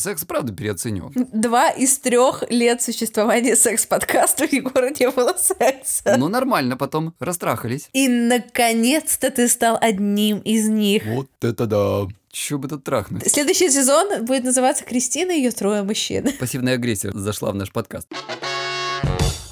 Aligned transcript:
Секс, 0.00 0.24
правда, 0.24 0.52
переоценен. 0.52 1.10
Два 1.32 1.70
из 1.70 1.98
трех 1.98 2.44
лет 2.50 2.80
существования 2.80 3.56
секс-подкаста 3.56 4.44
у 4.44 4.54
Егора 4.54 4.90
не 4.90 5.10
было 5.10 5.34
секса. 5.36 6.14
Ну, 6.16 6.28
нормально 6.28 6.76
потом, 6.76 7.14
растрахались. 7.18 7.88
И, 7.92 8.06
наконец-то, 8.06 9.32
ты 9.32 9.48
стал 9.48 9.76
одним 9.80 10.38
из 10.38 10.68
них. 10.68 11.02
Вот 11.04 11.28
это 11.40 11.66
да. 11.66 12.06
Чё 12.30 12.58
бы 12.58 12.68
тут 12.68 12.84
трахнуть? 12.84 13.28
Следующий 13.28 13.70
сезон 13.70 14.24
будет 14.24 14.44
называться 14.44 14.84
«Кристина 14.84 15.32
и 15.32 15.38
ее 15.38 15.50
трое 15.50 15.82
мужчин». 15.82 16.28
Пассивная 16.38 16.74
агрессия 16.74 17.10
зашла 17.12 17.50
в 17.50 17.56
наш 17.56 17.72
подкаст. 17.72 18.06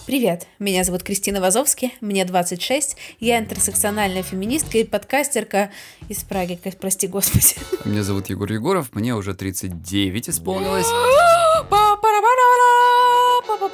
Привет, 0.06 0.46
меня 0.60 0.84
зовут 0.84 1.02
Кристина 1.02 1.40
Вазовски, 1.40 1.92
мне 2.00 2.24
26, 2.24 2.96
я 3.18 3.40
интерсекциональная 3.40 4.22
феминистка 4.22 4.78
и 4.78 4.84
подкастерка 4.84 5.72
из 6.08 6.22
Праги, 6.22 6.60
прости 6.80 7.08
господи. 7.08 7.56
Меня 7.84 8.04
зовут 8.04 8.28
Егор 8.28 8.50
Егоров, 8.52 8.94
мне 8.94 9.16
уже 9.16 9.34
39 9.34 10.28
исполнилось. 10.28 10.86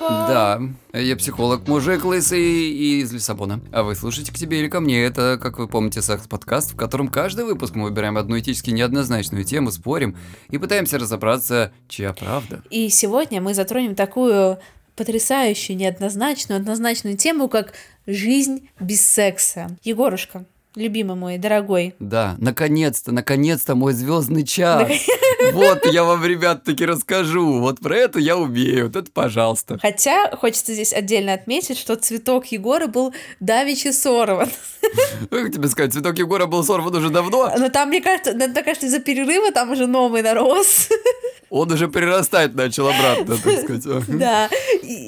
Да, 0.00 0.60
я 0.92 1.16
психолог, 1.16 1.68
мужик 1.68 2.04
лысый 2.04 2.40
и 2.42 3.00
из 3.00 3.12
Лиссабона. 3.12 3.60
А 3.72 3.82
вы 3.82 3.94
слушаете 3.94 4.32
«К 4.32 4.36
тебе 4.36 4.60
или 4.60 4.68
ко 4.68 4.80
мне»— 4.80 5.02
это, 5.04 5.38
как 5.40 5.58
вы 5.58 5.68
помните, 5.68 6.02
секс-подкаст, 6.02 6.72
в 6.72 6.76
котором 6.76 7.08
каждый 7.08 7.44
выпуск 7.44 7.74
мы 7.74 7.84
выбираем 7.84 8.16
одну 8.16 8.38
этически 8.38 8.70
неоднозначную 8.70 9.44
тему, 9.44 9.70
спорим 9.70 10.16
и 10.50 10.58
пытаемся 10.58 10.98
разобраться, 10.98 11.72
чья 11.88 12.12
правда. 12.12 12.62
И 12.70 12.88
сегодня 12.88 13.40
мы 13.40 13.54
затронем 13.54 13.94
такую 13.94 14.58
потрясающую, 14.96 15.76
неоднозначную, 15.76 16.58
однозначную 16.58 17.16
тему, 17.16 17.48
как 17.48 17.74
жизнь 18.06 18.68
без 18.80 19.06
секса. 19.06 19.76
Егорушка, 19.82 20.44
любимый 20.74 21.16
мой, 21.16 21.38
дорогой. 21.38 21.94
Да, 21.98 22.36
наконец-то, 22.38 23.12
наконец-то 23.12 23.74
мой 23.74 23.92
звездный 23.92 24.44
час. 24.44 24.90
Вот 25.52 25.84
я 25.86 26.04
вам, 26.04 26.24
ребят, 26.24 26.62
таки 26.62 26.86
расскажу. 26.86 27.58
Вот 27.58 27.80
про 27.80 27.96
это 27.96 28.20
я 28.20 28.36
умею. 28.36 28.86
Вот 28.86 28.96
это 28.96 29.10
пожалуйста. 29.10 29.76
Хотя 29.80 30.30
хочется 30.36 30.72
здесь 30.72 30.92
отдельно 30.92 31.32
отметить, 31.32 31.78
что 31.78 31.96
цветок 31.96 32.46
Егора 32.46 32.86
был 32.86 33.12
давичи 33.40 33.92
сорван. 33.92 34.48
Как 35.30 35.52
тебе 35.52 35.68
сказать, 35.68 35.92
цветок 35.92 36.16
Егора 36.18 36.46
был 36.46 36.62
сорван 36.62 36.94
уже 36.94 37.10
давно. 37.10 37.52
Но 37.58 37.70
там, 37.70 37.88
мне 37.88 38.00
кажется, 38.00 38.34
мне 38.34 38.62
кажется, 38.62 38.86
из-за 38.86 39.00
перерыва 39.00 39.50
там 39.50 39.70
уже 39.70 39.86
новый 39.86 40.22
нарос. 40.22 40.88
Он 41.54 41.70
уже 41.70 41.86
прирастать 41.86 42.54
начал 42.54 42.88
обратно, 42.88 43.36
так 43.36 43.58
сказать. 43.62 44.06
Да. 44.08 44.48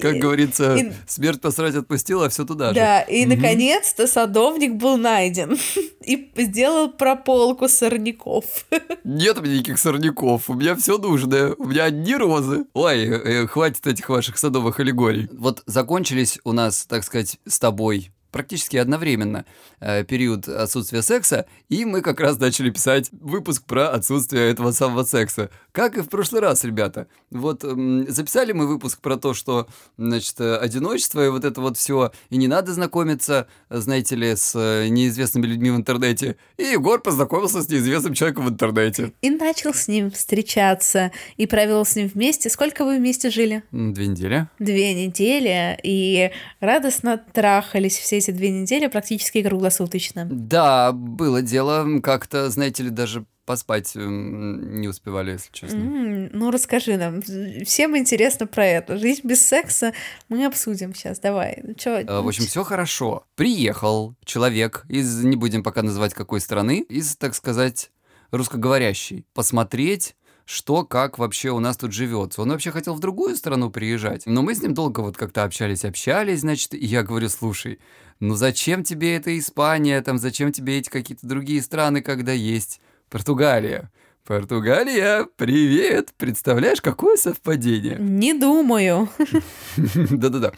Как 0.03 0.17
говорится, 0.17 0.77
смерть 1.07 1.41
посрать 1.41 1.75
отпустила, 1.75 2.27
а 2.27 2.29
все 2.29 2.45
туда 2.45 2.69
же. 2.69 2.75
Да, 2.75 3.01
и 3.01 3.25
наконец-то 3.25 4.07
садовник 4.07 4.75
был 4.75 4.99
найден 4.99 5.57
и 6.05 6.31
сделал 6.37 6.93
прополку 6.93 7.67
сорняков. 7.67 8.45
Нет 9.05 9.39
у 9.39 9.43
меня 9.43 9.55
никаких 9.55 9.79
сорняков, 9.79 10.51
у 10.51 10.53
меня 10.53 10.77
все 10.77 10.99
нужное, 10.99 11.55
у 11.55 11.65
меня 11.65 11.85
одни 11.85 12.15
розы. 12.15 12.67
Ой, 12.75 13.07
э, 13.07 13.47
хватит 13.47 13.87
этих 13.87 14.11
ваших 14.11 14.37
садовых 14.37 14.79
аллегорий. 14.81 15.31
Вот 15.33 15.63
закончились 15.65 16.39
у 16.45 16.53
нас, 16.53 16.85
так 16.85 17.05
сказать, 17.05 17.39
с 17.47 17.59
тобой 17.59 18.11
практически 18.35 18.77
одновременно 18.77 19.45
э, 19.79 20.03
период 20.03 20.49
отсутствия 20.49 21.03
секса, 21.03 21.47
и 21.69 21.85
мы 21.85 22.01
как 22.01 22.19
раз 22.19 22.37
начали 22.37 22.69
писать 22.69 23.09
выпуск 23.13 23.63
про 23.65 23.91
отсутствие 23.91 24.51
этого 24.51 24.73
самого 24.73 25.05
секса. 25.05 25.51
Как 25.75 25.99
и 25.99 26.03
в 26.03 26.09
прошлый 26.09 26.41
раз, 26.41 26.63
ребята. 26.63 27.09
Вот 27.33 27.65
э, 27.65 28.05
записали 28.07 28.53
мы 28.53 28.69
выпуск 28.69 29.01
про 29.01 29.17
то, 29.17 29.35
что, 29.35 29.67
значит, 29.99 30.41
одиночество 30.41 31.27
и 31.27 31.29
вот 31.29 31.45
это 31.45 31.61
вот 31.61 31.77
все, 31.77 32.13
и 32.31 32.37
не 32.37 32.47
надо 32.47 32.73
знакомиться, 32.73 33.49
знаете 33.71 34.15
ли, 34.15 34.37
с 34.37 34.55
э, 34.55 34.87
неизвестными 34.87 35.47
людьми 35.47 35.73
в 35.73 35.77
интернете. 35.77 36.37
И 36.59 36.63
Егор 36.63 37.01
познакомился 37.01 37.61
с 37.61 37.69
неизвестным 37.69 38.15
человеком 38.15 38.47
в 38.47 38.51
интернете. 38.51 39.15
И 39.21 39.31
начал 39.31 39.75
с 39.75 39.89
ним 39.89 40.13
встречаться, 40.13 41.11
и 41.39 41.49
провел 41.49 41.85
с 41.85 41.97
ним 41.97 42.07
вместе. 42.07 42.51
Сколько 42.51 42.85
вы 42.85 42.99
вместе 42.99 43.31
жили? 43.31 43.65
Две 43.73 44.07
недели. 44.07 44.47
Две 44.61 44.95
недели, 44.95 45.77
и 45.83 46.31
радостно 46.61 47.21
трахались 47.33 47.99
все 47.99 48.19
эти 48.19 48.31
две 48.31 48.51
недели 48.51 48.87
практически 48.87 49.43
круглосуточно. 49.43 50.29
Да, 50.31 50.93
было 50.93 51.43
дело, 51.43 51.99
как-то, 52.01 52.49
знаете 52.49 52.85
ли, 52.85 52.91
даже 52.91 53.27
поспать 53.45 53.93
не 53.95 54.89
успевали, 54.89 55.33
если 55.33 55.53
честно. 55.53 55.77
Mm, 55.77 56.31
ну, 56.33 56.51
расскажи 56.51 56.97
нам. 56.97 57.23
Всем 57.65 57.97
интересно 57.97 58.47
про 58.47 58.67
это. 58.67 58.99
Жизнь 58.99 59.23
без 59.25 59.45
секса 59.45 59.93
мы 60.29 60.45
обсудим 60.45 60.95
сейчас. 60.95 61.19
Давай. 61.19 61.61
Ну, 61.63 61.75
чё? 61.75 62.03
А, 62.07 62.23
в 62.23 62.29
общем, 62.29 62.45
все 62.45 62.65
хорошо. 62.65 63.27
Приехал 63.37 64.15
человек 64.25 64.85
из, 64.89 65.23
не 65.23 65.37
будем 65.37 65.63
пока 65.63 65.83
называть 65.83 66.15
какой 66.15 66.41
страны, 66.41 66.81
из, 66.81 67.17
так 67.17 67.35
сказать, 67.35 67.91
русскоговорящей, 68.31 69.27
посмотреть 69.35 70.17
что, 70.47 70.85
как 70.85 71.19
вообще 71.19 71.51
у 71.51 71.59
нас 71.59 71.77
тут 71.77 71.93
живется. 71.93 72.43
Он 72.43 72.51
вообще 72.51 72.71
хотел 72.71 72.95
в 72.95 73.01
другую 73.01 73.35
страну 73.37 73.71
приезжать, 73.71 74.27
но 74.27 74.43
мы 74.43 74.55
с 74.55 74.63
ним 74.63 74.75
долго 74.75 75.01
вот 75.01 75.17
как-то 75.17 75.43
общались, 75.43 75.85
общались, 75.85 76.41
значит, 76.41 76.75
и 76.75 76.85
я 76.85 77.03
говорю, 77.03 77.29
слушай, 77.29 77.81
ну 78.21 78.35
зачем 78.35 78.85
тебе 78.85 79.17
эта 79.17 79.37
Испания, 79.39 80.01
там, 80.03 80.19
зачем 80.19 80.53
тебе 80.53 80.79
эти 80.79 80.91
какие-то 80.91 81.27
другие 81.27 81.63
страны, 81.63 82.03
когда 82.03 82.33
есть 82.33 82.81
Португалия? 83.11 83.91
Португалия, 84.27 85.29
привет! 85.37 86.15
Представляешь, 86.17 86.81
какое 86.81 87.19
совпадение? 87.19 87.99
Не 88.01 88.33
думаю. 88.33 89.11
Да-да-да. 89.77 90.55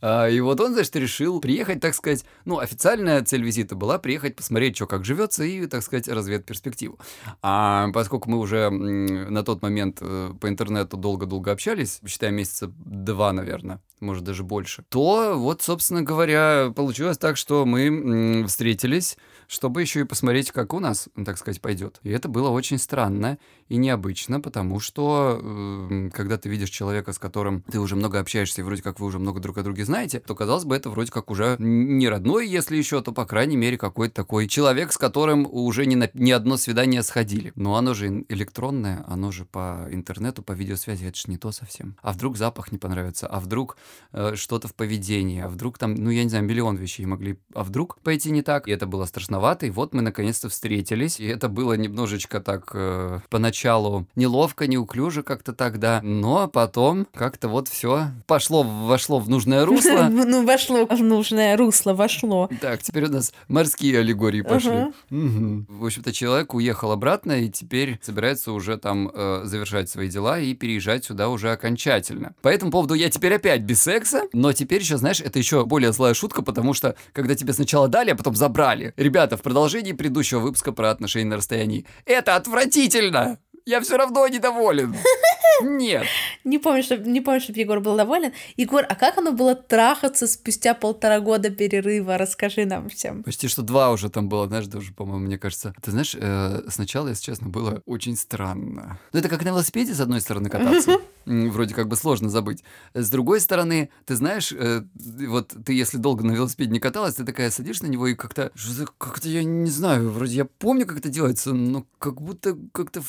А, 0.00 0.26
и 0.26 0.40
вот 0.40 0.58
он, 0.58 0.72
значит, 0.72 0.96
решил 0.96 1.38
приехать, 1.38 1.80
так 1.80 1.94
сказать, 1.94 2.24
ну, 2.46 2.60
официальная 2.60 3.22
цель 3.22 3.42
визита 3.42 3.74
была 3.74 3.98
приехать, 3.98 4.36
посмотреть, 4.36 4.76
что 4.76 4.86
как 4.86 5.04
живется 5.04 5.44
и, 5.44 5.66
так 5.66 5.82
сказать, 5.82 6.08
разведать 6.08 6.46
перспективу. 6.46 6.98
А 7.42 7.88
поскольку 7.92 8.30
мы 8.30 8.38
уже 8.38 8.70
на 8.70 9.42
тот 9.42 9.60
момент 9.60 9.98
э, 10.00 10.32
по 10.40 10.48
интернету 10.48 10.96
долго-долго 10.96 11.52
общались, 11.52 12.00
считая 12.06 12.30
месяца 12.30 12.72
два, 12.74 13.34
наверное, 13.34 13.82
может, 14.00 14.24
даже 14.24 14.44
больше, 14.44 14.82
то 14.88 15.34
вот, 15.36 15.60
собственно 15.60 16.00
говоря, 16.00 16.72
получилось 16.74 17.18
так, 17.18 17.36
что 17.36 17.66
мы 17.66 18.46
встретились, 18.46 19.18
чтобы 19.46 19.82
еще 19.82 20.00
и 20.00 20.04
посмотреть, 20.04 20.52
как 20.52 20.72
у 20.72 20.80
нас, 20.80 21.10
так 21.26 21.36
сказать, 21.36 21.60
пойдет. 21.60 22.00
И 22.02 22.08
это 22.08 22.26
было 22.28 22.48
очень 22.48 22.78
странно 22.78 23.09
dan, 23.10 23.20
ne? 23.20 23.36
И 23.70 23.76
необычно, 23.76 24.40
потому 24.40 24.80
что 24.80 25.40
э, 25.40 26.10
когда 26.12 26.36
ты 26.36 26.48
видишь 26.48 26.70
человека, 26.70 27.12
с 27.12 27.18
которым 27.18 27.62
ты 27.62 27.78
уже 27.78 27.96
много 27.96 28.18
общаешься, 28.18 28.60
и 28.60 28.64
вроде 28.64 28.82
как 28.82 29.00
вы 29.00 29.06
уже 29.06 29.18
много 29.18 29.40
друг 29.40 29.58
о 29.58 29.62
друге 29.62 29.84
знаете, 29.84 30.20
то, 30.20 30.34
казалось 30.34 30.64
бы, 30.64 30.74
это 30.74 30.90
вроде 30.90 31.12
как 31.12 31.30
уже 31.30 31.54
не 31.58 32.08
родной, 32.08 32.48
если 32.48 32.76
еще, 32.76 33.00
то, 33.00 33.12
по 33.12 33.24
крайней 33.24 33.56
мере, 33.56 33.78
какой-то 33.78 34.14
такой 34.14 34.48
человек, 34.48 34.92
с 34.92 34.98
которым 34.98 35.46
уже 35.50 35.86
не, 35.86 35.94
на, 35.94 36.10
ни 36.14 36.32
одно 36.32 36.56
свидание 36.56 37.04
сходили. 37.04 37.52
Но 37.54 37.76
оно 37.76 37.94
же 37.94 38.24
электронное, 38.28 39.04
оно 39.06 39.30
же 39.30 39.44
по 39.44 39.86
интернету, 39.90 40.42
по 40.42 40.52
видеосвязи, 40.52 41.04
это 41.04 41.16
же 41.16 41.24
не 41.28 41.38
то 41.38 41.52
совсем. 41.52 41.96
А 42.02 42.12
вдруг 42.12 42.36
запах 42.36 42.72
не 42.72 42.78
понравится, 42.78 43.28
а 43.28 43.38
вдруг 43.38 43.76
э, 44.12 44.34
что-то 44.34 44.66
в 44.66 44.74
поведении, 44.74 45.40
а 45.40 45.48
вдруг 45.48 45.78
там, 45.78 45.94
ну, 45.94 46.10
я 46.10 46.24
не 46.24 46.28
знаю, 46.28 46.44
миллион 46.44 46.74
вещей 46.74 47.06
могли, 47.06 47.38
а 47.54 47.62
вдруг 47.62 48.00
пойти 48.00 48.32
не 48.32 48.42
так, 48.42 48.66
и 48.66 48.72
это 48.72 48.86
было 48.86 49.04
страшно 49.04 49.30
и 49.62 49.70
вот 49.70 49.94
мы 49.94 50.02
наконец-то 50.02 50.48
встретились, 50.48 51.20
и 51.20 51.24
это 51.24 51.48
было 51.48 51.74
немножечко 51.74 52.40
так 52.40 52.70
э, 52.74 53.20
поначалу 53.30 53.59
неловко, 53.64 54.66
неуклюже 54.66 55.22
как-то 55.22 55.52
тогда, 55.52 56.00
но 56.02 56.48
потом 56.48 57.06
как-то 57.14 57.48
вот 57.48 57.68
все 57.68 58.08
пошло, 58.26 58.62
вошло 58.62 59.18
в 59.18 59.28
нужное 59.28 59.64
русло. 59.64 60.08
Ну, 60.30 60.44
вошло 60.44 60.86
в 60.86 61.02
нужное 61.02 61.56
русло, 61.56 61.94
вошло. 61.94 62.48
Так, 62.60 62.82
теперь 62.82 63.06
у 63.06 63.08
нас 63.10 63.32
морские 63.48 63.98
аллегории 63.98 64.42
пошли. 64.42 64.92
В 65.10 65.84
общем-то, 65.84 66.12
человек 66.12 66.54
уехал 66.54 66.92
обратно 66.92 67.32
и 67.32 67.48
теперь 67.48 67.98
собирается 68.02 68.52
уже 68.52 68.76
там 68.76 69.10
э, 69.12 69.42
завершать 69.44 69.88
свои 69.88 70.08
дела 70.08 70.38
и 70.38 70.54
переезжать 70.54 71.04
сюда 71.04 71.28
уже 71.28 71.50
окончательно. 71.50 72.34
По 72.42 72.48
этому 72.48 72.70
поводу 72.70 72.94
я 72.94 73.10
теперь 73.10 73.34
опять 73.34 73.62
без 73.62 73.82
секса, 73.82 74.24
но 74.32 74.52
теперь 74.52 74.82
еще, 74.82 74.96
знаешь, 74.96 75.20
это 75.20 75.38
еще 75.38 75.64
более 75.64 75.92
злая 75.92 76.14
шутка, 76.14 76.42
потому 76.42 76.74
что 76.74 76.94
когда 77.12 77.34
тебе 77.34 77.52
сначала 77.52 77.88
дали, 77.88 78.10
а 78.10 78.16
потом 78.16 78.34
забрали. 78.34 78.92
Ребята, 78.96 79.36
в 79.36 79.42
продолжении 79.42 79.92
предыдущего 79.92 80.40
выпуска 80.40 80.72
про 80.72 80.90
отношения 80.90 81.26
на 81.26 81.36
расстоянии. 81.36 81.86
Это 82.04 82.36
отвратительно! 82.36 83.38
Я 83.70 83.80
все 83.80 83.96
равно 83.96 84.26
недоволен. 84.26 84.96
Нет. 85.62 86.04
Не 86.42 86.58
помню, 86.58 86.82
что, 86.82 86.96
не 86.96 87.20
помню, 87.20 87.40
чтобы 87.40 87.60
Егор 87.60 87.78
был 87.78 87.96
доволен. 87.96 88.32
Егор, 88.56 88.84
а 88.88 88.96
как 88.96 89.18
оно 89.18 89.30
было 89.30 89.54
трахаться 89.54 90.26
спустя 90.26 90.74
полтора 90.74 91.20
года 91.20 91.50
перерыва? 91.50 92.18
Расскажи 92.18 92.64
нам 92.66 92.88
всем. 92.88 93.22
Почти 93.22 93.46
что 93.46 93.62
два 93.62 93.92
уже 93.92 94.10
там 94.10 94.28
было, 94.28 94.48
знаешь, 94.48 94.66
даже, 94.66 94.92
по-моему, 94.92 95.26
мне 95.26 95.38
кажется. 95.38 95.72
Ты 95.82 95.92
знаешь, 95.92 96.16
э, 96.18 96.62
сначала, 96.66 97.08
если 97.10 97.26
честно, 97.26 97.48
было 97.48 97.80
очень 97.86 98.16
странно. 98.16 98.98
Ну, 99.12 99.20
это 99.20 99.28
как 99.28 99.44
на 99.44 99.50
велосипеде, 99.50 99.94
с 99.94 100.00
одной 100.00 100.20
стороны, 100.20 100.50
кататься. 100.50 100.98
Вроде 101.26 101.72
как 101.72 101.86
бы 101.86 101.94
сложно 101.94 102.28
забыть. 102.28 102.64
С 102.92 103.08
другой 103.08 103.40
стороны, 103.40 103.90
ты 104.04 104.16
знаешь, 104.16 104.50
э, 104.50 104.82
вот 105.28 105.54
ты, 105.64 105.74
если 105.74 105.98
долго 105.98 106.24
на 106.24 106.32
велосипеде 106.32 106.72
не 106.72 106.80
каталась, 106.80 107.14
ты 107.14 107.24
такая 107.24 107.50
садишься 107.50 107.84
на 107.84 107.88
него 107.88 108.08
и 108.08 108.16
как-то... 108.16 108.50
Как-то 108.98 109.28
я 109.28 109.44
не 109.44 109.70
знаю, 109.70 110.10
вроде 110.10 110.34
я 110.34 110.44
помню, 110.44 110.86
как 110.86 110.98
это 110.98 111.08
делается, 111.08 111.52
но 111.52 111.86
как 112.00 112.20
будто 112.20 112.56
как-то 112.72 113.00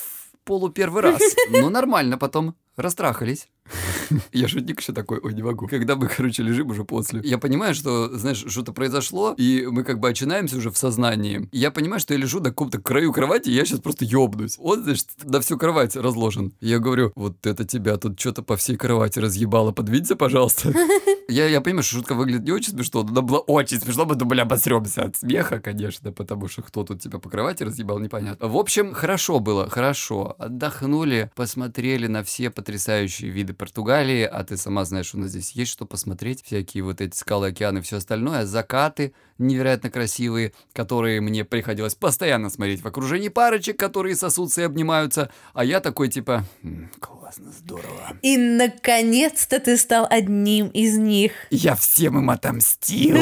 полу 0.43 0.69
первый 0.69 1.01
раз. 1.03 1.21
Ну, 1.49 1.69
нормально 1.69 2.17
потом. 2.17 2.55
Растрахались. 2.77 3.47
Я 4.33 4.47
шутник 4.47 4.79
еще 4.79 4.93
такой, 4.93 5.19
ой, 5.21 5.33
не 5.33 5.43
могу. 5.43 5.67
Когда 5.67 5.95
мы, 5.95 6.07
короче, 6.07 6.43
лежим 6.43 6.69
уже 6.69 6.83
после. 6.83 7.21
Я 7.23 7.37
понимаю, 7.37 7.75
что, 7.75 8.09
знаешь, 8.17 8.43
что-то 8.47 8.71
произошло, 8.73 9.33
и 9.37 9.67
мы 9.69 9.83
как 9.83 9.99
бы 9.99 10.09
очинаемся 10.09 10.57
уже 10.57 10.71
в 10.71 10.77
сознании. 10.77 11.49
И 11.51 11.59
я 11.59 11.71
понимаю, 11.71 11.99
что 11.99 12.13
я 12.13 12.19
лежу 12.19 12.39
на 12.39 12.49
каком-то 12.49 12.79
краю 12.79 13.13
кровати, 13.13 13.49
и 13.49 13.53
я 13.53 13.65
сейчас 13.65 13.79
просто 13.79 14.05
ёбнусь. 14.05 14.55
Он, 14.59 14.83
значит, 14.83 15.07
на 15.23 15.41
всю 15.41 15.57
кровать 15.57 15.95
разложен. 15.95 16.53
Я 16.59 16.79
говорю, 16.79 17.11
вот 17.15 17.45
это 17.45 17.65
тебя 17.65 17.97
тут 17.97 18.19
что-то 18.19 18.41
по 18.41 18.55
всей 18.57 18.77
кровати 18.77 19.19
разъебало, 19.19 19.71
подвинься, 19.71 20.15
пожалуйста. 20.15 20.73
Я, 21.27 21.47
я 21.47 21.61
понимаю, 21.61 21.83
что 21.83 21.97
шутка 21.97 22.13
выглядит 22.13 22.43
не 22.43 22.51
очень 22.51 22.71
смешно, 22.71 23.03
но 23.03 23.09
она 23.09 23.21
была 23.21 23.39
очень 23.39 23.79
смешно, 23.79 24.05
мы 24.05 24.15
думали, 24.15 24.41
обосремся 24.41 25.03
от 25.03 25.15
смеха, 25.15 25.59
конечно, 25.59 26.11
потому 26.11 26.47
что 26.47 26.61
кто 26.61 26.83
тут 26.83 27.01
тебя 27.01 27.19
по 27.19 27.29
кровати 27.29 27.63
разъебал, 27.63 27.99
непонятно. 27.99 28.47
В 28.47 28.57
общем, 28.57 28.93
хорошо 28.93 29.39
было, 29.39 29.69
хорошо. 29.69 30.35
Отдохнули, 30.37 31.31
посмотрели 31.35 32.07
на 32.07 32.23
все 32.23 32.49
потрясающие 32.49 33.29
виды 33.29 33.53
Португалии, 33.53 34.23
а 34.23 34.43
ты 34.43 34.57
сама 34.57 34.85
знаешь, 34.85 35.13
у 35.15 35.19
нас 35.19 35.29
здесь 35.29 35.51
есть 35.51 35.71
что 35.71 35.85
посмотреть, 35.85 36.43
всякие 36.43 36.83
вот 36.83 37.01
эти 37.01 37.15
скалы, 37.15 37.47
океаны, 37.47 37.81
все 37.81 37.97
остальное, 37.97 38.45
закаты 38.45 39.13
невероятно 39.41 39.89
красивые, 39.89 40.53
которые 40.73 41.19
мне 41.19 41.43
приходилось 41.43 41.95
постоянно 41.95 42.49
смотреть 42.49 42.81
в 42.81 42.87
окружении 42.87 43.29
парочек, 43.29 43.77
которые 43.77 44.15
сосутся 44.15 44.61
и 44.61 44.65
обнимаются, 44.65 45.31
а 45.53 45.65
я 45.65 45.79
такой 45.79 46.09
типа, 46.09 46.45
«М, 46.63 46.89
классно, 46.99 47.51
здорово. 47.51 48.17
И 48.21 48.37
наконец-то 48.37 49.59
ты 49.59 49.77
стал 49.77 50.07
одним 50.09 50.67
из 50.67 50.97
них. 50.97 51.10
Я 51.49 51.75
всем 51.75 52.17
им 52.17 52.29
отомстил. 52.29 53.17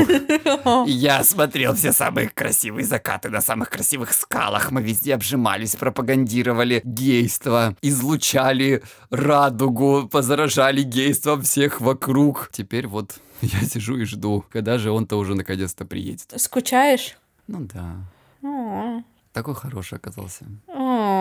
Я 0.87 1.23
смотрел 1.23 1.75
все 1.75 1.91
самые 1.91 2.29
красивые 2.29 2.85
закаты 2.85 3.29
на 3.29 3.41
самых 3.41 3.69
красивых 3.69 4.13
скалах. 4.13 4.71
Мы 4.71 4.81
везде 4.81 5.15
обжимались, 5.15 5.75
пропагандировали 5.75 6.81
гейство, 6.83 7.75
излучали 7.81 8.83
радугу, 9.09 10.07
позаражали 10.11 10.83
гейством 10.83 11.41
всех 11.41 11.81
вокруг. 11.81 12.49
Теперь 12.51 12.87
вот 12.87 13.19
я 13.41 13.61
сижу 13.61 13.97
и 13.97 14.05
жду, 14.05 14.45
когда 14.51 14.77
же 14.77 14.91
он-то 14.91 15.17
уже 15.17 15.35
наконец-то 15.35 15.85
приедет. 15.85 16.33
Скучаешь? 16.37 17.17
Ну 17.47 17.67
да, 17.73 17.95
О, 18.43 19.01
такой 19.33 19.55
хороший 19.55 19.97
оказался. 19.97 20.45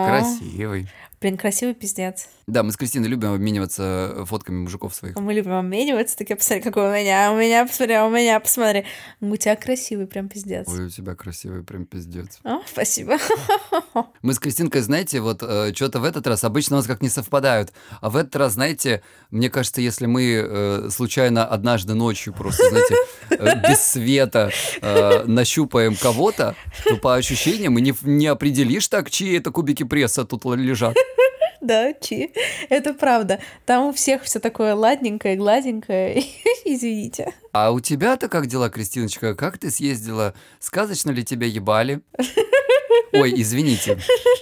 Красивый. 0.07 0.87
Блин, 1.21 1.35
красивый 1.35 1.73
пиздец. 1.73 2.27
Да, 2.47 2.63
мы 2.63 2.71
с 2.71 2.77
Кристиной 2.77 3.09
любим 3.09 3.33
обмениваться 3.33 4.23
фотками 4.25 4.61
мужиков 4.61 4.95
своих. 4.95 5.17
Мы 5.17 5.33
любим 5.33 5.51
обмениваться, 5.51 6.17
такие, 6.17 6.37
посмотри, 6.37 6.63
какой 6.63 6.89
у 6.89 6.93
меня, 6.93 7.33
у 7.33 7.37
меня, 7.37 7.65
посмотри, 7.65 7.97
у 7.97 8.09
меня, 8.09 8.39
посмотри. 8.39 8.85
У 9.19 9.35
тебя 9.35 9.57
красивый 9.57 10.07
прям 10.07 10.29
пиздец. 10.29 10.65
Ой, 10.69 10.85
у 10.85 10.89
тебя 10.89 11.15
красивый 11.15 11.63
прям 11.63 11.85
пиздец. 11.85 12.39
О, 12.45 12.61
спасибо. 12.65 13.17
Мы 14.21 14.33
с 14.33 14.39
Кристинкой, 14.39 14.79
знаете, 14.79 15.19
вот 15.19 15.43
что-то 15.75 15.99
в 15.99 16.05
этот 16.05 16.25
раз 16.25 16.45
обычно 16.45 16.77
у 16.77 16.79
нас 16.79 16.87
как 16.87 17.01
не 17.01 17.09
совпадают. 17.09 17.73
А 17.99 18.09
в 18.09 18.15
этот 18.15 18.37
раз, 18.37 18.53
знаете, 18.53 19.03
мне 19.29 19.49
кажется, 19.49 19.81
если 19.81 20.05
мы 20.05 20.23
э, 20.23 20.89
случайно 20.89 21.45
однажды 21.45 21.95
ночью 21.95 22.33
просто, 22.33 22.69
знаете, 22.69 22.95
э, 22.95 23.18
без 23.39 23.81
света 23.81 24.51
э, 24.81 25.23
нащупаем 25.25 25.95
кого-то, 25.95 26.55
то 26.83 26.97
по 26.97 27.15
ощущениям 27.15 27.77
и 27.77 27.81
не, 27.81 27.93
не 28.03 28.27
определишь 28.27 28.87
так, 28.87 29.09
чьи 29.09 29.37
это 29.37 29.51
кубики 29.51 29.83
пресса 29.83 30.25
тут 30.25 30.45
лежат. 30.45 30.95
Да, 31.61 31.93
чи. 31.93 32.31
Это 32.69 32.93
правда. 32.93 33.39
Там 33.65 33.87
у 33.87 33.91
всех 33.91 34.23
все 34.23 34.39
такое 34.39 34.75
ладненькое, 34.75 35.35
гладенькое. 35.35 36.23
Извините. 36.65 37.33
А 37.51 37.71
у 37.71 37.79
тебя-то 37.79 38.27
как 38.29 38.47
дела, 38.47 38.69
Кристиночка? 38.69 39.35
Как 39.35 39.57
ты 39.57 39.71
съездила? 39.71 40.33
Сказочно 40.59 41.11
ли 41.11 41.23
тебя 41.23 41.47
ебали? 41.47 42.01
Ой, 43.13 43.33
извините. 43.35 43.99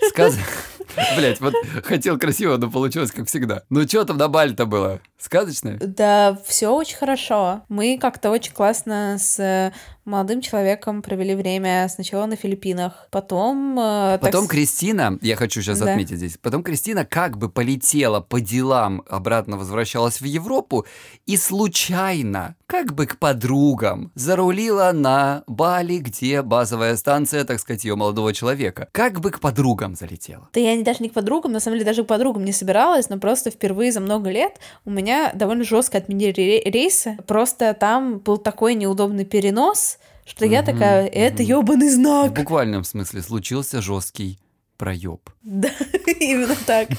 Сказ... 0.10 0.36
Блять, 1.16 1.40
вот 1.42 1.54
хотел 1.84 2.18
красиво, 2.18 2.58
но 2.58 2.72
получилось 2.72 3.12
как 3.12 3.28
всегда. 3.28 3.64
Ну 3.70 3.88
что 3.88 4.04
там 4.06 4.18
на 4.18 4.28
Бали-то 4.30 4.66
было? 4.66 5.00
Сказочное? 5.20 5.78
Да, 5.80 6.38
все 6.46 6.74
очень 6.74 6.98
хорошо. 6.98 7.62
Мы 7.70 7.98
как-то 8.00 8.32
очень 8.32 8.54
классно 8.54 9.18
с 9.20 9.72
молодым 10.06 10.42
человеком 10.42 11.02
провели 11.02 11.36
время 11.36 11.88
сначала 11.94 12.26
на 12.26 12.36
Филиппинах, 12.38 13.08
потом... 13.12 13.78
э, 13.78 14.14
так 14.14 14.22
Потом 14.22 14.46
с- 14.46 14.48
Кристина, 14.48 15.20
я 15.22 15.36
хочу 15.36 15.62
сейчас 15.62 15.80
Да. 15.80 15.92
отметить 15.92 16.16
здесь, 16.18 16.38
потом 16.42 16.64
Кристина 16.64 17.04
как 17.04 17.38
бы 17.38 17.50
полетела 17.50 18.22
по 18.22 18.40
делам, 18.40 19.04
обратно 19.10 19.58
возвращалась 19.58 20.22
в 20.22 20.24
Европу 20.24 20.86
и 21.26 21.36
случайно, 21.36 22.56
как 22.68 22.94
бы 22.98 23.06
к 23.06 23.18
подругам, 23.20 24.12
зарулила 24.16 24.92
на 24.94 25.44
Бали, 25.48 26.00
где 26.00 26.42
базовая 26.42 26.98
станция, 26.98 27.46
так 27.46 27.60
сказать, 27.60 27.86
ее 27.86 27.96
молодого 27.96 28.34
человека. 28.34 28.90
Как 28.92 29.22
бы 29.22 29.32
к 29.32 29.40
подругам 29.40 29.96
залетела. 29.96 30.50
Да 30.54 30.60
я 30.60 30.76
не- 30.76 30.84
даже 30.84 31.00
не 31.02 31.10
к 31.10 31.14
подругам, 31.14 31.52
на 31.54 31.60
самом 31.60 31.78
деле 31.78 31.86
даже 31.86 32.04
к 32.04 32.08
подругам 32.08 32.44
не 32.44 32.52
собиралась, 32.52 33.10
но 33.10 33.18
просто 33.20 33.52
впервые 33.52 33.92
за 33.92 34.00
много 34.02 34.30
лет 34.32 34.60
у 34.84 34.90
меня 34.90 35.32
довольно 35.34 35.64
жестко 35.64 36.00
отменили 36.00 36.32
ре- 36.34 36.64
рейсы. 36.64 37.18
Просто 37.28 37.74
там 37.74 38.18
был 38.18 38.38
такой 38.38 38.74
неудобный 38.76 39.24
перенос, 39.26 40.00
что 40.26 40.46
я 40.46 40.62
Мгм, 40.64 40.74
такая, 40.74 41.06
это 41.08 41.44
мгм. 41.44 41.52
ёбаный 41.52 41.90
В 41.90 41.94
знак. 41.94 42.34
буквальном 42.34 42.84
смысле 42.84 43.22
случился 43.22 43.82
жесткий 43.82 44.40
проеб. 44.78 45.30
Да, 45.44 45.70
именно 46.20 46.56
так. 46.66 46.90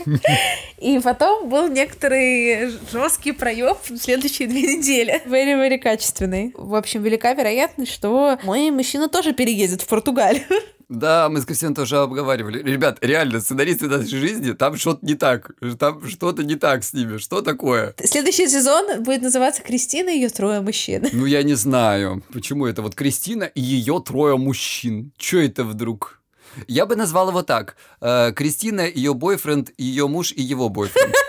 И 0.79 0.99
потом 1.01 1.49
был 1.49 1.69
некоторый 1.69 2.71
жесткий 2.93 3.33
проеб 3.33 3.77
в 3.89 3.97
следующие 3.97 4.49
две 4.49 4.77
недели. 4.77 5.23
Very, 5.27 5.55
very 5.55 5.79
качественный. 5.79 6.53
В 6.57 6.75
общем, 6.75 7.03
велика 7.03 7.35
вероятность, 7.35 7.93
что 7.93 8.39
мой 8.43 8.71
мужчина 8.71 9.09
тоже 9.09 9.33
переедет 9.33 9.83
в 9.83 9.87
Португалию. 9.87 10.45
Да, 10.89 11.29
мы 11.29 11.41
с 11.41 11.45
Кристиной 11.45 11.75
тоже 11.75 11.99
обговаривали. 11.99 12.63
Ребят, 12.63 12.99
реально, 13.03 13.41
сценаристы 13.41 13.89
нашей 13.89 14.19
жизни, 14.19 14.53
там 14.53 14.77
что-то 14.77 15.05
не 15.05 15.15
так. 15.15 15.51
Там 15.79 16.09
что-то 16.09 16.43
не 16.45 16.57
так 16.57 16.83
с 16.83 16.95
ними. 16.95 17.19
Что 17.19 17.43
такое? 17.43 17.95
Следующий 18.03 18.49
сезон 18.49 19.03
будет 19.03 19.21
называться 19.21 19.63
«Кристина 19.63 20.09
и 20.09 20.15
ее 20.15 20.31
трое 20.31 20.61
мужчин». 20.63 21.07
Ну, 21.13 21.27
я 21.27 21.43
не 21.43 21.55
знаю, 21.55 22.23
почему 22.33 22.67
это 22.67 22.81
вот 22.81 22.95
Кристина 22.95 23.45
и 23.45 23.61
ее 23.61 24.03
трое 24.05 24.39
мужчин. 24.39 25.13
Че 25.19 25.47
это 25.47 25.65
вдруг? 25.65 26.18
Я 26.67 26.87
бы 26.87 26.97
назвал 26.97 27.29
его 27.29 27.43
так. 27.43 27.77
Э, 28.01 28.33
Кристина, 28.33 28.81
ее 28.81 29.15
бойфренд, 29.15 29.71
ее 29.79 30.09
муж 30.09 30.33
и 30.33 30.43
его 30.43 30.69
бойфренд. 30.69 31.15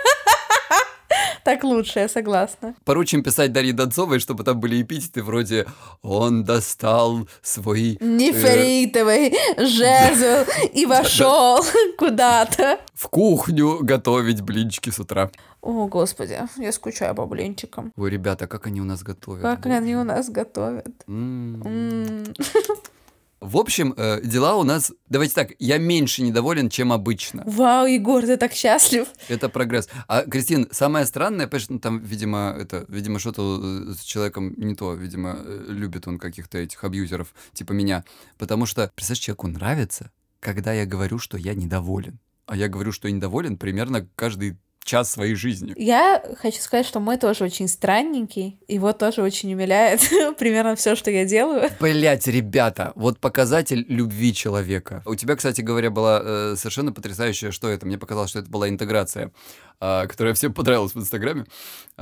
Так 1.42 1.64
лучше, 1.64 2.00
я 2.00 2.08
согласна. 2.08 2.74
Поручим 2.84 3.22
писать 3.22 3.52
Дарье 3.52 3.72
Донцовой, 3.72 4.18
чтобы 4.20 4.44
там 4.44 4.60
были 4.60 4.82
эпитеты 4.82 5.22
вроде 5.22 5.66
«Он 6.02 6.44
достал 6.44 7.26
свой...» 7.42 7.96
э, 7.98 8.04
Нефритовый 8.04 9.34
жезл 9.56 10.48
и 10.74 10.84
вошел 10.84 11.64
куда-то. 11.98 12.78
в 12.94 13.08
кухню 13.08 13.78
готовить 13.80 14.42
блинчики 14.42 14.90
с 14.90 14.98
утра. 14.98 15.30
О, 15.62 15.86
господи, 15.86 16.38
я 16.56 16.72
скучаю 16.72 17.14
по 17.14 17.26
блинчикам. 17.26 17.92
Ой, 17.96 18.10
ребята, 18.10 18.46
как 18.46 18.66
они 18.66 18.80
у 18.80 18.84
нас 18.84 19.02
готовят. 19.02 19.42
Как 19.42 19.66
они 19.66 19.96
у 19.96 20.04
нас 20.04 20.28
готовят. 20.28 20.88
В 23.40 23.56
общем, 23.56 23.94
э, 23.96 24.20
дела 24.22 24.56
у 24.56 24.64
нас... 24.64 24.92
Давайте 25.08 25.34
так, 25.34 25.52
я 25.58 25.78
меньше 25.78 26.22
недоволен, 26.22 26.68
чем 26.68 26.92
обычно. 26.92 27.42
Вау, 27.46 27.86
Егор, 27.86 28.22
ты 28.22 28.36
так 28.36 28.52
счастлив. 28.52 29.08
Это 29.28 29.48
прогресс. 29.48 29.88
А, 30.08 30.24
Кристин, 30.24 30.68
самое 30.70 31.06
странное, 31.06 31.46
понимаешь, 31.46 31.68
ну, 31.70 31.78
там, 31.78 32.00
видимо, 32.00 32.54
это, 32.58 32.84
видимо, 32.88 33.18
что-то 33.18 33.60
э, 33.62 33.94
с 33.94 34.02
человеком 34.02 34.52
не 34.58 34.74
то, 34.74 34.92
видимо, 34.92 35.38
э, 35.42 35.64
любит 35.68 36.06
он 36.06 36.18
каких-то 36.18 36.58
этих 36.58 36.84
абьюзеров, 36.84 37.34
типа 37.54 37.72
меня. 37.72 38.04
Потому 38.36 38.66
что, 38.66 38.92
представляешь, 38.94 39.24
человеку 39.24 39.48
нравится, 39.48 40.10
когда 40.40 40.74
я 40.74 40.84
говорю, 40.84 41.18
что 41.18 41.38
я 41.38 41.54
недоволен. 41.54 42.18
А 42.44 42.56
я 42.56 42.68
говорю, 42.68 42.92
что 42.92 43.08
я 43.08 43.14
недоволен 43.14 43.56
примерно 43.56 44.06
каждый 44.16 44.58
час 44.90 45.10
своей 45.10 45.34
жизни. 45.36 45.72
Я 45.76 46.22
хочу 46.38 46.60
сказать, 46.60 46.84
что 46.84 46.98
мой 46.98 47.16
тоже 47.16 47.44
очень 47.44 47.68
странненький. 47.68 48.58
Его 48.66 48.92
тоже 48.92 49.22
очень 49.22 49.52
умиляет 49.54 50.00
примерно 50.38 50.74
все, 50.74 50.96
что 50.96 51.10
я 51.10 51.24
делаю. 51.24 51.70
Блять, 51.78 52.26
ребята, 52.26 52.92
вот 52.96 53.20
показатель 53.20 53.84
любви 53.88 54.34
человека. 54.34 55.02
У 55.06 55.14
тебя, 55.14 55.36
кстати 55.36 55.60
говоря, 55.60 55.90
была 55.90 56.20
э, 56.22 56.54
совершенно 56.56 56.92
потрясающая, 56.92 57.52
что 57.52 57.68
это? 57.68 57.86
Мне 57.86 57.98
показалось, 57.98 58.30
что 58.30 58.40
это 58.40 58.50
была 58.50 58.68
интеграция, 58.68 59.30
которая 59.80 60.34
всем 60.34 60.52
понравилась 60.52 60.94
в 60.94 60.98
Инстаграме, 60.98 61.46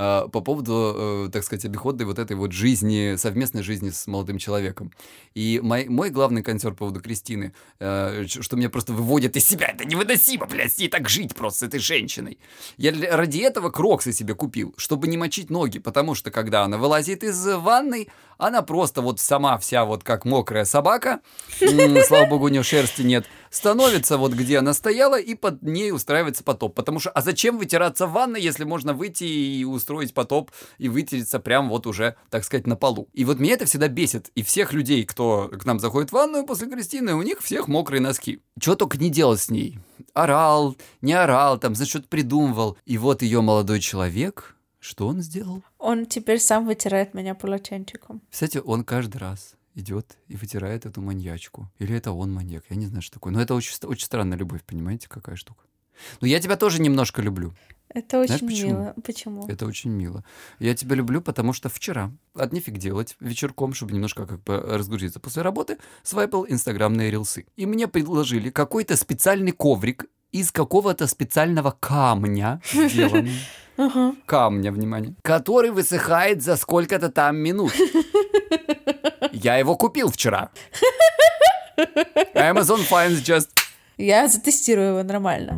а, 0.00 0.28
по 0.28 0.40
поводу, 0.40 1.26
э, 1.26 1.30
так 1.32 1.42
сказать, 1.42 1.64
обиходной 1.64 2.06
вот 2.06 2.20
этой 2.20 2.36
вот 2.36 2.52
жизни, 2.52 3.16
совместной 3.16 3.62
жизни 3.62 3.90
с 3.90 4.06
молодым 4.06 4.38
человеком. 4.38 4.92
И 5.34 5.58
мой, 5.60 5.88
мой 5.88 6.10
главный 6.10 6.44
концерн 6.44 6.74
по 6.74 6.84
поводу 6.84 7.00
Кристины, 7.00 7.52
э, 7.80 8.26
что 8.28 8.56
меня 8.56 8.70
просто 8.70 8.92
выводит 8.92 9.36
из 9.36 9.44
себя, 9.44 9.66
это 9.68 9.84
невыносимо, 9.84 10.46
блядь, 10.46 10.72
с 10.72 10.78
ней 10.78 10.88
так 10.88 11.08
жить 11.08 11.34
просто, 11.34 11.58
с 11.58 11.62
этой 11.64 11.80
женщиной. 11.80 12.38
Я 12.76 12.92
ради 13.16 13.38
этого 13.38 13.70
кроксы 13.70 14.12
себе 14.12 14.36
купил, 14.36 14.72
чтобы 14.76 15.08
не 15.08 15.16
мочить 15.16 15.50
ноги, 15.50 15.80
потому 15.80 16.14
что 16.14 16.30
когда 16.30 16.62
она 16.62 16.78
вылазит 16.78 17.24
из 17.24 17.44
ванной, 17.44 18.08
она 18.38 18.62
просто 18.62 19.02
вот 19.02 19.18
сама 19.18 19.58
вся 19.58 19.84
вот 19.84 20.04
как 20.04 20.24
мокрая 20.24 20.64
собака, 20.64 21.20
слава 21.58 22.26
богу, 22.26 22.44
у 22.44 22.48
нее 22.48 22.62
шерсти 22.62 23.02
нет, 23.02 23.26
становится 23.50 24.16
вот 24.16 24.32
где 24.32 24.58
она 24.58 24.74
стояла 24.74 25.18
и 25.18 25.34
под 25.34 25.62
ней 25.62 25.90
устраивается 25.90 26.44
потоп. 26.44 26.74
Потому 26.74 27.00
что, 27.00 27.10
а 27.10 27.20
зачем 27.20 27.58
вытираться 27.68 28.06
в 28.06 28.12
ванной, 28.12 28.40
если 28.40 28.64
можно 28.64 28.94
выйти 28.94 29.24
и 29.24 29.64
устроить 29.64 30.14
потоп 30.14 30.50
и 30.78 30.88
вытереться 30.88 31.38
прям 31.38 31.68
вот 31.68 31.86
уже, 31.86 32.16
так 32.30 32.44
сказать, 32.44 32.66
на 32.66 32.76
полу. 32.76 33.08
И 33.12 33.26
вот 33.26 33.38
меня 33.38 33.54
это 33.54 33.66
всегда 33.66 33.88
бесит. 33.88 34.30
И 34.34 34.42
всех 34.42 34.72
людей, 34.72 35.04
кто 35.04 35.48
к 35.48 35.66
нам 35.66 35.78
заходит 35.78 36.08
в 36.08 36.14
ванную 36.14 36.46
после 36.46 36.66
Кристины, 36.70 37.14
у 37.14 37.20
них 37.22 37.40
всех 37.40 37.68
мокрые 37.68 38.00
носки. 38.00 38.40
Чего 38.58 38.74
только 38.74 38.96
не 38.96 39.10
делать 39.10 39.40
с 39.40 39.50
ней. 39.50 39.78
Орал, 40.14 40.76
не 41.02 41.12
орал, 41.12 41.58
там, 41.58 41.74
значит, 41.74 41.90
что-то 41.90 42.08
придумывал. 42.08 42.78
И 42.86 42.96
вот 42.96 43.20
ее 43.20 43.42
молодой 43.42 43.80
человек 43.80 44.56
Что 44.80 45.08
он 45.08 45.20
сделал? 45.20 45.62
Он 45.78 46.06
теперь 46.06 46.38
сам 46.38 46.64
вытирает 46.66 47.12
меня 47.12 47.34
полотенчиком. 47.34 48.22
Кстати, 48.30 48.62
он 48.64 48.84
каждый 48.84 49.18
раз 49.18 49.56
идет 49.74 50.16
и 50.28 50.36
вытирает 50.36 50.86
эту 50.86 51.02
маньячку. 51.02 51.70
Или 51.78 51.96
это 51.96 52.12
он 52.12 52.32
маньяк, 52.32 52.64
я 52.70 52.76
не 52.76 52.86
знаю, 52.86 53.02
что 53.02 53.14
такое. 53.14 53.32
Но 53.32 53.42
это 53.42 53.54
очень, 53.54 53.74
очень 53.86 54.06
странная 54.06 54.38
любовь, 54.38 54.62
понимаете, 54.64 55.08
какая 55.08 55.36
штука. 55.36 55.64
Но 56.20 56.26
я 56.26 56.40
тебя 56.40 56.56
тоже 56.56 56.80
немножко 56.80 57.22
люблю. 57.22 57.52
Это 57.94 58.20
очень 58.20 58.38
Знаешь, 58.38 58.52
почему? 58.52 58.70
мило. 58.70 58.94
Почему? 59.02 59.46
Это 59.48 59.66
очень 59.66 59.90
мило. 59.90 60.22
Я 60.58 60.74
тебя 60.74 60.94
люблю, 60.94 61.22
потому 61.22 61.52
что 61.52 61.68
вчера, 61.68 62.12
от 62.34 62.52
нефиг 62.52 62.76
делать, 62.76 63.16
вечерком, 63.18 63.72
чтобы 63.72 63.94
немножко 63.94 64.26
как 64.26 64.42
бы 64.42 64.58
разгрузиться 64.58 65.20
после 65.20 65.42
работы, 65.42 65.78
свайпал 66.02 66.44
инстаграмные 66.46 67.10
рилсы. 67.10 67.46
И 67.56 67.64
мне 67.64 67.88
предложили 67.88 68.50
какой-то 68.50 68.96
специальный 68.96 69.52
коврик 69.52 70.04
из 70.32 70.52
какого-то 70.52 71.06
специального 71.06 71.70
камня 71.78 72.60
сделанный. 72.72 73.32
Ага. 73.80 74.16
Камня, 74.26 74.72
внимание. 74.72 75.14
Который 75.22 75.70
высыхает 75.70 76.42
за 76.42 76.56
сколько-то 76.56 77.10
там 77.10 77.36
минут. 77.36 77.72
Я 79.32 79.56
его 79.56 79.76
купил 79.76 80.10
вчера. 80.10 80.50
Amazon 82.34 82.80
finds 82.90 83.22
just... 83.22 83.50
Я 83.96 84.26
затестирую 84.26 84.88
его 84.88 85.02
нормально. 85.04 85.52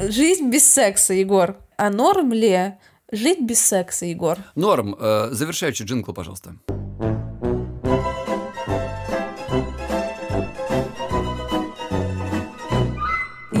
Жизнь 0.00 0.48
без 0.48 0.62
секса, 0.62 1.12
Егор. 1.12 1.56
А 1.76 1.90
норм 1.90 2.32
ли 2.32 2.74
жить 3.10 3.40
без 3.40 3.58
секса, 3.58 4.06
Егор? 4.06 4.38
Норм, 4.54 4.94
э, 4.98 5.30
завершающий 5.32 5.86
джингл, 5.86 6.12
пожалуйста. 6.12 6.54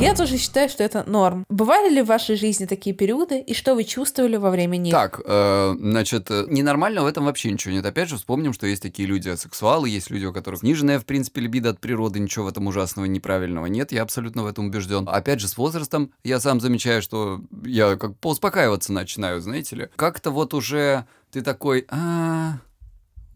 Я 0.00 0.14
тоже 0.14 0.38
считаю, 0.38 0.68
что 0.68 0.84
это 0.84 1.02
норм. 1.08 1.44
Бывали 1.48 1.92
ли 1.92 2.02
в 2.02 2.06
вашей 2.06 2.36
жизни 2.36 2.66
такие 2.66 2.94
периоды, 2.94 3.40
и 3.40 3.52
что 3.52 3.74
вы 3.74 3.82
чувствовали 3.82 4.36
во 4.36 4.50
время 4.50 4.76
них? 4.76 4.92
Так, 4.92 5.20
э, 5.24 5.74
значит, 5.76 6.30
э, 6.30 6.44
ненормально 6.48 7.02
в 7.02 7.06
этом 7.06 7.24
вообще 7.24 7.50
ничего 7.50 7.74
нет. 7.74 7.84
Опять 7.84 8.08
же, 8.08 8.16
вспомним, 8.16 8.52
что 8.52 8.68
есть 8.68 8.80
такие 8.80 9.08
люди 9.08 9.34
сексуалы, 9.34 9.88
есть 9.88 10.10
люди, 10.10 10.24
у 10.24 10.32
которых 10.32 10.60
сниженная, 10.60 11.00
в 11.00 11.04
принципе, 11.04 11.40
либидо 11.40 11.70
от 11.70 11.80
природы, 11.80 12.20
ничего 12.20 12.44
в 12.44 12.48
этом 12.48 12.68
ужасного, 12.68 13.06
неправильного 13.06 13.66
нет. 13.66 13.90
Я 13.90 14.02
абсолютно 14.02 14.44
в 14.44 14.46
этом 14.46 14.66
убежден. 14.66 15.08
Опять 15.08 15.40
же, 15.40 15.48
с 15.48 15.56
возрастом 15.56 16.12
я 16.22 16.38
сам 16.38 16.60
замечаю, 16.60 17.02
что 17.02 17.40
я 17.64 17.96
как 17.96 18.16
поуспокаиваться 18.18 18.92
начинаю, 18.92 19.40
знаете 19.40 19.74
ли. 19.74 19.88
Как-то 19.96 20.30
вот 20.30 20.54
уже 20.54 21.06
ты 21.32 21.42
такой, 21.42 21.86
а, 21.88 22.58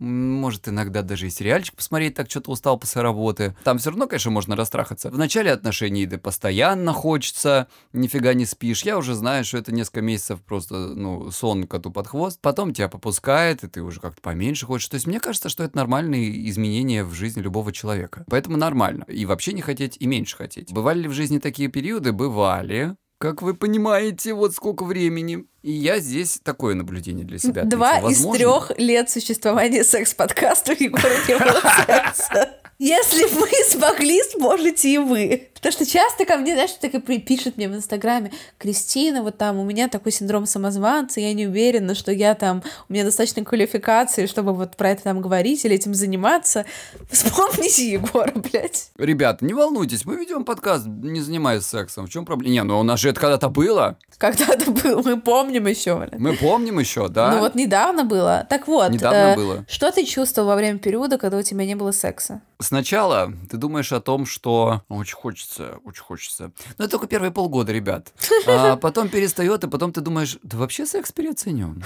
может, 0.02 0.68
иногда 0.68 1.02
даже 1.02 1.26
и 1.26 1.30
сериальчик 1.30 1.76
посмотреть, 1.76 2.14
так 2.14 2.28
что-то 2.28 2.50
устал 2.50 2.78
после 2.78 3.02
работы. 3.02 3.54
Там 3.64 3.78
все 3.78 3.90
равно, 3.90 4.06
конечно, 4.06 4.30
можно 4.30 4.56
растрахаться. 4.56 5.10
В 5.10 5.18
начале 5.18 5.52
отношений 5.52 6.06
да 6.06 6.18
постоянно 6.18 6.92
хочется, 6.92 7.68
нифига 7.92 8.34
не 8.34 8.44
спишь. 8.44 8.82
Я 8.82 8.98
уже 8.98 9.14
знаю, 9.14 9.44
что 9.44 9.58
это 9.58 9.72
несколько 9.72 10.00
месяцев 10.00 10.42
просто, 10.42 10.74
ну, 10.74 11.30
сон 11.30 11.66
коту 11.66 11.90
под 11.90 12.08
хвост. 12.08 12.40
Потом 12.40 12.74
тебя 12.74 12.88
попускает, 12.88 13.62
и 13.64 13.68
ты 13.68 13.82
уже 13.82 14.00
как-то 14.00 14.20
поменьше 14.20 14.66
хочешь. 14.66 14.88
То 14.88 14.94
есть 14.94 15.06
мне 15.06 15.20
кажется, 15.20 15.48
что 15.48 15.62
это 15.62 15.76
нормальные 15.76 16.48
изменения 16.50 17.04
в 17.04 17.14
жизни 17.14 17.40
любого 17.40 17.72
человека. 17.72 18.24
Поэтому 18.28 18.56
нормально. 18.56 19.04
И 19.08 19.24
вообще 19.24 19.52
не 19.52 19.62
хотеть, 19.62 19.96
и 20.00 20.06
меньше 20.06 20.36
хотеть. 20.36 20.72
Бывали 20.72 21.02
ли 21.02 21.08
в 21.08 21.12
жизни 21.12 21.38
такие 21.38 21.68
периоды? 21.68 22.12
Бывали. 22.12 22.96
Как 23.22 23.40
вы 23.40 23.54
понимаете, 23.54 24.34
вот 24.34 24.52
сколько 24.52 24.84
времени. 24.84 25.44
И 25.62 25.70
я 25.70 26.00
здесь 26.00 26.40
такое 26.42 26.74
наблюдение 26.74 27.24
для 27.24 27.38
себя 27.38 27.62
Два 27.62 27.98
отметил. 27.98 28.32
из 28.32 28.36
трех 28.36 28.72
лет 28.78 29.10
существования 29.10 29.84
секс-подкаста 29.84 30.72
у 30.72 30.82
Егора 30.82 31.14
не 31.28 31.38
было 31.38 31.60
секса. 31.86 32.61
Если 32.84 33.32
вы 33.32 33.48
смогли, 33.68 34.20
сможете 34.32 34.88
и 34.92 34.98
вы. 34.98 35.50
Потому 35.54 35.72
что 35.72 35.86
часто 35.86 36.24
ко 36.24 36.36
мне, 36.36 36.54
знаешь, 36.54 36.72
так 36.72 36.92
и 36.92 37.18
пишут 37.20 37.56
мне 37.56 37.68
в 37.68 37.76
Инстаграме, 37.76 38.32
Кристина, 38.58 39.22
вот 39.22 39.38
там 39.38 39.60
у 39.60 39.64
меня 39.64 39.86
такой 39.86 40.10
синдром 40.10 40.44
самозванца, 40.44 41.20
я 41.20 41.32
не 41.32 41.46
уверена, 41.46 41.94
что 41.94 42.10
я 42.10 42.34
там, 42.34 42.64
у 42.88 42.92
меня 42.92 43.04
достаточно 43.04 43.44
квалификации, 43.44 44.26
чтобы 44.26 44.52
вот 44.52 44.76
про 44.76 44.90
это 44.90 45.04
там 45.04 45.20
говорить 45.20 45.64
или 45.64 45.76
этим 45.76 45.94
заниматься. 45.94 46.66
Вспомните 47.12 47.92
Егора, 47.92 48.32
блядь. 48.34 48.90
Ребята, 48.98 49.44
не 49.44 49.54
волнуйтесь, 49.54 50.04
мы 50.04 50.16
ведем 50.16 50.44
подкаст, 50.44 50.84
не 50.84 51.20
занимаясь 51.20 51.62
сексом. 51.62 52.06
В 52.06 52.10
чем 52.10 52.24
проблема? 52.24 52.52
Не, 52.52 52.64
ну 52.64 52.80
у 52.80 52.82
нас 52.82 52.98
же 52.98 53.10
это 53.10 53.20
когда-то 53.20 53.48
было. 53.48 53.96
Когда-то 54.18 54.72
был, 54.72 55.04
мы 55.04 55.20
помним 55.20 55.68
еще, 55.68 55.96
блядь. 55.96 56.18
Мы 56.18 56.34
помним 56.34 56.80
еще, 56.80 57.06
да? 57.06 57.30
Ну 57.30 57.38
вот 57.38 57.54
недавно 57.54 58.02
было. 58.02 58.44
Так 58.50 58.66
вот, 58.66 58.90
Недавно 58.90 59.16
э, 59.16 59.36
было. 59.36 59.64
что 59.68 59.92
ты 59.92 60.04
чувствовал 60.04 60.48
во 60.48 60.56
время 60.56 60.80
периода, 60.80 61.18
когда 61.18 61.38
у 61.38 61.42
тебя 61.42 61.64
не 61.64 61.76
было 61.76 61.92
секса? 61.92 62.40
Сначала 62.72 63.30
ты 63.50 63.58
думаешь 63.58 63.92
о 63.92 64.00
том, 64.00 64.24
что 64.24 64.80
очень 64.88 65.14
хочется, 65.14 65.78
очень 65.84 66.02
хочется. 66.02 66.52
Но 66.78 66.86
это 66.86 66.92
только 66.92 67.06
первые 67.06 67.30
полгода, 67.30 67.70
ребят. 67.70 68.14
А 68.46 68.76
потом 68.80 69.10
перестает, 69.10 69.62
и 69.62 69.68
потом 69.68 69.92
ты 69.92 70.00
думаешь, 70.00 70.38
да 70.42 70.56
вообще 70.56 70.86
секс 70.86 71.12
переоценен. 71.12 71.84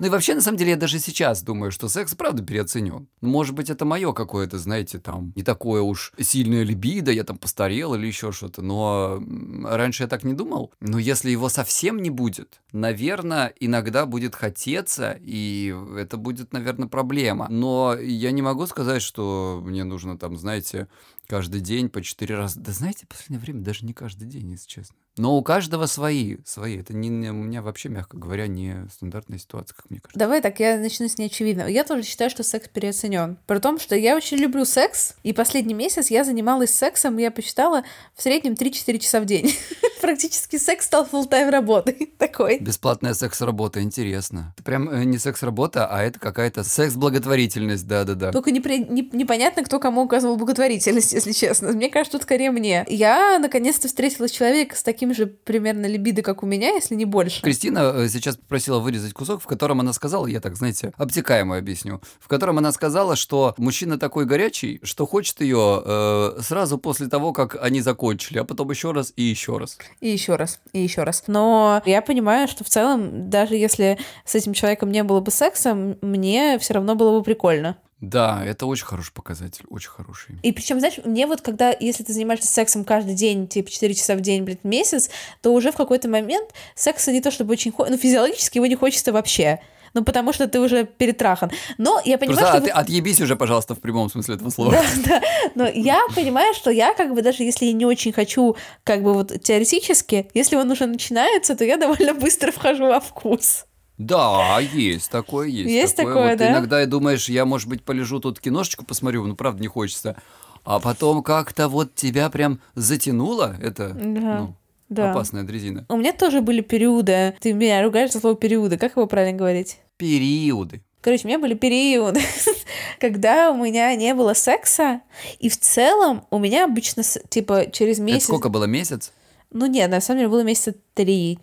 Ну 0.00 0.06
и 0.06 0.08
вообще, 0.08 0.34
на 0.34 0.40
самом 0.40 0.58
деле, 0.58 0.70
я 0.70 0.76
даже 0.76 0.98
сейчас 0.98 1.44
думаю, 1.44 1.70
что 1.70 1.88
секс 1.88 2.16
правда 2.16 2.42
переоценен. 2.42 3.06
Ну, 3.20 3.28
Может 3.28 3.54
быть, 3.54 3.70
это 3.70 3.84
мое 3.84 4.12
какое-то, 4.12 4.58
знаете, 4.58 4.98
там, 4.98 5.32
не 5.36 5.44
такое 5.44 5.82
уж 5.82 6.12
сильное 6.18 6.64
либидо, 6.64 7.12
я 7.12 7.22
там 7.22 7.38
постарел 7.38 7.94
или 7.94 8.08
еще 8.08 8.32
что-то. 8.32 8.60
Но 8.60 9.22
раньше 9.62 10.02
я 10.02 10.08
так 10.08 10.24
не 10.24 10.34
думал. 10.34 10.72
Но 10.80 10.98
если 10.98 11.30
его 11.30 11.48
совсем 11.48 12.02
не 12.02 12.10
будет, 12.10 12.60
наверное, 12.72 13.54
иногда 13.60 14.04
будет 14.04 14.34
хотеться, 14.34 15.16
и 15.20 15.72
это 15.96 16.16
будет, 16.16 16.52
наверное, 16.52 16.88
проблема. 16.88 17.46
Но 17.48 17.96
я 17.96 18.32
не 18.32 18.42
могу 18.42 18.66
сказать, 18.66 19.00
что 19.00 19.62
мне 19.64 19.84
нужно 19.84 20.18
там, 20.24 20.38
знаете, 20.38 20.88
каждый 21.26 21.60
день 21.60 21.90
по 21.90 22.00
четыре 22.00 22.34
раза. 22.36 22.58
Да 22.58 22.72
знаете, 22.72 23.04
в 23.04 23.08
последнее 23.08 23.40
время 23.40 23.60
даже 23.60 23.84
не 23.84 23.92
каждый 23.92 24.26
день, 24.26 24.52
если 24.52 24.66
честно. 24.66 24.96
Но 25.16 25.36
у 25.36 25.42
каждого 25.42 25.86
свои, 25.86 26.38
свои. 26.44 26.78
Это 26.80 26.92
не, 26.94 27.08
не- 27.08 27.30
у 27.30 27.34
меня 27.34 27.62
вообще, 27.62 27.88
мягко 27.88 28.16
говоря, 28.16 28.46
не 28.48 28.86
стандартная 28.92 29.38
ситуация, 29.38 29.74
как 29.76 29.88
мне 29.90 30.00
кажется. 30.00 30.18
Давай 30.18 30.40
так, 30.40 30.58
я 30.60 30.76
начну 30.76 31.08
с 31.08 31.18
неочевидного. 31.18 31.68
Я 31.68 31.84
тоже 31.84 32.02
считаю, 32.02 32.30
что 32.30 32.42
секс 32.42 32.68
переоценен. 32.68 33.38
При 33.46 33.58
том, 33.58 33.78
что 33.78 33.94
я 33.94 34.16
очень 34.16 34.38
люблю 34.38 34.64
секс, 34.64 35.14
и 35.22 35.32
последний 35.32 35.74
месяц 35.74 36.10
я 36.10 36.24
занималась 36.24 36.70
сексом, 36.74 37.16
я 37.18 37.30
посчитала, 37.30 37.84
в 38.14 38.22
среднем 38.22 38.54
3-4 38.54 38.98
часа 38.98 39.20
в 39.20 39.24
день. 39.24 39.54
Практически 40.00 40.56
секс 40.58 40.86
стал 40.86 41.06
full-time 41.10 41.48
работой 41.50 42.12
такой. 42.18 42.58
Бесплатная 42.58 43.14
секс-работа, 43.14 43.80
интересно. 43.82 44.52
Это 44.56 44.64
прям 44.64 44.90
э, 44.90 45.04
не 45.04 45.16
секс-работа, 45.18 45.86
а 45.86 46.02
это 46.02 46.18
какая-то 46.20 46.62
секс-благотворительность, 47.08 47.86
да-да-да. 47.86 48.32
Только 48.32 48.50
непри- 48.50 48.86
не- 48.90 49.08
непонятно, 49.12 49.62
кто 49.64 49.78
кому 49.78 50.02
указывал 50.02 50.36
благотворительность, 50.36 51.12
если 51.14 51.32
честно. 51.32 51.72
Мне 51.72 51.88
кажется, 51.88 52.18
тут 52.18 52.24
скорее 52.24 52.50
мне. 52.50 52.84
Я 52.88 53.38
наконец-то 53.38 53.88
встретила 53.88 54.28
человека 54.28 54.76
с 54.76 54.82
таким 54.82 55.03
же 55.12 55.26
примерно 55.26 55.86
либидо, 55.86 56.22
как 56.22 56.42
у 56.42 56.46
меня, 56.46 56.70
если 56.70 56.94
не 56.94 57.04
больше. 57.04 57.42
Кристина 57.42 57.92
э, 57.94 58.08
сейчас 58.08 58.36
попросила 58.36 58.78
вырезать 58.78 59.12
кусок, 59.12 59.42
в 59.42 59.46
котором 59.46 59.80
она 59.80 59.92
сказала, 59.92 60.26
я 60.26 60.40
так, 60.40 60.56
знаете, 60.56 60.92
обтекаемо 60.96 61.58
объясню, 61.58 62.00
в 62.20 62.28
котором 62.28 62.58
она 62.58 62.72
сказала, 62.72 63.16
что 63.16 63.54
мужчина 63.58 63.98
такой 63.98 64.24
горячий, 64.24 64.80
что 64.82 65.06
хочет 65.06 65.40
ее 65.40 65.82
э, 65.84 66.38
сразу 66.40 66.78
после 66.78 67.08
того, 67.08 67.32
как 67.32 67.56
они 67.60 67.80
закончили, 67.80 68.38
а 68.38 68.44
потом 68.44 68.70
еще 68.70 68.92
раз 68.92 69.12
и 69.16 69.22
еще 69.22 69.58
раз. 69.58 69.78
И 70.00 70.08
еще 70.08 70.36
раз, 70.36 70.60
и 70.72 70.80
еще 70.80 71.02
раз. 71.02 71.24
Но 71.26 71.82
я 71.84 72.00
понимаю, 72.00 72.48
что 72.48 72.64
в 72.64 72.68
целом, 72.68 73.28
даже 73.28 73.56
если 73.56 73.98
с 74.24 74.34
этим 74.34 74.54
человеком 74.54 74.92
не 74.92 75.02
было 75.02 75.20
бы 75.20 75.30
секса, 75.30 75.74
мне 75.74 76.58
все 76.58 76.74
равно 76.74 76.94
было 76.94 77.18
бы 77.18 77.24
прикольно. 77.24 77.76
Да, 78.08 78.44
это 78.44 78.66
очень 78.66 78.84
хороший 78.84 79.12
показатель, 79.12 79.64
очень 79.68 79.90
хороший. 79.90 80.36
И 80.42 80.52
причем, 80.52 80.78
знаешь, 80.78 80.98
мне 81.04 81.26
вот 81.26 81.40
когда, 81.40 81.74
если 81.78 82.02
ты 82.02 82.12
занимаешься 82.12 82.46
сексом 82.48 82.84
каждый 82.84 83.14
день, 83.14 83.48
типа 83.48 83.70
4 83.70 83.94
часа 83.94 84.14
в 84.14 84.20
день, 84.20 84.42
блядь, 84.42 84.64
месяц, 84.64 85.10
то 85.42 85.52
уже 85.52 85.72
в 85.72 85.76
какой-то 85.76 86.08
момент 86.08 86.50
секса 86.74 87.12
не 87.12 87.20
то 87.20 87.30
чтобы 87.30 87.52
очень 87.52 87.72
хочется, 87.72 87.96
ну, 87.96 88.00
физиологически 88.00 88.58
его 88.58 88.66
не 88.66 88.76
хочется 88.76 89.12
вообще. 89.12 89.60
Ну, 89.94 90.02
потому 90.02 90.32
что 90.32 90.48
ты 90.48 90.58
уже 90.58 90.84
перетрахан. 90.84 91.52
Но 91.78 92.00
я 92.04 92.18
понимаю, 92.18 92.38
Просто 92.40 92.56
что... 92.56 92.66
от- 92.66 92.74
вот- 92.74 92.82
отъебись 92.82 93.20
уже, 93.20 93.36
пожалуйста, 93.36 93.76
в 93.76 93.80
прямом 93.80 94.10
смысле 94.10 94.34
этого 94.34 94.50
слова. 94.50 94.72
Да, 94.72 94.82
да. 95.06 95.22
Но 95.54 95.68
я 95.68 96.00
понимаю, 96.16 96.52
что 96.54 96.70
я 96.70 96.94
как 96.94 97.14
бы 97.14 97.22
даже 97.22 97.44
если 97.44 97.66
я 97.66 97.72
не 97.72 97.86
очень 97.86 98.12
хочу, 98.12 98.56
как 98.82 99.04
бы 99.04 99.14
вот 99.14 99.40
теоретически, 99.42 100.28
если 100.34 100.56
он 100.56 100.68
уже 100.70 100.86
начинается, 100.86 101.54
то 101.54 101.64
я 101.64 101.76
довольно 101.76 102.12
быстро 102.12 102.50
вхожу 102.50 102.86
во 102.86 102.98
вкус. 102.98 103.66
Да, 103.98 104.58
есть 104.60 105.10
такое, 105.10 105.48
есть. 105.48 105.70
Есть 105.70 105.96
такое, 105.96 106.30
Вот 106.30 106.38
да? 106.38 106.50
Иногда 106.50 106.82
и 106.82 106.86
думаешь, 106.86 107.28
я, 107.28 107.44
может 107.44 107.68
быть, 107.68 107.82
полежу 107.82 108.18
тут 108.20 108.40
киношечку 108.40 108.84
посмотрю, 108.84 109.24
ну, 109.26 109.36
правда, 109.36 109.62
не 109.62 109.68
хочется. 109.68 110.16
А 110.64 110.80
потом 110.80 111.22
как-то 111.22 111.68
вот 111.68 111.94
тебя 111.94 112.30
прям 112.30 112.60
затянуло, 112.74 113.56
это 113.60 113.90
Да, 113.90 114.38
ну, 114.38 114.54
да. 114.88 115.10
опасная 115.12 115.44
дрезина. 115.44 115.84
У 115.88 115.96
меня 115.96 116.12
тоже 116.12 116.40
были 116.40 116.62
периоды. 116.62 117.36
Ты 117.40 117.52
меня 117.52 117.82
ругаешь 117.82 118.12
за 118.12 118.20
слово 118.20 118.34
периоды. 118.34 118.78
Как 118.78 118.96
его 118.96 119.06
правильно 119.06 119.38
говорить? 119.38 119.78
Периоды. 119.96 120.82
Короче, 121.04 121.24
у 121.24 121.28
меня 121.28 121.38
были 121.38 121.52
периоды, 121.52 122.22
когда 122.98 123.50
у 123.50 123.62
меня 123.62 123.94
не 123.94 124.14
было 124.14 124.32
секса, 124.32 125.02
и 125.38 125.50
в 125.50 125.60
целом 125.60 126.24
у 126.30 126.38
меня 126.38 126.64
обычно, 126.64 127.02
типа, 127.28 127.66
через 127.70 127.96
Это 127.96 128.04
месяц... 128.04 128.24
сколько 128.24 128.48
было, 128.48 128.64
месяц? 128.64 129.12
Ну 129.50 129.66
нет, 129.66 129.90
на 129.90 130.00
самом 130.00 130.20
деле 130.20 130.30
было 130.30 130.42
месяца 130.42 130.74
три, 130.94 131.38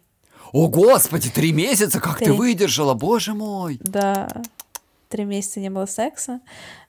О, 0.52 0.68
господи, 0.68 1.30
три 1.30 1.52
месяца, 1.54 2.00
как 2.00 2.20
ты 2.20 2.26
Три. 2.26 2.34
выдержала, 2.34 2.94
боже 2.94 3.34
мой. 3.34 3.78
да. 3.82 4.28
три 5.10 5.26
месяца 5.26 5.60
не 5.60 5.70
было 5.70 5.86
секса. 5.86 6.40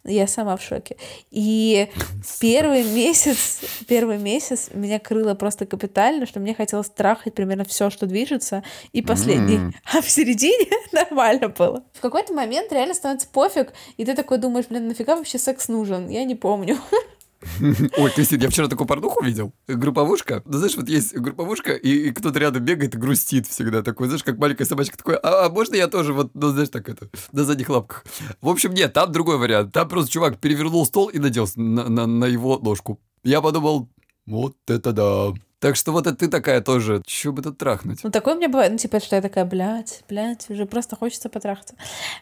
Я 0.04 0.26
сама 0.26 0.57
в 0.57 0.62
шоке. 0.62 0.97
И 1.31 1.88
первый 2.40 2.83
месяц, 2.85 3.61
первый 3.87 4.19
месяц 4.19 4.71
меня 4.73 4.99
крыло 4.99 5.35
просто 5.35 5.66
капитально, 5.66 6.26
что 6.26 6.40
мне 6.40 6.54
хотелось 6.54 6.88
трахать 6.88 7.35
примерно 7.35 7.64
все, 7.64 7.90
что 7.90 8.07
движется, 8.07 8.62
и 8.92 9.02
последний. 9.02 9.59
Mm. 9.59 9.73
А 9.92 10.00
в 10.00 10.11
середине 10.11 10.71
нормально 10.92 11.49
было. 11.49 11.85
В 11.92 12.00
какой-то 12.00 12.33
момент 12.33 12.73
реально 12.73 12.95
становится 12.95 13.28
пофиг, 13.28 13.73
и 13.97 14.04
ты 14.04 14.14
такой 14.14 14.38
думаешь, 14.38 14.66
блин, 14.69 14.88
нафига 14.88 15.16
вообще 15.16 15.38
секс 15.38 15.69
нужен? 15.69 16.09
Я 16.09 16.25
не 16.25 16.35
помню. 16.35 16.78
Ой, 17.97 18.11
Кристин, 18.11 18.41
я 18.41 18.49
вчера 18.49 18.69
такую 18.69 18.87
порнуху 18.87 19.25
видел. 19.25 19.53
Групповушка. 19.67 20.43
Ну, 20.45 20.59
знаешь, 20.59 20.77
вот 20.77 20.89
есть 20.89 21.15
групповушка, 21.15 21.73
и, 21.73 22.09
и 22.09 22.11
кто-то 22.13 22.39
рядом 22.39 22.65
бегает 22.65 22.95
и 22.95 22.99
грустит 22.99 23.47
всегда 23.47 23.83
такой. 23.83 24.07
Знаешь, 24.07 24.23
как 24.23 24.39
маленькая 24.39 24.65
собачка 24.65 24.97
такой, 24.97 25.17
а, 25.17 25.47
а 25.47 25.51
можно 25.51 25.75
я 25.75 25.89
тоже 25.89 26.13
вот, 26.13 26.31
ну, 26.35 26.49
знаешь, 26.49 26.69
так 26.69 26.89
это, 26.89 27.09
на 27.33 27.45
задних 27.45 27.69
лапках. 27.69 28.05
В 28.41 28.49
общем, 28.49 28.73
нет, 28.75 28.93
там 28.93 29.11
другой 29.13 29.39
вариант. 29.39 29.73
Там 29.73 29.89
просто 29.89 30.11
чувак 30.11 30.39
перевернул 30.39 30.87
стол 30.87 31.09
и 31.09 31.19
надел 31.19 31.49
на, 31.57 31.89
на, 31.89 32.07
на 32.07 32.25
его 32.27 32.59
ножку. 32.59 33.01
Я 33.25 33.41
подумал, 33.41 33.89
вот 34.27 34.57
это 34.69 34.93
да. 34.93 35.33
Так 35.62 35.76
что 35.76 35.92
вот 35.92 36.09
это 36.09 36.16
ты 36.16 36.26
такая 36.26 36.61
тоже, 36.61 37.04
чё 37.07 37.31
бы 37.31 37.40
тут 37.40 37.57
трахнуть? 37.57 38.02
Ну, 38.02 38.11
такое 38.11 38.35
у 38.35 38.37
меня 38.37 38.49
бывает, 38.49 38.73
ну, 38.73 38.78
типа, 38.78 38.99
что 38.99 39.14
я 39.14 39.23
такая, 39.23 39.45
блядь, 39.45 40.02
блядь, 40.09 40.50
уже 40.50 40.66
просто 40.66 40.97
хочется 40.97 41.28
потрахаться. 41.28 41.76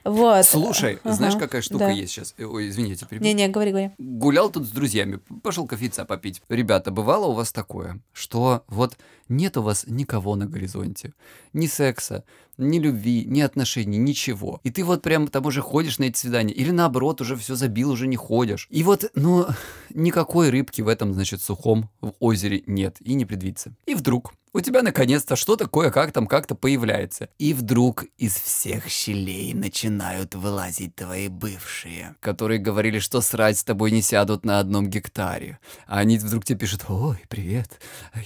Вот. 0.05 0.45
Слушай, 0.45 0.99
ага, 1.03 1.15
знаешь, 1.15 1.37
какая 1.37 1.63
штука 1.63 1.87
да. 1.87 1.91
есть 1.91 2.13
сейчас? 2.13 2.35
Ой, 2.39 2.69
извините, 2.69 3.07
перебил. 3.07 3.27
Не-не, 3.27 3.49
говори, 3.49 3.71
говори. 3.71 3.91
Гулял 3.97 4.51
тут 4.51 4.67
с 4.67 4.71
друзьями, 4.71 5.21
пошел 5.43 5.67
кофейца 5.67 6.05
попить. 6.05 6.43
Ребята, 6.51 6.91
бывало 6.91 7.29
у 7.29 7.33
вас 7.33 7.51
такое, 7.51 8.03
что 8.13 8.63
вот 8.69 8.99
нет 9.31 9.57
у 9.57 9.63
вас 9.63 9.87
никого 9.87 10.37
на 10.37 10.45
горизонте, 10.45 11.15
ни 11.55 11.67
секса, 11.67 12.25
ни 12.59 12.79
любви, 12.79 13.25
ни 13.27 13.41
отношений, 13.41 13.97
ничего. 13.97 14.61
И 14.65 14.71
ты 14.71 14.85
вот 14.85 15.03
прям 15.03 15.29
там 15.29 15.47
уже 15.47 15.63
ходишь 15.63 15.99
на 15.99 16.05
эти 16.05 16.19
свидания, 16.19 16.53
или 16.53 16.71
наоборот, 16.71 17.21
уже 17.21 17.37
все 17.37 17.55
забил, 17.55 17.91
уже 17.91 18.07
не 18.07 18.17
ходишь. 18.17 18.67
И 18.71 18.83
вот, 18.83 19.11
ну, 19.15 19.47
никакой 19.95 20.51
рыбки 20.51 20.83
в 20.83 20.89
этом, 20.89 21.15
значит, 21.15 21.41
сухом 21.41 21.89
в 22.01 22.13
озере 22.19 22.63
нет 22.67 22.97
и 23.01 23.15
не 23.15 23.25
предвидится. 23.31 23.73
И 23.87 23.95
вдруг 23.95 24.35
у 24.53 24.61
тебя 24.61 24.83
наконец-то 24.83 25.37
что-то 25.37 25.69
кое-как 25.69 26.11
там 26.11 26.27
как-то 26.27 26.57
появляется. 26.57 27.29
И 27.39 27.55
вдруг 27.55 28.07
из 28.19 28.35
всех 28.35 28.89
щелей 28.89 29.55
начинают 29.55 30.35
вылазить 30.35 30.97
твои 30.97 31.29
бывшие, 31.29 32.17
которые 32.19 32.59
говорили, 32.59 32.99
что 32.99 33.21
срать 33.21 33.59
с 33.59 33.65
тобой 33.65 33.93
не 33.93 34.03
сядут 34.03 34.45
на 34.45 34.59
одном 34.59 34.89
гектаре. 34.89 35.61
А 35.87 36.01
они 36.01 36.19
вдруг 36.19 36.45
тебе 36.45 36.59
пишут, 36.59 36.87
ой, 36.89 37.23
привет, 37.29 37.81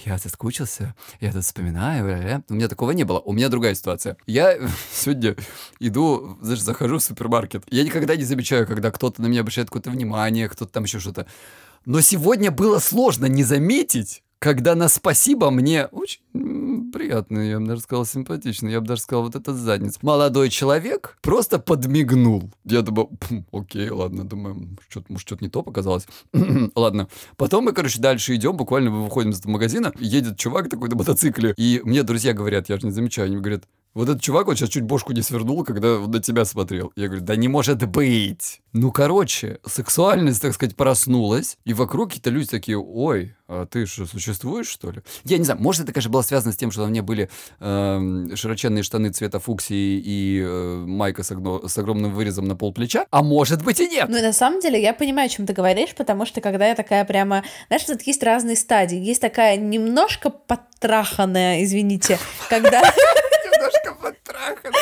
я 0.05 0.17
соскучился, 0.17 0.95
я 1.21 1.31
тут 1.31 1.43
вспоминаю. 1.43 2.05
Бля 2.05 2.17
-бля. 2.17 2.43
У 2.49 2.55
меня 2.55 2.67
такого 2.67 2.91
не 2.91 3.03
было. 3.03 3.19
У 3.19 3.31
меня 3.31 3.49
другая 3.49 3.75
ситуация. 3.75 4.17
Я 4.25 4.57
сегодня 4.91 5.35
иду, 5.79 6.39
знаешь, 6.41 6.61
захожу 6.61 6.97
в 6.97 7.03
супермаркет. 7.03 7.63
Я 7.69 7.83
никогда 7.83 8.15
не 8.15 8.23
замечаю, 8.23 8.65
когда 8.65 8.89
кто-то 8.89 9.21
на 9.21 9.27
меня 9.27 9.41
обращает 9.41 9.67
какое-то 9.67 9.91
внимание, 9.91 10.49
кто-то 10.49 10.71
там 10.71 10.85
еще 10.85 10.99
что-то. 10.99 11.27
Но 11.85 12.01
сегодня 12.01 12.49
было 12.49 12.79
сложно 12.79 13.27
не 13.27 13.43
заметить, 13.43 14.23
когда 14.39 14.75
на 14.75 14.89
спасибо 14.89 15.49
мне 15.49 15.85
очень 15.87 16.21
приятно, 16.91 17.39
я 17.39 17.59
бы 17.59 17.67
даже 17.67 17.81
сказал 17.81 18.05
симпатично, 18.05 18.67
я 18.67 18.81
бы 18.81 18.87
даже 18.87 19.01
сказал 19.01 19.23
вот 19.23 19.35
этот 19.35 19.55
задниц. 19.55 19.99
Молодой 20.01 20.49
человек 20.49 21.17
просто 21.21 21.59
подмигнул. 21.59 22.51
Я 22.63 22.81
думаю, 22.81 23.09
окей, 23.51 23.89
ладно, 23.89 24.23
думаю, 24.23 24.77
что-то, 24.89 25.07
может, 25.09 25.27
что-то 25.27 25.43
не 25.43 25.49
то 25.49 25.63
показалось. 25.63 26.07
ладно. 26.75 27.07
Потом 27.37 27.65
мы, 27.65 27.73
короче, 27.73 27.99
дальше 27.99 28.35
идем, 28.35 28.57
буквально 28.57 28.91
мы 28.91 29.03
выходим 29.03 29.31
из 29.31 29.39
этого 29.39 29.53
магазина, 29.53 29.93
едет 29.99 30.37
чувак 30.37 30.69
такой 30.69 30.89
на 30.89 30.95
мотоцикле, 30.95 31.53
и 31.57 31.81
мне 31.83 32.03
друзья 32.03 32.33
говорят, 32.33 32.69
я 32.69 32.77
же 32.77 32.85
не 32.85 32.91
замечаю, 32.91 33.27
они 33.27 33.37
говорят, 33.37 33.63
вот 33.95 34.09
этот 34.09 34.21
чувак 34.21 34.47
вот 34.47 34.57
сейчас 34.57 34.69
чуть 34.69 34.83
бошку 34.83 35.13
не 35.13 35.21
свернул, 35.21 35.63
когда 35.63 35.97
на 35.99 36.19
тебя 36.19 36.43
смотрел. 36.43 36.91
Я 36.97 37.07
говорю, 37.07 37.23
да 37.23 37.35
не 37.37 37.47
может 37.47 37.83
быть. 37.87 38.61
Ну, 38.73 38.91
короче, 38.91 39.59
сексуальность, 39.65 40.41
так 40.41 40.53
сказать, 40.53 40.75
проснулась, 40.75 41.57
и 41.63 41.73
вокруг 41.73 42.09
какие-то 42.09 42.29
люди 42.29 42.49
такие, 42.49 42.77
ой, 42.77 43.35
а 43.47 43.65
ты 43.65 43.85
же 43.85 44.05
существуешь, 44.05 44.67
что 44.67 44.91
ли? 44.91 45.01
Я 45.23 45.37
не 45.37 45.45
знаю, 45.45 45.61
может, 45.61 45.83
это, 45.83 45.93
конечно, 45.93 46.11
было 46.11 46.23
связано 46.23 46.51
с 46.51 46.57
тем, 46.57 46.71
что 46.71 46.81
на 46.81 46.87
мне 46.87 47.01
были 47.01 47.29
э, 47.61 48.35
широченные 48.35 48.83
штаны 48.83 49.11
цвета 49.11 49.39
фуксии 49.39 50.01
и 50.03 50.41
э, 50.43 50.83
майка 50.85 51.23
с, 51.23 51.31
огно, 51.31 51.65
с 51.65 51.77
огромным 51.77 52.11
вырезом 52.11 52.49
на 52.49 52.57
пол 52.57 52.73
плеча, 52.73 53.05
а 53.11 53.23
может 53.23 53.63
быть 53.63 53.79
и 53.79 53.87
нет. 53.87 54.09
Ну, 54.09 54.17
и 54.17 54.21
на 54.21 54.33
самом 54.33 54.59
деле, 54.59 54.81
я 54.81 54.93
понимаю, 54.93 55.27
о 55.27 55.29
чем 55.29 55.45
ты 55.45 55.53
говоришь, 55.53 55.95
потому 55.95 56.25
что 56.25 56.41
когда 56.41 56.67
я 56.67 56.75
такая 56.75 57.05
прямо... 57.05 57.45
Знаешь, 57.67 57.83
тут 57.83 58.01
есть 58.01 58.23
разные 58.23 58.57
стадии. 58.57 58.97
Есть 58.97 59.21
такая 59.21 59.55
немножко 59.55 60.29
потраханная, 60.31 61.63
извините, 61.63 62.19
когда... 62.49 62.81
Немножко 63.55 63.95
потраханная. 64.01 64.79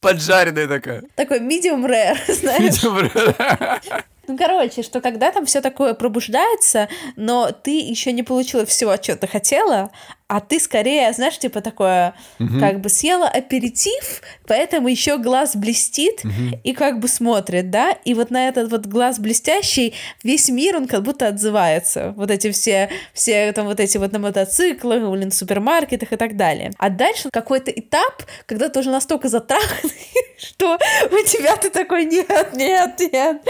Поджаренная 0.00 0.68
такая. 0.68 1.02
Такой 1.14 1.40
medium 1.40 1.84
rare, 1.86 2.16
знаешь. 2.32 2.82
Medium 2.82 3.10
rare. 3.12 4.02
Ну, 4.28 4.36
короче, 4.36 4.82
что 4.82 5.00
когда 5.00 5.30
там 5.30 5.46
все 5.46 5.60
такое 5.60 5.94
пробуждается, 5.94 6.88
но 7.14 7.52
ты 7.52 7.78
еще 7.78 8.10
не 8.10 8.24
получила 8.24 8.66
всего, 8.66 8.96
что 8.96 9.14
ты 9.16 9.28
хотела, 9.28 9.92
а 10.28 10.40
ты 10.40 10.58
скорее, 10.58 11.12
знаешь, 11.12 11.38
типа 11.38 11.60
такое, 11.60 12.14
угу. 12.40 12.58
как 12.58 12.80
бы 12.80 12.88
съела 12.88 13.28
аперитив, 13.28 14.22
поэтому 14.46 14.88
еще 14.88 15.18
глаз 15.18 15.54
блестит 15.54 16.24
угу. 16.24 16.58
и 16.64 16.72
как 16.72 16.98
бы 16.98 17.06
смотрит, 17.06 17.70
да, 17.70 17.92
и 18.04 18.12
вот 18.12 18.30
на 18.30 18.48
этот 18.48 18.70
вот 18.70 18.86
глаз 18.86 19.20
блестящий 19.20 19.94
весь 20.24 20.48
мир, 20.48 20.76
он 20.76 20.88
как 20.88 21.04
будто 21.04 21.28
отзывается, 21.28 22.12
вот 22.16 22.32
эти 22.32 22.50
все, 22.50 22.90
все 23.12 23.52
там 23.52 23.66
вот 23.66 23.78
эти 23.78 23.98
вот 23.98 24.12
на 24.12 24.18
мотоциклах, 24.18 25.08
блин, 25.08 25.30
в 25.30 25.34
супермаркетах 25.34 26.12
и 26.12 26.16
так 26.16 26.36
далее. 26.36 26.72
А 26.78 26.90
дальше 26.90 27.30
какой-то 27.30 27.70
этап, 27.70 28.24
когда 28.46 28.68
ты 28.68 28.80
уже 28.80 28.90
настолько 28.90 29.28
затраханный, 29.28 29.92
что 30.38 30.74
у 30.74 31.24
тебя 31.24 31.56
ты 31.56 31.70
такой, 31.70 32.04
нет, 32.04 32.52
нет, 32.52 33.00
нет, 33.12 33.42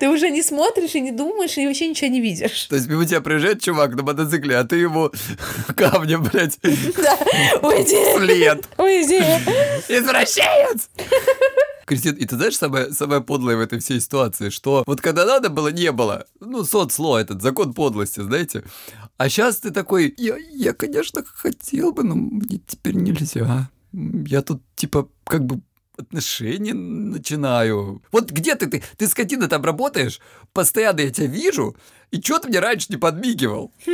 ты 0.00 0.08
уже 0.08 0.30
не 0.30 0.42
смотришь 0.42 0.96
и 0.96 1.00
не 1.00 1.12
думаешь, 1.12 1.56
и 1.58 1.66
вообще 1.66 1.86
ничего 1.86 2.10
не 2.10 2.20
видишь. 2.20 2.64
То 2.64 2.74
есть 2.74 2.88
мимо 2.88 3.06
тебя 3.06 3.20
приезжает 3.20 3.62
чувак 3.62 3.94
на 3.94 4.02
мотоцикле, 4.02 4.56
а 4.56 4.64
ты 4.64 4.76
ему 4.76 5.12
камнем 5.76 6.23
блядь. 6.32 6.58
Да, 6.62 7.18
уйди. 7.62 8.16
След. 8.16 8.68
Уйди. 8.78 9.20
Извращенец. 9.88 10.88
Кристин, 11.86 12.14
и 12.14 12.24
ты 12.24 12.36
знаешь, 12.36 12.56
самое, 12.56 12.92
самое 12.92 13.20
подлое 13.20 13.56
в 13.56 13.60
этой 13.60 13.78
всей 13.78 14.00
ситуации, 14.00 14.48
что 14.48 14.84
вот 14.86 15.00
когда 15.00 15.26
надо 15.26 15.50
было, 15.50 15.68
не 15.68 15.92
было. 15.92 16.26
Ну, 16.40 16.64
соцло 16.64 17.18
этот, 17.18 17.42
закон 17.42 17.74
подлости, 17.74 18.20
знаете. 18.20 18.64
А 19.16 19.28
сейчас 19.28 19.58
ты 19.58 19.70
такой, 19.70 20.12
я, 20.16 20.36
я, 20.52 20.72
конечно, 20.72 21.22
хотел 21.24 21.92
бы, 21.92 22.02
но 22.02 22.14
мне 22.14 22.60
теперь 22.66 22.94
нельзя. 22.94 23.68
Я 23.92 24.42
тут, 24.42 24.62
типа, 24.76 25.08
как 25.24 25.44
бы 25.44 25.60
отношения 25.96 26.74
начинаю. 26.74 28.02
Вот 28.10 28.30
где 28.30 28.54
ты, 28.56 28.66
ты, 28.66 28.82
ты 28.96 29.06
скотина 29.06 29.48
там 29.48 29.62
работаешь, 29.64 30.20
постоянно 30.52 31.00
я 31.00 31.10
тебя 31.10 31.26
вижу, 31.26 31.76
и 32.14 32.22
что 32.22 32.38
ты 32.38 32.48
мне 32.48 32.60
раньше 32.60 32.86
не 32.90 32.96
подмигивал? 32.96 33.72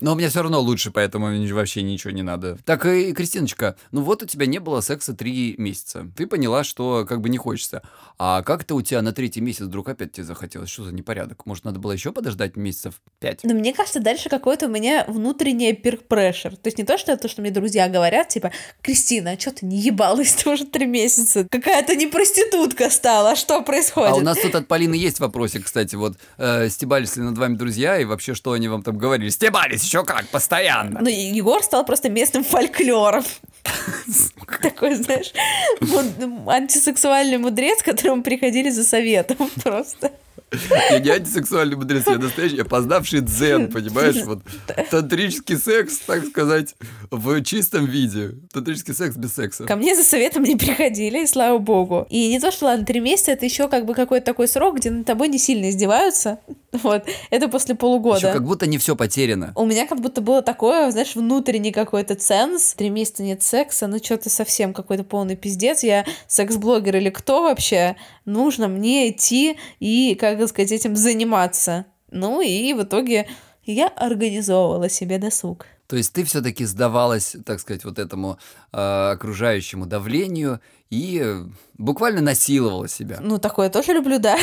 Но 0.00 0.12
у 0.12 0.16
меня 0.16 0.28
все 0.28 0.42
равно 0.42 0.60
лучше, 0.60 0.90
поэтому 0.90 1.28
вообще 1.54 1.82
ничего 1.82 2.10
не 2.10 2.22
надо. 2.22 2.58
Так, 2.64 2.84
и, 2.86 3.12
Кристиночка, 3.12 3.76
ну 3.92 4.02
вот 4.02 4.24
у 4.24 4.26
тебя 4.26 4.46
не 4.46 4.58
было 4.58 4.80
секса 4.80 5.14
три 5.14 5.54
месяца. 5.58 6.10
Ты 6.16 6.26
поняла, 6.26 6.64
что 6.64 7.06
как 7.08 7.20
бы 7.20 7.28
не 7.28 7.38
хочется. 7.38 7.82
А 8.18 8.42
как 8.42 8.64
то 8.64 8.74
у 8.74 8.82
тебя 8.82 9.00
на 9.00 9.12
третий 9.12 9.40
месяц 9.40 9.60
вдруг 9.60 9.88
опять 9.88 10.10
тебе 10.10 10.24
захотелось? 10.24 10.70
Что 10.70 10.84
за 10.84 10.92
непорядок? 10.92 11.46
Может, 11.46 11.66
надо 11.66 11.78
было 11.78 11.92
еще 11.92 12.10
подождать 12.10 12.56
месяцев 12.56 13.00
пять? 13.20 13.44
Но 13.44 13.54
мне 13.54 13.72
кажется, 13.72 14.00
дальше 14.00 14.28
какой-то 14.28 14.66
у 14.66 14.68
меня 14.68 15.04
внутренний 15.06 15.74
пир-прешер. 15.74 16.56
То 16.56 16.66
есть 16.66 16.78
не 16.78 16.84
то, 16.84 16.98
что 16.98 17.16
то, 17.16 17.28
что 17.28 17.42
мне 17.42 17.52
друзья 17.52 17.88
говорят, 17.88 18.28
типа, 18.28 18.50
Кристина, 18.82 19.32
а 19.32 19.38
что 19.38 19.52
ты 19.52 19.66
не 19.66 19.78
ебалась 19.78 20.32
ты 20.42 20.50
уже 20.50 20.64
три 20.64 20.86
месяца? 20.86 21.46
Какая-то 21.48 21.94
не 21.94 22.08
проститутка 22.08 22.90
стала, 22.90 23.36
что 23.36 23.62
происходит? 23.62 24.10
А 24.10 24.16
у 24.16 24.20
нас 24.20 24.38
тут 24.40 24.56
от 24.56 24.66
Полины 24.66 24.96
есть 24.96 25.20
вопросик, 25.20 25.66
кстати, 25.66 25.94
вот, 25.94 26.16
э, 26.38 26.68
стебались 26.88 27.16
ли 27.16 27.22
над 27.22 27.36
вами 27.36 27.54
друзья, 27.54 27.98
и 27.98 28.06
вообще, 28.06 28.32
что 28.32 28.52
они 28.52 28.66
вам 28.66 28.82
там 28.82 28.96
говорили? 28.96 29.28
Стебались 29.28 29.82
еще 29.82 30.04
как, 30.04 30.26
постоянно. 30.28 31.00
Ну, 31.02 31.08
Егор 31.08 31.62
стал 31.62 31.84
просто 31.84 32.08
местным 32.08 32.44
фольклором. 32.44 33.24
Такой, 34.62 34.94
знаешь, 34.94 35.32
антисексуальный 36.46 37.36
мудрец, 37.36 37.82
к 37.82 37.84
которому 37.84 38.22
приходили 38.22 38.70
за 38.70 38.84
советом 38.84 39.36
просто. 39.62 40.12
Я 40.90 40.98
не 40.98 41.10
антисексуальный 41.10 41.76
мудрец, 41.76 42.06
я 42.06 42.18
настоящий, 42.18 42.56
я 42.56 42.64
познавший 42.64 43.20
дзен, 43.20 43.70
понимаешь? 43.70 44.24
Вот 44.24 44.40
тантрический 44.90 45.56
секс, 45.56 45.98
так 45.98 46.24
сказать, 46.24 46.74
в 47.10 47.42
чистом 47.42 47.86
виде. 47.86 48.32
Тантрический 48.52 48.94
секс 48.94 49.16
без 49.16 49.34
секса. 49.34 49.64
Ко 49.64 49.76
мне 49.76 49.94
за 49.94 50.04
советом 50.04 50.44
не 50.44 50.56
приходили, 50.56 51.26
слава 51.26 51.58
богу. 51.58 52.06
И 52.08 52.28
не 52.28 52.40
то, 52.40 52.50
что, 52.50 52.66
ладно, 52.66 52.86
три 52.86 53.00
месяца, 53.00 53.32
это 53.32 53.44
еще 53.44 53.68
как 53.68 53.84
бы 53.84 53.94
какой-то 53.94 54.24
такой 54.24 54.48
срок, 54.48 54.76
где 54.76 54.90
над 54.90 55.06
тобой 55.06 55.28
не 55.28 55.38
сильно 55.38 55.68
издеваются. 55.68 56.38
Вот. 56.72 57.04
Это 57.30 57.48
после 57.48 57.74
полугода. 57.74 58.18
Еще 58.18 58.32
как 58.32 58.44
будто 58.44 58.66
не 58.66 58.78
все 58.78 58.96
потеряно. 58.96 59.52
У 59.54 59.66
меня 59.66 59.86
как 59.86 60.00
будто 60.00 60.20
было 60.20 60.42
такое, 60.42 60.90
знаешь, 60.90 61.14
внутренний 61.14 61.72
какой-то 61.72 62.14
ценз. 62.14 62.74
Три 62.74 62.90
месяца 62.90 63.22
нет 63.22 63.42
секса, 63.42 63.86
ну 63.86 63.98
что-то 63.98 64.30
совсем 64.30 64.72
какой-то 64.72 65.04
полный 65.04 65.36
пиздец. 65.36 65.82
Я 65.82 66.04
секс-блогер 66.26 66.96
или 66.96 67.10
кто 67.10 67.42
вообще? 67.42 67.96
Нужно 68.24 68.68
мне 68.68 69.10
идти 69.10 69.56
и, 69.80 70.14
как 70.14 70.37
сказать, 70.46 70.72
этим 70.72 70.96
заниматься. 70.96 71.86
Ну 72.10 72.40
и 72.40 72.72
в 72.74 72.82
итоге 72.82 73.28
я 73.64 73.88
организовывала 73.88 74.88
себе 74.88 75.18
досуг. 75.18 75.66
То 75.88 75.96
есть 75.96 76.12
ты 76.12 76.22
все-таки 76.24 76.66
сдавалась, 76.66 77.34
так 77.46 77.60
сказать, 77.60 77.84
вот 77.84 77.98
этому 77.98 78.38
э, 78.72 79.10
окружающему 79.12 79.86
давлению 79.86 80.60
и 80.90 81.24
буквально 81.78 82.20
насиловала 82.20 82.88
себя. 82.88 83.18
Ну, 83.22 83.38
такое 83.38 83.70
тоже 83.70 83.92
люблю, 83.92 84.18
да. 84.18 84.38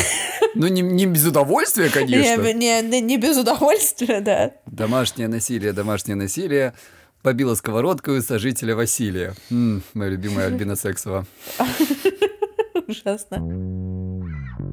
Ну, 0.56 0.68
не, 0.68 0.82
не 0.82 1.06
без 1.06 1.26
удовольствия, 1.26 1.90
конечно. 1.90 2.42
Не, 2.54 2.82
не, 2.82 3.02
не 3.02 3.18
без 3.18 3.38
удовольствия, 3.38 4.22
да. 4.22 4.54
Домашнее 4.66 5.28
насилие, 5.28 5.72
домашнее 5.72 6.16
насилие. 6.16 6.74
Побила 7.22 7.56
сковородкой 7.56 8.22
сожителя 8.22 8.76
Василия. 8.76 9.36
М-м, 9.52 9.84
моя 9.94 10.12
любимая 10.12 10.48
Альбина 10.48 10.76
Сексова. 10.76 11.26
Ужасно. 12.88 13.38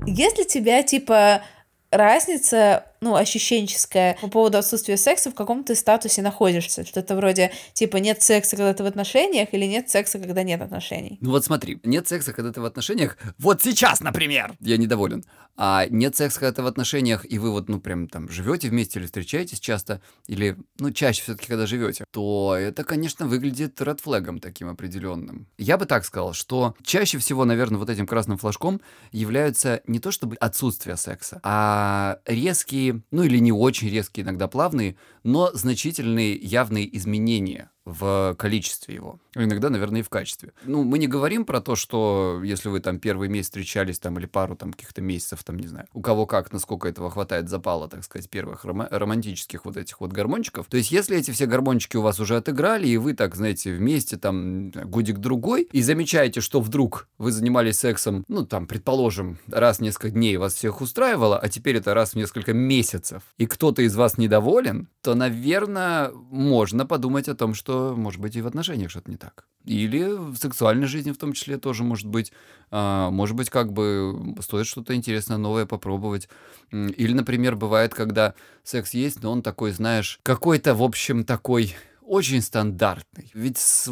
Если 0.07 0.45
тебя, 0.45 0.83
типа, 0.83 1.43
разница, 1.91 2.87
ну, 3.03 3.17
ощущенческая 3.17 4.17
по 4.21 4.29
поводу 4.29 4.59
отсутствия 4.59 4.97
секса, 4.97 5.31
в 5.31 5.35
каком 5.35 5.65
ты 5.65 5.75
статусе 5.75 6.23
находишься. 6.23 6.87
Что-то 6.87 7.17
вроде, 7.17 7.51
типа, 7.75 7.97
нет 7.99 8.23
секса, 8.23 8.57
когда 8.57 8.73
ты 8.73 8.83
в 8.85 8.87
отношениях, 8.87 9.49
или 9.53 9.67
нет 9.67 9.91
секса, 9.91 10.19
когда 10.19 10.45
нет 10.45 10.63
отношений. 10.63 11.19
Ну 11.21 11.31
вот 11.31 11.45
смотри, 11.45 11.81
нет 11.83 12.09
секса, 12.09 12.33
когда 12.33 12.53
ты 12.53 12.61
в 12.61 12.65
отношениях, 12.65 13.19
вот 13.39 13.61
сейчас, 13.61 14.01
например, 14.01 14.55
я 14.61 14.77
недоволен. 14.77 15.25
А 15.57 15.87
нет 15.91 16.17
секса, 16.17 16.41
когда 16.41 16.53
ты 16.53 16.63
в 16.63 16.67
отношениях, 16.67 17.31
и 17.31 17.39
вы 17.39 17.51
вот, 17.51 17.69
ну, 17.69 17.79
прям 17.79 18.09
там 18.09 18.29
живете 18.31 18.69
вместе 18.69 18.99
или 18.99 19.07
встречаетесь 19.07 19.61
часто, 19.61 20.01
или, 20.27 20.57
ну, 20.79 20.93
чаще 20.93 21.23
все-таки, 21.23 21.49
когда 21.49 21.67
живете, 21.67 22.05
то 22.11 22.57
это, 22.59 22.85
конечно, 22.85 23.27
выглядит 23.27 23.81
редфлегом 23.81 24.39
таким 24.39 24.71
определенным. 24.71 25.47
Я 25.59 25.77
бы 25.77 25.85
так 25.85 26.05
сказал, 26.07 26.33
что 26.33 26.75
чаще 26.83 27.19
всего, 27.19 27.45
наверное, 27.45 27.79
вот 27.79 27.91
этим 27.91 28.07
красным 28.07 28.39
флажком 28.39 28.81
являются 29.11 29.83
не 29.87 29.99
то 29.99 30.11
чтобы 30.11 30.37
отсутствие 30.37 30.97
секса, 30.97 31.41
а 31.43 32.19
резкие, 32.27 32.92
ну 33.11 33.25
или 33.25 33.39
не 33.39 33.53
очень 33.53 33.89
резкие, 33.89 34.25
иногда 34.25 34.47
плавные, 34.47 34.97
но 35.25 35.51
значительные 35.53 36.37
явные 36.37 36.97
изменения 36.97 37.72
в 37.85 38.35
количестве 38.39 38.95
его. 38.95 39.19
Иногда, 39.35 39.71
наверное, 39.71 40.01
и 40.01 40.05
в 40.05 40.09
качестве. 40.09 40.53
Ну, 40.65 40.85
мы 40.85 40.99
не 40.99 41.09
говорим 41.09 41.45
про 41.45 41.61
то, 41.61 41.75
что 41.75 42.41
если 42.45 42.69
вы 42.69 42.81
там 42.81 42.99
первый 42.99 43.29
месяц 43.29 43.49
встречались 43.49 43.99
там 43.99 44.19
или 44.19 44.27
пару 44.27 44.57
там 44.57 44.73
каких-то 44.73 45.03
месяцев, 45.03 45.43
там, 45.43 45.59
не 45.59 45.67
знаю, 45.67 45.87
у 45.93 46.01
кого 46.01 46.27
как, 46.27 46.53
насколько 46.53 46.89
этого 46.89 47.11
хватает 47.11 47.49
запала, 47.49 47.89
так 47.89 48.05
сказать, 48.05 48.31
первых 48.31 48.65
рома- 48.65 48.89
романтических 48.91 49.65
вот 49.65 49.77
этих 49.77 50.01
вот 50.01 50.13
гормончиков. 50.13 50.67
То 50.67 50.77
есть, 50.77 50.93
если 50.93 51.17
эти 51.17 51.31
все 51.33 51.47
гормончики 51.47 51.97
у 51.97 52.03
вас 52.03 52.21
уже 52.21 52.37
отыграли, 52.37 52.87
и 52.87 52.97
вы 52.97 53.15
так, 53.15 53.35
знаете, 53.35 53.75
вместе 53.75 54.17
там 54.17 54.71
годик-другой, 54.71 55.69
и 55.73 55.83
замечаете, 55.83 56.41
что 56.41 56.61
вдруг 56.61 57.09
вы 57.19 57.33
занимались 57.33 57.79
сексом, 57.79 58.25
ну, 58.29 58.47
там, 58.47 58.67
предположим, 58.67 59.39
раз 59.49 59.79
в 59.79 59.81
несколько 59.81 60.11
дней 60.11 60.37
вас 60.37 60.55
всех 60.55 60.81
устраивало, 60.81 61.39
а 61.39 61.49
теперь 61.49 61.77
это 61.77 61.95
раз 61.95 62.13
в 62.13 62.17
несколько 62.17 62.53
месяцев, 62.53 63.23
и 63.39 63.47
кто-то 63.47 63.83
из 63.83 63.97
вас 63.97 64.19
недоволен, 64.19 64.89
то, 65.01 65.15
наверное, 65.15 66.11
можно 66.31 66.87
подумать 66.87 67.29
о 67.29 67.35
том, 67.35 67.55
что 67.55 67.72
что, 67.73 67.95
может 67.97 68.21
быть, 68.21 68.37
и 68.37 68.43
в 68.43 68.47
отношениях 68.47 68.91
что-то 68.91 69.11
не 69.11 69.17
так. 69.17 69.47
Или 69.65 70.05
в 70.13 70.37
сексуальной 70.37 70.87
жизни 70.87 71.11
в 71.13 71.17
том 71.17 71.33
числе 71.33 71.57
тоже 71.57 71.85
может 71.85 72.07
быть. 72.07 72.33
А, 72.71 73.11
может 73.11 73.35
быть, 73.35 73.49
как 73.49 73.73
бы 73.73 74.35
стоит 74.41 74.67
что-то 74.67 74.95
интересное, 74.95 75.39
новое 75.39 75.65
попробовать. 75.65 76.29
Или, 76.71 77.15
например, 77.15 77.57
бывает, 77.57 77.95
когда 77.95 78.35
секс 78.63 78.93
есть, 78.93 79.23
но 79.23 79.33
он 79.33 79.43
такой, 79.43 79.71
знаешь, 79.71 80.21
какой-то, 80.23 80.75
в 80.75 80.83
общем, 80.83 81.25
такой 81.25 81.75
очень 82.13 82.43
стандартный. 82.43 83.31
Ведь 83.33 83.57
с 83.57 83.91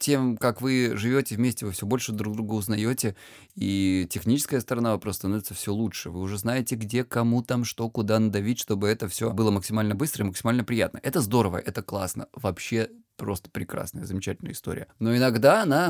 тем, 0.00 0.36
как 0.36 0.60
вы 0.60 0.96
живете 0.96 1.36
вместе, 1.36 1.64
вы 1.64 1.70
все 1.70 1.86
больше 1.86 2.10
друг 2.10 2.34
друга 2.34 2.54
узнаете, 2.54 3.14
и 3.54 4.08
техническая 4.10 4.58
сторона 4.58 4.90
вопроса 4.90 5.20
становится 5.20 5.54
все 5.54 5.72
лучше. 5.72 6.10
Вы 6.10 6.20
уже 6.20 6.38
знаете, 6.38 6.74
где, 6.74 7.04
кому 7.04 7.44
там, 7.44 7.62
что, 7.62 7.88
куда 7.88 8.18
надавить, 8.18 8.58
чтобы 8.58 8.88
это 8.88 9.06
все 9.06 9.32
было 9.32 9.52
максимально 9.52 9.94
быстро 9.94 10.24
и 10.24 10.26
максимально 10.26 10.64
приятно. 10.64 10.98
Это 11.04 11.20
здорово, 11.20 11.58
это 11.58 11.82
классно. 11.82 12.26
Вообще 12.32 12.90
просто 13.18 13.50
прекрасная, 13.50 14.04
замечательная 14.04 14.52
история. 14.52 14.86
Но 14.98 15.14
иногда 15.14 15.62
она 15.62 15.88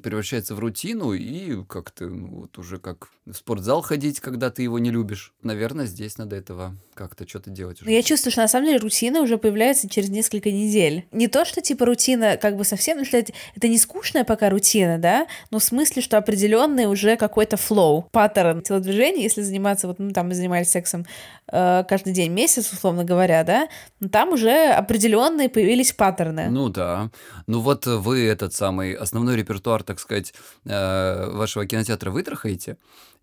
превращается 0.00 0.54
в 0.54 0.60
рутину 0.60 1.14
и 1.14 1.64
как-то 1.64 2.06
ну, 2.06 2.42
вот 2.42 2.58
уже 2.58 2.78
как 2.78 3.08
в 3.24 3.32
спортзал 3.32 3.82
ходить, 3.82 4.20
когда 4.20 4.50
ты 4.50 4.62
его 4.62 4.78
не 4.78 4.90
любишь. 4.90 5.32
Наверное, 5.42 5.86
здесь 5.86 6.18
надо 6.18 6.36
этого 6.36 6.76
как-то 6.94 7.26
что-то 7.28 7.50
делать 7.50 7.82
уже. 7.82 7.90
Я 7.90 8.02
чувствую, 8.02 8.30
что 8.30 8.42
на 8.42 8.48
самом 8.48 8.66
деле 8.66 8.78
рутина 8.78 9.20
уже 9.20 9.38
появляется 9.38 9.88
через 9.88 10.10
несколько 10.10 10.52
недель. 10.52 11.06
Не 11.12 11.26
то, 11.28 11.44
что 11.44 11.60
типа 11.60 11.86
рутина 11.86 12.36
как 12.36 12.56
бы 12.56 12.64
совсем, 12.64 13.04
что 13.04 13.16
это, 13.16 13.32
это 13.56 13.68
не 13.68 13.78
скучная 13.78 14.24
пока 14.24 14.50
рутина, 14.50 14.98
да, 14.98 15.26
но 15.50 15.58
в 15.58 15.64
смысле, 15.64 16.02
что 16.02 16.18
определенный 16.18 16.86
уже 16.86 17.16
какой-то 17.16 17.56
флоу, 17.56 18.02
паттерн 18.12 18.62
телодвижений, 18.62 19.22
если 19.22 19.42
заниматься, 19.42 19.88
вот, 19.88 19.98
ну, 19.98 20.10
там 20.10 20.28
мы 20.28 20.34
занимались 20.34 20.70
сексом 20.70 21.06
э, 21.50 21.84
каждый 21.88 22.12
день, 22.12 22.32
месяц, 22.32 22.72
условно 22.72 23.04
говоря, 23.04 23.42
да, 23.44 23.68
но 24.00 24.08
там 24.08 24.32
уже 24.32 24.68
определенные 24.70 25.48
появились 25.48 25.92
паттерны. 25.92 26.48
Ну 26.50 26.65
да. 26.68 27.10
Ну 27.46 27.60
вот 27.60 27.86
вы 27.86 28.24
этот 28.24 28.54
самый 28.54 28.92
основной 28.92 29.36
репертуар, 29.36 29.82
так 29.82 30.00
сказать, 30.00 30.34
э, 30.64 31.30
вашего 31.30 31.66
кинотеатра 31.66 32.10
вытрахаете, 32.10 32.76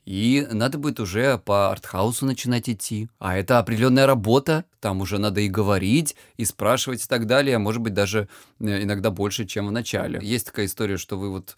и 0.05 0.45
надо 0.51 0.77
будет 0.77 0.99
уже 0.99 1.37
по 1.37 1.71
артхаусу 1.71 2.25
начинать 2.25 2.69
идти. 2.69 3.07
А 3.19 3.37
это 3.37 3.59
определенная 3.59 4.05
работа, 4.05 4.65
там 4.81 4.99
уже 4.99 5.17
надо 5.17 5.39
и 5.39 5.47
говорить, 5.47 6.15
и 6.35 6.43
спрашивать 6.43 7.03
и 7.05 7.07
так 7.07 7.25
далее, 7.25 7.55
а 7.55 7.59
может 7.59 7.81
быть 7.81 7.93
даже 7.93 8.27
э, 8.59 8.83
иногда 8.83 9.11
больше, 9.11 9.45
чем 9.45 9.67
в 9.67 9.71
начале. 9.71 10.19
Есть 10.21 10.47
такая 10.47 10.65
история, 10.65 10.97
что 10.97 11.17
вы 11.17 11.29
вот, 11.29 11.55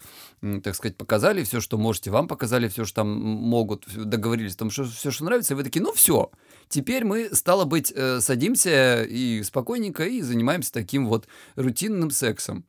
так 0.62 0.76
сказать, 0.76 0.96
показали 0.96 1.42
все, 1.42 1.60
что 1.60 1.76
можете, 1.76 2.10
вам 2.10 2.28
показали 2.28 2.68
все, 2.68 2.84
что 2.84 3.02
там 3.02 3.20
могут, 3.20 3.84
договорились 3.92 4.54
что 4.54 4.68
все, 4.84 5.10
что 5.10 5.24
нравится, 5.24 5.54
и 5.54 5.56
вы 5.56 5.64
такие, 5.64 5.82
ну 5.82 5.92
все, 5.92 6.30
теперь 6.68 7.04
мы, 7.04 7.34
стало 7.34 7.64
быть, 7.64 7.92
э, 7.94 8.20
садимся 8.20 9.02
и 9.02 9.42
спокойненько 9.42 10.04
и 10.04 10.22
занимаемся 10.22 10.72
таким 10.72 11.06
вот 11.06 11.26
рутинным 11.56 12.10
сексом. 12.10 12.64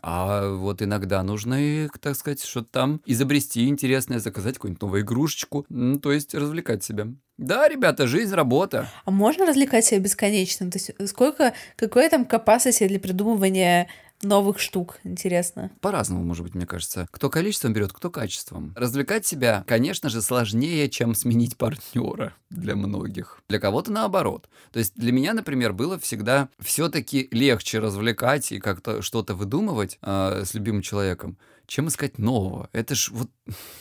А 0.00 0.48
вот 0.50 0.82
иногда 0.82 1.22
нужно, 1.22 1.88
так 2.00 2.16
сказать, 2.16 2.42
что-то 2.42 2.68
там 2.72 3.00
изобрести 3.06 3.68
интересное, 3.68 4.18
заказать 4.18 4.54
какую-нибудь 4.54 4.82
новую 4.82 5.02
игрушечку, 5.02 5.64
ну, 5.68 6.00
то 6.00 6.10
есть 6.12 6.34
развлекать 6.34 6.82
себя. 6.82 7.08
Да, 7.38 7.68
ребята, 7.68 8.06
жизнь, 8.06 8.34
работа. 8.34 8.88
А 9.04 9.10
можно 9.10 9.46
развлекать 9.46 9.84
себя 9.84 10.00
бесконечно? 10.00 10.70
То 10.70 10.78
есть 10.78 10.92
сколько, 11.08 11.54
какое 11.76 12.08
там 12.08 12.22
capacity 12.22 12.88
для 12.88 12.98
придумывания 13.00 13.88
новых 14.22 14.58
штук, 14.58 14.98
интересно. 15.04 15.70
По-разному, 15.80 16.24
может 16.24 16.44
быть, 16.44 16.54
мне 16.54 16.66
кажется. 16.66 17.08
Кто 17.10 17.30
количеством 17.30 17.72
берет, 17.72 17.92
кто 17.92 18.10
качеством. 18.10 18.72
Развлекать 18.76 19.26
себя, 19.26 19.64
конечно 19.66 20.08
же, 20.08 20.22
сложнее, 20.22 20.88
чем 20.88 21.14
сменить 21.14 21.56
партнера 21.56 22.34
для 22.50 22.76
многих. 22.76 23.42
Для 23.48 23.58
кого-то 23.58 23.92
наоборот. 23.92 24.48
То 24.72 24.78
есть 24.78 24.94
для 24.96 25.12
меня, 25.12 25.34
например, 25.34 25.72
было 25.72 25.98
всегда 25.98 26.48
все-таки 26.58 27.28
легче 27.30 27.78
развлекать 27.78 28.52
и 28.52 28.60
как-то 28.60 29.02
что-то 29.02 29.34
выдумывать 29.34 29.98
э, 30.02 30.44
с 30.44 30.54
любимым 30.54 30.82
человеком, 30.82 31.36
чем 31.66 31.88
искать 31.88 32.18
нового. 32.18 32.68
Это 32.72 32.94
ж 32.94 33.10
вот, 33.10 33.30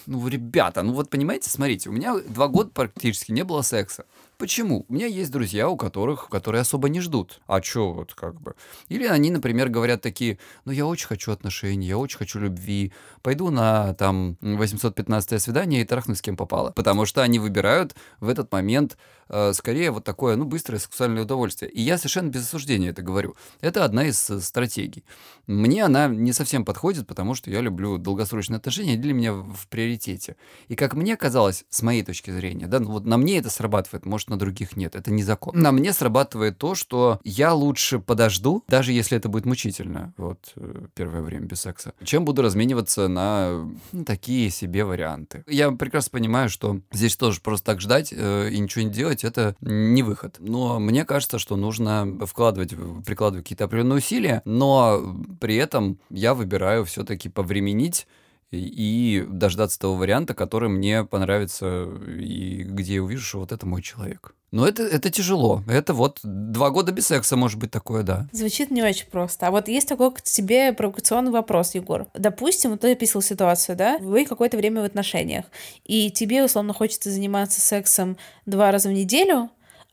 ну, 0.05 0.27
ребята, 0.27 0.81
ну 0.81 0.93
вот 0.93 1.09
понимаете, 1.09 1.49
смотрите, 1.49 1.89
у 1.89 1.93
меня 1.93 2.17
два 2.19 2.47
года 2.47 2.71
практически 2.71 3.31
не 3.31 3.43
было 3.43 3.61
секса. 3.61 4.05
Почему? 4.41 4.87
У 4.89 4.93
меня 4.93 5.05
есть 5.05 5.29
друзья, 5.29 5.69
у 5.69 5.77
которых, 5.77 6.27
которые 6.27 6.61
особо 6.61 6.89
не 6.89 6.99
ждут. 6.99 7.41
А 7.45 7.61
чё 7.61 7.91
вот 7.91 8.15
как 8.15 8.41
бы? 8.41 8.55
Или 8.89 9.05
они, 9.05 9.29
например, 9.29 9.69
говорят 9.69 10.01
такие, 10.01 10.39
ну 10.65 10.71
я 10.71 10.87
очень 10.87 11.05
хочу 11.05 11.31
отношений, 11.31 11.85
я 11.85 11.99
очень 11.99 12.17
хочу 12.17 12.39
любви, 12.39 12.91
пойду 13.21 13.51
на 13.51 13.93
там 13.93 14.37
815 14.41 15.39
свидание 15.39 15.81
и 15.81 15.85
трахну 15.85 16.15
с 16.15 16.23
кем 16.23 16.37
попало. 16.37 16.71
Потому 16.71 17.05
что 17.05 17.21
они 17.21 17.37
выбирают 17.37 17.95
в 18.19 18.27
этот 18.29 18.51
момент 18.51 18.97
э, 19.29 19.53
скорее 19.53 19.91
вот 19.91 20.05
такое, 20.05 20.35
ну, 20.35 20.45
быстрое 20.45 20.79
сексуальное 20.79 21.21
удовольствие. 21.21 21.69
И 21.69 21.79
я 21.79 21.97
совершенно 21.97 22.29
без 22.29 22.41
осуждения 22.41 22.89
это 22.89 23.03
говорю. 23.03 23.35
Это 23.61 23.85
одна 23.85 24.05
из 24.05 24.27
э, 24.31 24.41
стратегий. 24.41 25.03
Мне 25.45 25.85
она 25.85 26.07
не 26.07 26.33
совсем 26.33 26.65
подходит, 26.65 27.05
потому 27.05 27.35
что 27.35 27.51
я 27.51 27.61
люблю 27.61 27.99
долгосрочные 27.99 28.57
отношения, 28.57 28.97
для 28.97 29.13
меня 29.13 29.33
в 29.33 29.67
приоритете. 29.69 30.35
И 30.67 30.75
как 30.75 30.95
мне 30.95 31.15
казалось, 31.15 31.63
с 31.69 31.83
моей 31.83 32.03
точки 32.03 32.31
зрения, 32.31 32.65
да, 32.65 32.79
ну 32.79 32.91
вот 32.91 33.05
на 33.05 33.17
мне 33.17 33.37
это 33.37 33.51
срабатывает, 33.51 34.05
может, 34.05 34.30
на 34.31 34.39
других 34.39 34.75
нет. 34.75 34.95
Это 34.95 35.11
не 35.11 35.23
закон. 35.23 35.53
На 35.59 35.71
мне 35.71 35.93
срабатывает 35.93 36.57
то, 36.57 36.75
что 36.75 37.19
я 37.23 37.53
лучше 37.53 37.99
подожду, 37.99 38.63
даже 38.67 38.91
если 38.93 39.17
это 39.17 39.29
будет 39.29 39.45
мучительно, 39.45 40.13
вот, 40.17 40.53
э, 40.55 40.87
первое 40.95 41.21
время 41.21 41.45
без 41.45 41.61
секса, 41.61 41.93
чем 42.03 42.25
буду 42.25 42.41
размениваться 42.41 43.07
на 43.07 43.69
ну, 43.91 44.05
такие 44.05 44.49
себе 44.49 44.83
варианты. 44.83 45.43
Я 45.47 45.71
прекрасно 45.71 46.11
понимаю, 46.11 46.49
что 46.49 46.81
здесь 46.91 47.15
тоже 47.15 47.41
просто 47.41 47.67
так 47.67 47.81
ждать 47.81 48.13
э, 48.15 48.49
и 48.49 48.59
ничего 48.59 48.83
не 48.83 48.91
делать, 48.91 49.23
это 49.23 49.55
не 49.61 50.03
выход. 50.03 50.37
Но 50.39 50.79
мне 50.79 51.05
кажется, 51.05 51.37
что 51.37 51.55
нужно 51.55 52.17
вкладывать, 52.25 52.73
прикладывать 53.05 53.45
какие-то 53.45 53.65
определенные 53.65 53.97
усилия, 53.97 54.41
но 54.45 55.15
при 55.39 55.55
этом 55.55 55.99
я 56.09 56.33
выбираю 56.33 56.85
все-таки 56.85 57.29
повременить 57.29 58.07
и 58.51 59.25
дождаться 59.27 59.79
того 59.79 59.95
варианта, 59.95 60.33
который 60.33 60.69
мне 60.69 61.03
понравится 61.03 61.87
и 62.07 62.63
где 62.63 62.95
я 62.95 63.03
увижу, 63.03 63.23
что 63.23 63.39
вот 63.39 63.51
это 63.51 63.65
мой 63.65 63.81
человек. 63.81 64.35
Но 64.51 64.67
это, 64.67 64.83
это 64.83 65.09
тяжело. 65.09 65.63
Это 65.67 65.93
вот 65.93 66.19
два 66.23 66.71
года 66.71 66.91
без 66.91 67.07
секса 67.07 67.37
может 67.37 67.57
быть 67.57 67.71
такое, 67.71 68.03
да. 68.03 68.27
Звучит 68.33 68.69
не 68.69 68.83
очень 68.83 69.07
просто. 69.07 69.47
А 69.47 69.51
вот 69.51 69.69
есть 69.69 69.87
такой 69.87 70.11
к 70.11 70.21
тебе 70.21 70.73
провокационный 70.73 71.31
вопрос, 71.31 71.73
Егор. 71.73 72.07
Допустим, 72.13 72.77
ты 72.77 72.91
описал 72.91 73.21
ситуацию, 73.21 73.77
да? 73.77 73.97
Вы 73.99 74.25
какое-то 74.25 74.57
время 74.57 74.81
в 74.81 74.85
отношениях, 74.85 75.45
и 75.85 76.11
тебе, 76.11 76.43
условно, 76.43 76.73
хочется 76.73 77.09
заниматься 77.09 77.61
сексом 77.61 78.17
два 78.45 78.71
раза 78.71 78.89
в 78.89 78.91
неделю, 78.91 79.49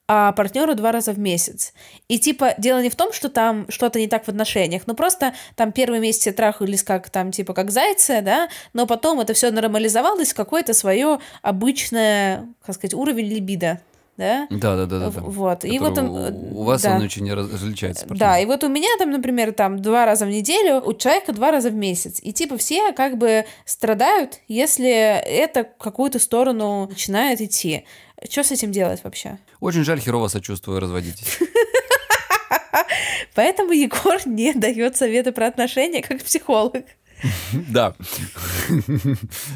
а 0.09 0.33
партнеру 0.33 0.75
два 0.75 0.91
раза 0.91 1.13
в 1.13 1.19
месяц. 1.19 1.75
И 2.09 2.19
типа 2.19 2.55
дело 2.57 2.83
не 2.83 2.89
в 2.89 2.97
том, 2.97 3.13
что 3.13 3.29
там 3.29 3.67
что-то 3.69 4.01
не 4.01 4.09
так 4.09 4.25
в 4.25 4.29
отношениях, 4.29 4.83
но 4.87 4.95
просто 4.95 5.35
там 5.55 5.71
первый 5.71 6.01
месяц 6.01 6.35
трахались 6.35 6.83
как 6.83 7.11
там 7.11 7.31
типа 7.31 7.53
как 7.53 7.71
зайцы, 7.71 8.23
да, 8.23 8.49
но 8.73 8.87
потом 8.87 9.21
это 9.21 9.35
все 9.35 9.51
нормализовалось 9.51 10.33
в 10.33 10.35
какое-то 10.35 10.73
свое 10.73 11.19
обычное, 11.43 12.49
как 12.65 12.75
сказать, 12.75 12.95
уровень 12.95 13.29
либидо 13.29 13.81
да? 14.19 14.49
Да, 14.51 14.77
да, 14.77 14.87
да, 14.87 14.99
да. 14.99 15.11
да. 15.11 15.21
Вот. 15.21 15.65
И 15.65 15.79
вот 15.79 15.97
он, 15.97 16.09
у 16.53 16.65
вас 16.65 16.83
да. 16.83 16.97
он 16.97 17.03
очень 17.03 17.33
различается. 17.33 18.05
Да, 18.11 18.39
и 18.39 18.47
вот 18.47 18.65
у 18.65 18.69
меня 18.69 18.89
там, 18.99 19.13
например, 19.13 19.53
там 19.53 19.81
два 19.81 20.05
раза 20.05 20.27
в 20.27 20.29
неделю, 20.29 20.83
у 20.85 20.93
человека 20.93 21.33
два 21.33 21.53
раза 21.53 21.71
в 21.71 21.75
месяц. 21.75 22.19
И 22.21 22.33
типа 22.33 22.59
все 22.59 22.93
как 22.93 23.17
бы 23.17 23.45
страдают, 23.65 24.41
если 24.49 24.91
это 24.91 25.65
в 25.65 25.83
какую-то 25.83 26.19
сторону 26.19 26.89
начинает 26.89 27.41
идти. 27.41 27.85
Что 28.29 28.43
с 28.43 28.51
этим 28.51 28.73
делать 28.73 29.05
вообще? 29.05 29.39
Очень 29.61 29.85
жаль, 29.85 30.01
херово 30.01 30.29
сочувствую, 30.29 30.81
разводитесь. 30.81 31.39
Поэтому 33.35 33.73
Егор 33.73 34.19
не 34.27 34.53
дает 34.53 34.97
советы 34.97 35.33
про 35.33 35.47
отношения 35.47 36.03
как 36.03 36.23
психолог. 36.23 36.85
Да. 37.69 37.95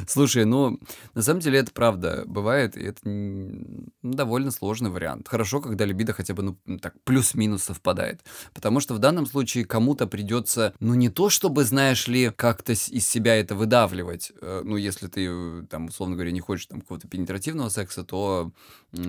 Слушай, 0.07 0.45
ну, 0.45 0.81
на 1.15 1.23
самом 1.23 1.41
деле 1.41 1.59
это 1.59 1.73
правда 1.73 2.25
бывает, 2.27 2.77
и 2.77 2.83
это 2.83 3.01
довольно 4.03 4.51
сложный 4.51 4.91
вариант. 4.91 5.29
Хорошо, 5.29 5.61
когда 5.61 5.85
либидо 5.85 6.13
хотя 6.13 6.35
бы, 6.35 6.43
ну, 6.43 6.79
так, 6.79 6.95
плюс-минус 7.05 7.63
совпадает. 7.63 8.21
Потому 8.55 8.81
что 8.81 8.95
в 8.95 8.99
данном 8.99 9.27
случае 9.27 9.65
кому-то 9.65 10.07
придется, 10.07 10.75
ну, 10.81 10.95
не 10.95 11.09
то 11.09 11.31
чтобы, 11.31 11.65
знаешь 11.65 12.09
ли, 12.09 12.31
как-то 12.35 12.73
из 12.73 13.07
себя 13.07 13.37
это 13.37 13.55
выдавливать. 13.55 14.33
Э, 14.41 14.63
ну, 14.65 14.77
если 14.77 15.07
ты, 15.07 15.27
э, 15.29 15.63
там, 15.71 15.87
условно 15.87 16.17
говоря, 16.17 16.33
не 16.33 16.41
хочешь 16.41 16.67
там 16.67 16.81
какого-то 16.81 17.09
пенетративного 17.09 17.69
секса, 17.69 18.05
то 18.05 18.53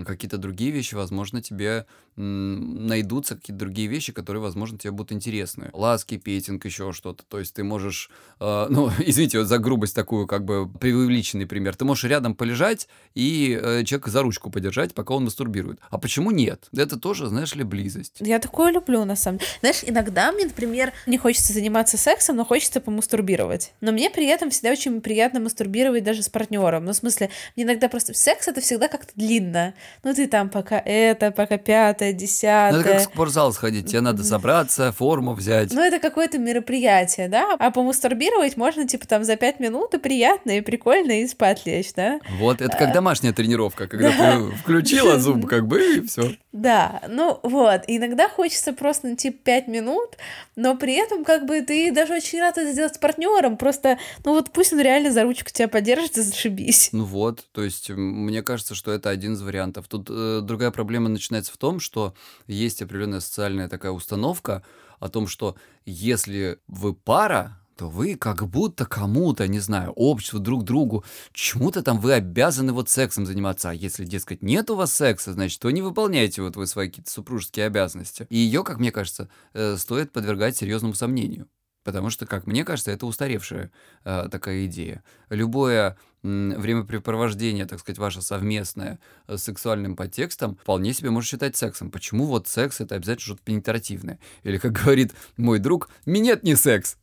какие-то 0.06 0.38
другие 0.38 0.72
вещи, 0.72 0.96
возможно, 0.96 1.42
тебе 1.42 1.86
найдутся 2.16 3.36
какие-то 3.36 3.60
другие 3.60 3.88
вещи, 3.88 4.14
которые, 4.14 4.42
возможно, 4.42 4.78
тебе 4.78 4.92
будут 4.92 5.12
интересны. 5.12 5.70
Ласки, 5.74 6.18
петинг, 6.18 6.64
еще 6.66 6.94
что-то. 6.94 7.24
То 7.28 7.40
есть 7.40 7.54
ты 7.56 7.64
можешь 7.64 8.10
э, 8.44 8.68
ну, 8.70 8.92
извините 9.00 9.40
вот 9.40 9.48
за 9.48 9.58
грубость 9.58 9.96
такую, 9.96 10.28
как 10.28 10.44
бы 10.46 10.68
преувеличенный 10.68 11.46
пример, 11.46 11.76
ты 11.76 11.86
можешь 11.86 12.04
рядом 12.04 12.36
полежать 12.36 12.88
и 13.16 13.60
э, 13.62 13.84
человека 13.84 14.10
за 14.10 14.22
ручку 14.22 14.50
подержать, 14.50 14.94
пока 14.94 15.14
он 15.14 15.26
мастурбирует. 15.26 15.80
А 15.90 15.98
почему 15.98 16.32
нет? 16.32 16.68
Это 16.76 16.98
тоже, 16.98 17.28
знаешь 17.28 17.56
ли, 17.56 17.64
близость. 17.64 18.18
Я 18.20 18.40
такое 18.40 18.72
люблю, 18.72 19.06
на 19.06 19.16
самом 19.16 19.38
деле. 19.38 19.50
Знаешь, 19.62 19.80
иногда 19.84 20.32
мне, 20.32 20.46
например, 20.46 20.92
не 21.08 21.18
хочется 21.18 21.54
заниматься 21.54 21.98
сексом, 21.98 22.36
но 22.36 22.46
хочется 22.46 22.82
помастурбировать. 22.82 23.74
Но 23.82 23.92
мне 23.92 24.10
при 24.10 24.28
этом 24.28 24.50
всегда 24.50 24.72
очень 24.72 25.02
приятно 25.02 25.40
мастурбировать 25.40 26.04
даже 26.04 26.24
с 26.24 26.30
партнером. 26.30 26.86
Ну, 26.86 26.92
в 26.92 26.96
смысле, 26.96 27.30
мне 27.56 27.66
иногда 27.66 27.88
просто 27.88 28.14
секс 28.14 28.48
это 28.48 28.62
всегда 28.62 28.88
как-то 28.88 29.14
длинно. 29.16 29.74
Ну, 30.04 30.14
ты 30.14 30.28
там 30.28 30.50
пока 30.50 30.80
это, 30.80 31.32
пока 31.32 31.58
пятое, 31.58 32.14
десятое. 32.14 32.74
Ну, 32.74 32.80
это 32.80 32.90
как 32.90 33.00
в 33.00 33.14
спортзал 33.14 33.54
сходить. 33.54 33.88
Тебе 33.88 34.02
надо 34.02 34.24
собраться, 34.24 34.92
форму 34.92 35.34
взять. 35.34 35.74
Ну, 35.74 35.82
это 35.82 36.00
какое-то 36.00 36.38
мероприятие, 36.40 37.30
да? 37.30 37.56
А 37.58 37.72
помастурбировать 37.72 38.33
медитировать 38.34 38.58
можно, 38.58 38.88
типа, 38.88 39.08
там 39.08 39.24
за 39.24 39.36
пять 39.36 39.60
минут, 39.60 39.94
и 39.94 39.98
приятно, 39.98 40.58
и 40.58 40.62
прикольно, 40.62 41.22
и 41.22 41.28
спать 41.28 41.66
лечь, 41.66 41.94
да? 41.94 42.20
Вот, 42.38 42.62
это 42.62 42.76
как 42.78 42.94
домашняя 42.94 43.34
тренировка, 43.34 43.88
когда 43.88 44.12
ты 44.12 44.56
включила 44.58 45.20
зуб, 45.20 45.46
как 45.50 45.68
бы, 45.68 45.98
и 45.98 46.02
все. 46.02 46.36
Да, 46.52 47.02
ну 47.10 47.40
вот, 47.44 47.82
иногда 47.88 48.30
хочется 48.30 48.74
просто, 48.74 49.08
ну, 49.08 49.16
типа, 49.16 49.38
пять 49.44 49.68
минут, 49.68 50.18
но 50.56 50.76
при 50.76 50.94
этом, 50.94 51.24
как 51.24 51.46
бы, 51.46 51.62
ты 51.62 51.92
даже 51.92 52.14
очень 52.14 52.40
рад 52.40 52.58
это 52.58 52.72
сделать 52.72 52.96
с 52.96 52.98
партнером, 52.98 53.58
просто, 53.58 53.98
ну 54.26 54.34
вот 54.34 54.52
пусть 54.52 54.74
он 54.74 54.80
реально 54.80 55.12
за 55.12 55.24
ручку 55.24 55.52
тебя 55.52 55.68
поддержит 55.68 56.18
и 56.18 56.22
зашибись. 56.22 56.90
Ну 56.92 57.06
вот, 57.06 57.46
то 57.52 57.64
есть, 57.64 57.90
мне 57.90 58.42
кажется, 58.42 58.76
что 58.76 58.92
это 58.92 59.10
один 59.10 59.34
из 59.34 59.42
вариантов. 59.42 59.88
Тут 59.88 60.08
э, 60.10 60.42
другая 60.42 60.72
проблема 60.72 61.10
начинается 61.10 61.52
в 61.52 61.58
том, 61.58 61.80
что 61.80 62.14
есть 62.48 62.82
определенная 62.82 63.20
социальная 63.20 63.68
такая 63.68 63.92
установка 63.92 64.64
о 65.00 65.10
том, 65.10 65.28
что 65.28 65.56
если 65.86 66.60
вы 66.68 66.94
пара, 66.94 67.60
то 67.76 67.90
вы 67.90 68.16
как 68.16 68.48
будто 68.48 68.86
кому-то, 68.86 69.48
не 69.48 69.60
знаю, 69.60 69.92
обществу, 69.92 70.40
друг 70.40 70.64
другу, 70.64 71.04
чему-то 71.32 71.82
там 71.82 72.00
вы 72.00 72.14
обязаны 72.14 72.74
вот 72.74 72.90
сексом 72.90 73.26
заниматься. 73.26 73.70
А 73.70 73.74
если, 73.74 74.06
дескать, 74.06 74.42
нет 74.42 74.70
у 74.70 74.76
вас 74.76 74.94
секса, 74.94 75.34
значит, 75.34 75.60
то 75.60 75.70
не 75.72 75.82
выполняете 75.82 76.42
вот 76.42 76.56
вы 76.56 76.68
свои 76.68 76.88
какие-то 76.88 77.12
супружеские 77.12 77.66
обязанности. 77.66 78.28
И 78.30 78.38
ее, 78.38 78.64
как 78.64 78.80
мне 78.80 78.92
кажется, 78.92 79.30
э, 79.54 79.78
стоит 79.78 80.12
подвергать 80.12 80.58
серьезному 80.58 80.94
сомнению. 80.94 81.48
Потому 81.84 82.10
что, 82.10 82.26
как 82.26 82.48
мне 82.48 82.64
кажется, 82.64 82.92
это 82.92 83.06
устаревшая 83.06 83.72
э, 84.06 84.30
такая 84.32 84.66
идея. 84.66 85.04
Любое 85.30 85.98
времяпрепровождение, 86.24 87.66
так 87.66 87.80
сказать, 87.80 88.00
ваше 88.00 88.22
совместное 88.22 89.00
э, 89.28 89.38
с 89.38 89.44
сексуальным 89.44 89.96
подтекстом, 89.96 90.58
вполне 90.62 90.94
себе 90.94 91.10
может 91.10 91.30
считать 91.30 91.56
сексом. 91.56 91.92
Почему 91.92 92.26
вот 92.26 92.48
секс 92.48 92.80
это 92.80 92.96
обязательно 92.96 93.26
что-то 93.26 93.42
пенетративное? 93.44 94.20
Или, 94.44 94.58
как 94.58 94.72
говорит 94.72 95.14
мой 95.38 95.60
друг, 95.60 95.90
минет 96.06 96.44
не 96.44 96.56
секс. 96.56 96.98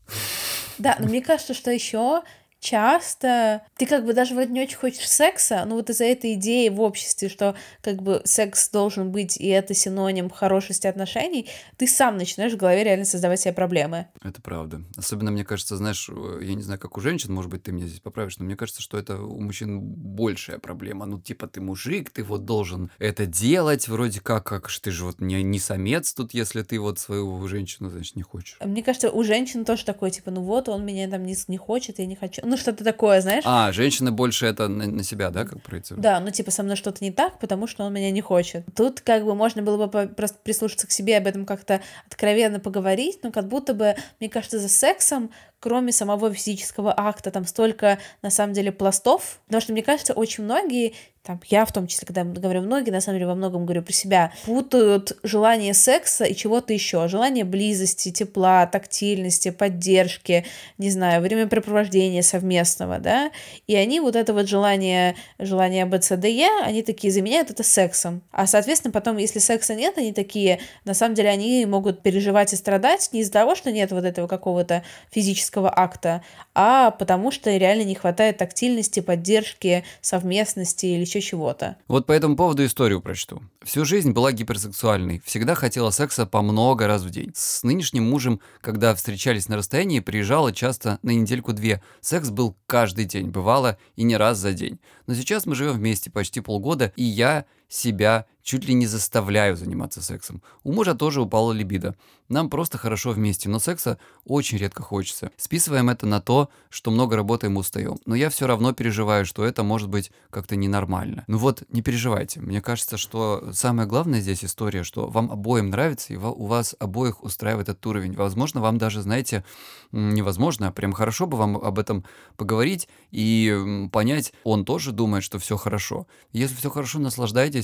Да, 0.78 0.96
но 0.98 1.06
мне 1.06 1.20
кажется, 1.20 1.52
что 1.52 1.70
еще 1.70 2.22
часто 2.60 3.62
ты 3.76 3.86
как 3.86 4.04
бы 4.04 4.12
даже 4.12 4.34
вот 4.34 4.48
не 4.48 4.62
очень 4.62 4.76
хочешь 4.76 5.08
секса, 5.08 5.64
но 5.66 5.76
вот 5.76 5.90
из-за 5.90 6.04
этой 6.04 6.34
идеи 6.34 6.68
в 6.68 6.80
обществе, 6.80 7.28
что 7.28 7.56
как 7.80 8.02
бы 8.02 8.20
секс 8.24 8.68
должен 8.70 9.10
быть, 9.10 9.36
и 9.38 9.48
это 9.48 9.74
синоним 9.74 10.30
хорошести 10.30 10.86
отношений, 10.86 11.48
ты 11.76 11.86
сам 11.86 12.16
начинаешь 12.16 12.52
в 12.52 12.56
голове 12.56 12.84
реально 12.84 13.04
создавать 13.04 13.40
себе 13.40 13.54
проблемы. 13.54 14.08
Это 14.22 14.40
правда. 14.42 14.82
Особенно, 14.96 15.30
мне 15.30 15.44
кажется, 15.44 15.76
знаешь, 15.76 16.08
я 16.08 16.54
не 16.54 16.62
знаю, 16.62 16.78
как 16.78 16.96
у 16.96 17.00
женщин, 17.00 17.32
может 17.32 17.50
быть, 17.50 17.62
ты 17.62 17.72
меня 17.72 17.86
здесь 17.86 18.00
поправишь, 18.00 18.38
но 18.38 18.44
мне 18.44 18.56
кажется, 18.56 18.82
что 18.82 18.98
это 18.98 19.20
у 19.20 19.40
мужчин 19.40 19.80
большая 19.80 20.58
проблема. 20.58 21.06
Ну, 21.06 21.18
типа, 21.18 21.48
ты 21.48 21.60
мужик, 21.60 22.10
ты 22.10 22.22
вот 22.22 22.44
должен 22.44 22.90
это 22.98 23.26
делать, 23.26 23.88
вроде 23.88 24.20
как, 24.20 24.44
как 24.44 24.68
же 24.68 24.80
ты 24.80 24.90
же 24.90 25.04
вот 25.04 25.20
не, 25.20 25.42
не 25.42 25.58
самец 25.58 26.12
тут, 26.12 26.34
если 26.34 26.62
ты 26.62 26.78
вот 26.78 26.98
свою 26.98 27.46
женщину, 27.48 27.88
значит, 27.88 28.16
не 28.16 28.22
хочешь. 28.22 28.58
Мне 28.62 28.82
кажется, 28.82 29.10
у 29.10 29.24
женщин 29.24 29.64
тоже 29.64 29.84
такое, 29.84 30.10
типа, 30.10 30.30
ну 30.30 30.42
вот, 30.42 30.68
он 30.68 30.84
меня 30.84 31.08
там 31.08 31.24
не, 31.24 31.34
не 31.48 31.56
хочет, 31.56 31.98
я 31.98 32.06
не 32.06 32.16
хочу 32.16 32.42
ну 32.50 32.56
что-то 32.56 32.84
такое, 32.84 33.20
знаешь. 33.20 33.44
А, 33.46 33.72
женщины 33.72 34.10
больше 34.10 34.46
это 34.46 34.68
на, 34.68 34.86
на 34.86 35.02
себя, 35.02 35.30
да, 35.30 35.44
как 35.44 35.62
проецируют? 35.62 36.02
Да, 36.02 36.20
ну 36.20 36.30
типа 36.30 36.50
со 36.50 36.62
мной 36.62 36.76
что-то 36.76 37.02
не 37.02 37.10
так, 37.10 37.38
потому 37.38 37.66
что 37.66 37.84
он 37.84 37.92
меня 37.92 38.10
не 38.10 38.20
хочет. 38.20 38.64
Тут 38.76 39.00
как 39.00 39.24
бы 39.24 39.34
можно 39.34 39.62
было 39.62 39.86
бы 39.86 40.08
просто 40.08 40.38
прислушаться 40.42 40.86
к 40.86 40.90
себе, 40.90 41.16
об 41.16 41.26
этом 41.26 41.46
как-то 41.46 41.80
откровенно 42.06 42.60
поговорить, 42.60 43.20
но 43.22 43.30
как 43.30 43.48
будто 43.48 43.72
бы, 43.72 43.94
мне 44.18 44.28
кажется, 44.28 44.58
за 44.58 44.68
сексом 44.68 45.30
кроме 45.60 45.92
самого 45.92 46.32
физического 46.32 46.92
акта, 46.96 47.30
там 47.30 47.44
столько, 47.44 47.98
на 48.22 48.30
самом 48.30 48.54
деле, 48.54 48.72
пластов, 48.72 49.40
потому 49.46 49.60
что, 49.60 49.72
мне 49.72 49.82
кажется, 49.82 50.14
очень 50.14 50.44
многие 50.44 50.94
там, 51.22 51.38
я 51.48 51.66
в 51.66 51.72
том 51.72 51.86
числе, 51.86 52.06
когда 52.06 52.24
говорю 52.24 52.62
многие, 52.62 52.90
на 52.90 53.02
самом 53.02 53.18
деле 53.18 53.26
во 53.26 53.34
многом 53.34 53.66
говорю 53.66 53.82
про 53.82 53.92
себя, 53.92 54.32
путают 54.46 55.18
желание 55.22 55.74
секса 55.74 56.24
и 56.24 56.34
чего-то 56.34 56.72
еще. 56.72 57.06
Желание 57.08 57.44
близости, 57.44 58.10
тепла, 58.10 58.66
тактильности, 58.66 59.50
поддержки, 59.50 60.46
не 60.78 60.90
знаю, 60.90 61.20
времяпрепровождения 61.20 62.22
совместного, 62.22 62.98
да, 63.00 63.30
и 63.66 63.76
они 63.76 64.00
вот 64.00 64.16
это 64.16 64.32
вот 64.32 64.48
желание, 64.48 65.14
желание 65.38 65.84
БЦДЕ, 65.84 66.62
они 66.64 66.82
такие 66.82 67.12
заменяют 67.12 67.50
это 67.50 67.64
сексом. 67.64 68.22
А, 68.32 68.46
соответственно, 68.46 68.92
потом, 68.92 69.18
если 69.18 69.40
секса 69.40 69.74
нет, 69.74 69.98
они 69.98 70.14
такие, 70.14 70.60
на 70.86 70.94
самом 70.94 71.14
деле, 71.14 71.28
они 71.28 71.66
могут 71.66 72.02
переживать 72.02 72.54
и 72.54 72.56
страдать 72.56 73.10
не 73.12 73.20
из-за 73.20 73.32
того, 73.32 73.54
что 73.54 73.70
нет 73.70 73.92
вот 73.92 74.04
этого 74.04 74.26
какого-то 74.26 74.84
физического 75.10 75.49
физического 75.50 75.70
акта, 75.76 76.22
а 76.54 76.90
потому 76.92 77.30
что 77.30 77.54
реально 77.56 77.82
не 77.82 77.94
хватает 77.94 78.38
тактильности, 78.38 79.00
поддержки, 79.00 79.84
совместности 80.00 80.86
или 80.86 81.00
еще 81.00 81.20
чего-то. 81.20 81.76
Вот 81.88 82.06
по 82.06 82.12
этому 82.12 82.36
поводу 82.36 82.64
историю 82.64 83.00
прочту. 83.00 83.42
Всю 83.62 83.84
жизнь 83.84 84.12
была 84.12 84.32
гиперсексуальной, 84.32 85.20
всегда 85.24 85.54
хотела 85.54 85.90
секса 85.90 86.26
по 86.26 86.42
много 86.42 86.86
раз 86.86 87.02
в 87.02 87.10
день. 87.10 87.32
С 87.34 87.62
нынешним 87.62 88.08
мужем, 88.08 88.40
когда 88.60 88.94
встречались 88.94 89.48
на 89.48 89.56
расстоянии, 89.56 90.00
приезжала 90.00 90.52
часто 90.52 90.98
на 91.02 91.10
недельку-две. 91.10 91.82
Секс 92.00 92.30
был 92.30 92.56
каждый 92.66 93.04
день, 93.04 93.28
бывало 93.28 93.76
и 93.96 94.04
не 94.04 94.16
раз 94.16 94.38
за 94.38 94.52
день. 94.52 94.78
Но 95.06 95.14
сейчас 95.14 95.46
мы 95.46 95.54
живем 95.54 95.72
вместе 95.72 96.10
почти 96.10 96.40
полгода, 96.40 96.92
и 96.96 97.02
я 97.02 97.44
себя 97.70 98.26
чуть 98.42 98.64
ли 98.64 98.74
не 98.74 98.86
заставляю 98.86 99.56
заниматься 99.56 100.02
сексом. 100.02 100.42
У 100.64 100.72
мужа 100.72 100.94
тоже 100.94 101.22
упала 101.22 101.52
либидо. 101.52 101.94
Нам 102.28 102.48
просто 102.48 102.78
хорошо 102.78 103.10
вместе, 103.10 103.48
но 103.48 103.58
секса 103.58 103.98
очень 104.24 104.58
редко 104.58 104.82
хочется. 104.82 105.30
Списываем 105.36 105.90
это 105.90 106.06
на 106.06 106.20
то, 106.20 106.48
что 106.68 106.90
много 106.90 107.16
работаем 107.16 107.56
и 107.56 107.58
устаем. 107.58 107.98
Но 108.06 108.14
я 108.14 108.30
все 108.30 108.46
равно 108.46 108.72
переживаю, 108.72 109.26
что 109.26 109.44
это 109.44 109.62
может 109.62 109.88
быть 109.88 110.12
как-то 110.30 110.54
ненормально. 110.54 111.24
Ну 111.26 111.38
вот, 111.38 111.64
не 111.70 111.82
переживайте. 111.82 112.40
Мне 112.40 112.60
кажется, 112.60 112.96
что 112.96 113.50
самое 113.52 113.88
главное 113.88 114.20
здесь 114.20 114.44
история, 114.44 114.84
что 114.84 115.08
вам 115.08 115.30
обоим 115.30 115.70
нравится, 115.70 116.12
и 116.12 116.16
у 116.16 116.46
вас 116.46 116.76
обоих 116.78 117.22
устраивает 117.24 117.68
этот 117.68 117.84
уровень. 117.86 118.14
Возможно, 118.14 118.60
вам 118.60 118.78
даже, 118.78 119.02
знаете, 119.02 119.44
невозможно, 119.90 120.68
а 120.68 120.72
прям 120.72 120.92
хорошо 120.92 121.26
бы 121.26 121.36
вам 121.36 121.56
об 121.56 121.78
этом 121.80 122.04
поговорить 122.36 122.88
и 123.10 123.88
понять, 123.92 124.32
он 124.44 124.64
тоже 124.64 124.92
думает, 124.92 125.24
что 125.24 125.40
все 125.40 125.56
хорошо. 125.56 126.06
Если 126.32 126.54
все 126.54 126.70
хорошо, 126.70 127.00
наслаждайтесь 127.00 127.59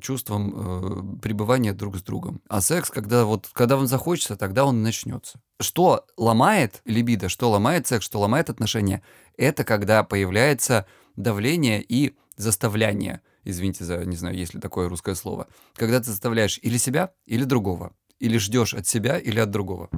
чувством 0.00 0.52
э, 0.54 1.20
пребывания 1.22 1.72
друг 1.72 1.96
с 1.96 2.02
другом. 2.02 2.40
А 2.48 2.60
секс, 2.60 2.90
когда 2.90 3.24
вот 3.24 3.48
когда 3.52 3.76
вам 3.76 3.86
захочется, 3.86 4.36
тогда 4.36 4.64
он 4.64 4.82
начнется. 4.82 5.40
Что 5.60 6.04
ломает 6.16 6.82
либидо, 6.84 7.28
что 7.28 7.50
ломает 7.50 7.86
секс, 7.86 8.04
что 8.04 8.18
ломает 8.18 8.50
отношения, 8.50 9.02
это 9.36 9.64
когда 9.64 10.02
появляется 10.02 10.86
давление 11.16 11.82
и 11.82 12.16
заставляние. 12.36 13.20
извините 13.44 13.84
за, 13.84 14.04
не 14.04 14.16
знаю, 14.16 14.36
есть 14.36 14.54
ли 14.54 14.60
такое 14.60 14.88
русское 14.88 15.14
слово, 15.14 15.46
когда 15.74 16.00
ты 16.00 16.06
заставляешь 16.06 16.58
или 16.62 16.76
себя, 16.76 17.12
или 17.26 17.44
другого, 17.44 17.92
или 18.18 18.38
ждешь 18.38 18.74
от 18.74 18.86
себя, 18.86 19.18
или 19.18 19.38
от 19.38 19.50
другого. 19.50 19.88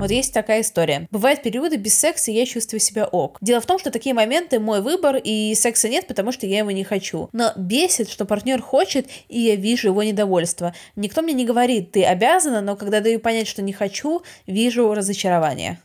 Вот 0.00 0.10
есть 0.10 0.32
такая 0.32 0.62
история. 0.62 1.06
Бывают 1.10 1.42
периоды 1.42 1.76
без 1.76 1.92
секса, 1.92 2.30
и 2.30 2.34
я 2.34 2.46
чувствую 2.46 2.80
себя 2.80 3.04
ок. 3.04 3.36
Дело 3.42 3.60
в 3.60 3.66
том, 3.66 3.78
что 3.78 3.90
такие 3.90 4.14
моменты 4.14 4.58
мой 4.58 4.80
выбор, 4.80 5.16
и 5.22 5.54
секса 5.54 5.90
нет, 5.90 6.06
потому 6.06 6.32
что 6.32 6.46
я 6.46 6.60
его 6.60 6.70
не 6.70 6.84
хочу. 6.84 7.28
Но 7.34 7.52
бесит, 7.54 8.08
что 8.08 8.24
партнер 8.24 8.62
хочет, 8.62 9.06
и 9.28 9.38
я 9.40 9.56
вижу 9.56 9.88
его 9.88 10.02
недовольство. 10.02 10.74
Никто 10.96 11.20
мне 11.20 11.34
не 11.34 11.44
говорит, 11.44 11.92
ты 11.92 12.02
обязана, 12.02 12.62
но 12.62 12.76
когда 12.76 13.00
даю 13.00 13.20
понять, 13.20 13.46
что 13.46 13.60
не 13.60 13.74
хочу, 13.74 14.22
вижу 14.46 14.94
разочарование. 14.94 15.78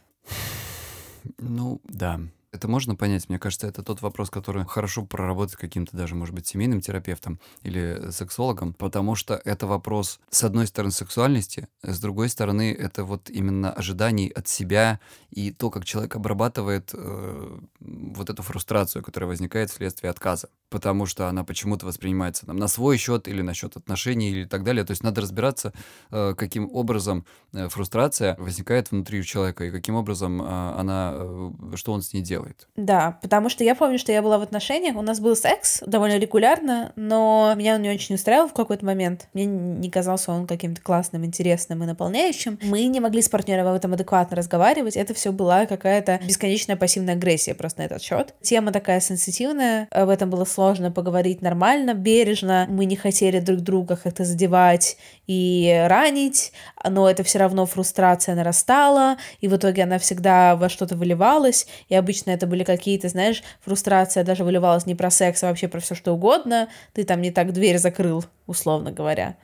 Ну, 1.37 1.81
да. 1.83 2.21
Это 2.55 2.69
можно 2.69 2.95
понять. 2.95 3.27
Мне 3.27 3.37
кажется, 3.37 3.67
это 3.67 3.83
тот 3.83 4.01
вопрос, 4.01 4.29
который 4.29 4.65
хорошо 4.65 5.05
проработать 5.05 5.57
каким-то 5.57 5.97
даже, 5.97 6.15
может 6.15 6.33
быть, 6.33 6.47
семейным 6.47 6.79
терапевтом 6.79 7.39
или 7.63 8.09
сексологом, 8.11 8.73
потому 8.73 9.15
что 9.15 9.41
это 9.43 9.67
вопрос, 9.67 10.21
с 10.29 10.43
одной 10.45 10.65
стороны, 10.67 10.91
сексуальности, 10.91 11.67
с 11.83 11.99
другой 11.99 12.29
стороны, 12.29 12.73
это 12.73 13.03
вот 13.03 13.29
именно 13.29 13.73
ожиданий 13.73 14.29
от 14.29 14.47
себя 14.47 15.01
и 15.31 15.51
то, 15.51 15.69
как 15.69 15.83
человек 15.83 16.15
обрабатывает 16.15 16.91
э, 16.93 17.59
вот 17.79 18.29
эту 18.29 18.41
фрустрацию, 18.41 19.03
которая 19.03 19.27
возникает 19.27 19.69
вследствие 19.69 20.09
отказа, 20.09 20.47
потому 20.69 21.05
что 21.05 21.27
она 21.27 21.43
почему-то 21.43 21.85
воспринимается 21.85 22.45
там, 22.45 22.55
на 22.55 22.69
свой 22.69 22.97
счет 22.97 23.27
или 23.27 23.41
на 23.41 23.53
счет 23.53 23.75
отношений 23.75 24.31
или 24.31 24.45
так 24.45 24.63
далее. 24.63 24.85
То 24.85 24.91
есть 24.91 25.03
надо 25.03 25.19
разбираться, 25.19 25.73
э, 26.11 26.33
каким 26.37 26.69
образом 26.71 27.25
э, 27.51 27.67
фрустрация 27.67 28.37
возникает 28.37 28.91
внутри 28.91 29.19
у 29.19 29.23
человека 29.23 29.65
и 29.65 29.71
каким 29.71 29.95
образом 29.95 30.41
э, 30.41 30.45
она, 30.45 31.11
э, 31.15 31.51
что 31.75 31.91
он 31.91 32.01
с 32.01 32.13
ней 32.13 32.21
делает 32.21 32.44
делает. 32.45 32.67
Да, 32.75 33.17
потому 33.21 33.49
что 33.49 33.63
я 33.63 33.75
помню, 33.75 33.97
что 33.97 34.11
я 34.11 34.21
была 34.21 34.37
в 34.37 34.41
отношениях, 34.41 34.95
у 34.95 35.01
нас 35.01 35.19
был 35.19 35.35
секс 35.35 35.81
довольно 35.85 36.17
регулярно, 36.17 36.91
но 36.95 37.53
меня 37.55 37.75
он 37.75 37.81
не 37.81 37.89
очень 37.89 38.15
устраивал 38.15 38.47
в 38.47 38.53
какой-то 38.53 38.85
момент. 38.85 39.27
Мне 39.33 39.45
не 39.45 39.89
казался 39.89 40.31
он 40.31 40.47
каким-то 40.47 40.81
классным, 40.81 41.25
интересным 41.25 41.83
и 41.83 41.85
наполняющим. 41.85 42.59
Мы 42.61 42.85
не 42.85 42.99
могли 42.99 43.21
с 43.21 43.29
партнером 43.29 43.67
об 43.67 43.75
этом 43.75 43.93
адекватно 43.93 44.37
разговаривать. 44.37 44.95
Это 44.95 45.13
все 45.13 45.31
была 45.31 45.65
какая-то 45.65 46.19
бесконечная 46.25 46.75
пассивная 46.75 47.15
агрессия 47.15 47.53
просто 47.53 47.81
на 47.81 47.85
этот 47.85 48.01
счет. 48.01 48.33
Тема 48.41 48.71
такая 48.71 48.99
сенситивная, 48.99 49.87
об 49.91 50.09
этом 50.09 50.29
было 50.29 50.45
сложно 50.45 50.91
поговорить 50.91 51.41
нормально, 51.41 51.93
бережно. 51.93 52.65
Мы 52.69 52.85
не 52.85 52.95
хотели 52.95 53.39
друг 53.39 53.59
друга 53.59 53.95
как-то 53.95 54.23
задевать 54.23 54.97
и 55.27 55.85
ранить, 55.87 56.51
но 56.83 57.09
это 57.09 57.23
все 57.23 57.39
равно 57.39 57.65
фрустрация 57.65 58.35
нарастала, 58.35 59.17
и 59.39 59.47
в 59.47 59.55
итоге 59.55 59.83
она 59.83 59.97
всегда 59.97 60.55
во 60.55 60.69
что-то 60.69 60.95
выливалась, 60.95 61.67
и 61.89 61.95
обычно 61.95 62.34
это 62.35 62.47
были 62.47 62.63
какие-то, 62.63 63.09
знаешь, 63.09 63.43
фрустрация 63.61 64.23
даже 64.23 64.43
выливалась 64.43 64.85
не 64.85 64.95
про 64.95 65.09
секс, 65.09 65.43
а 65.43 65.47
вообще 65.47 65.67
про 65.67 65.79
все 65.79 65.95
что 65.95 66.13
угодно, 66.13 66.69
ты 66.93 67.03
там 67.03 67.21
не 67.21 67.31
так 67.31 67.53
дверь 67.53 67.77
закрыл, 67.79 68.25
условно 68.45 68.91
говоря 68.91 69.35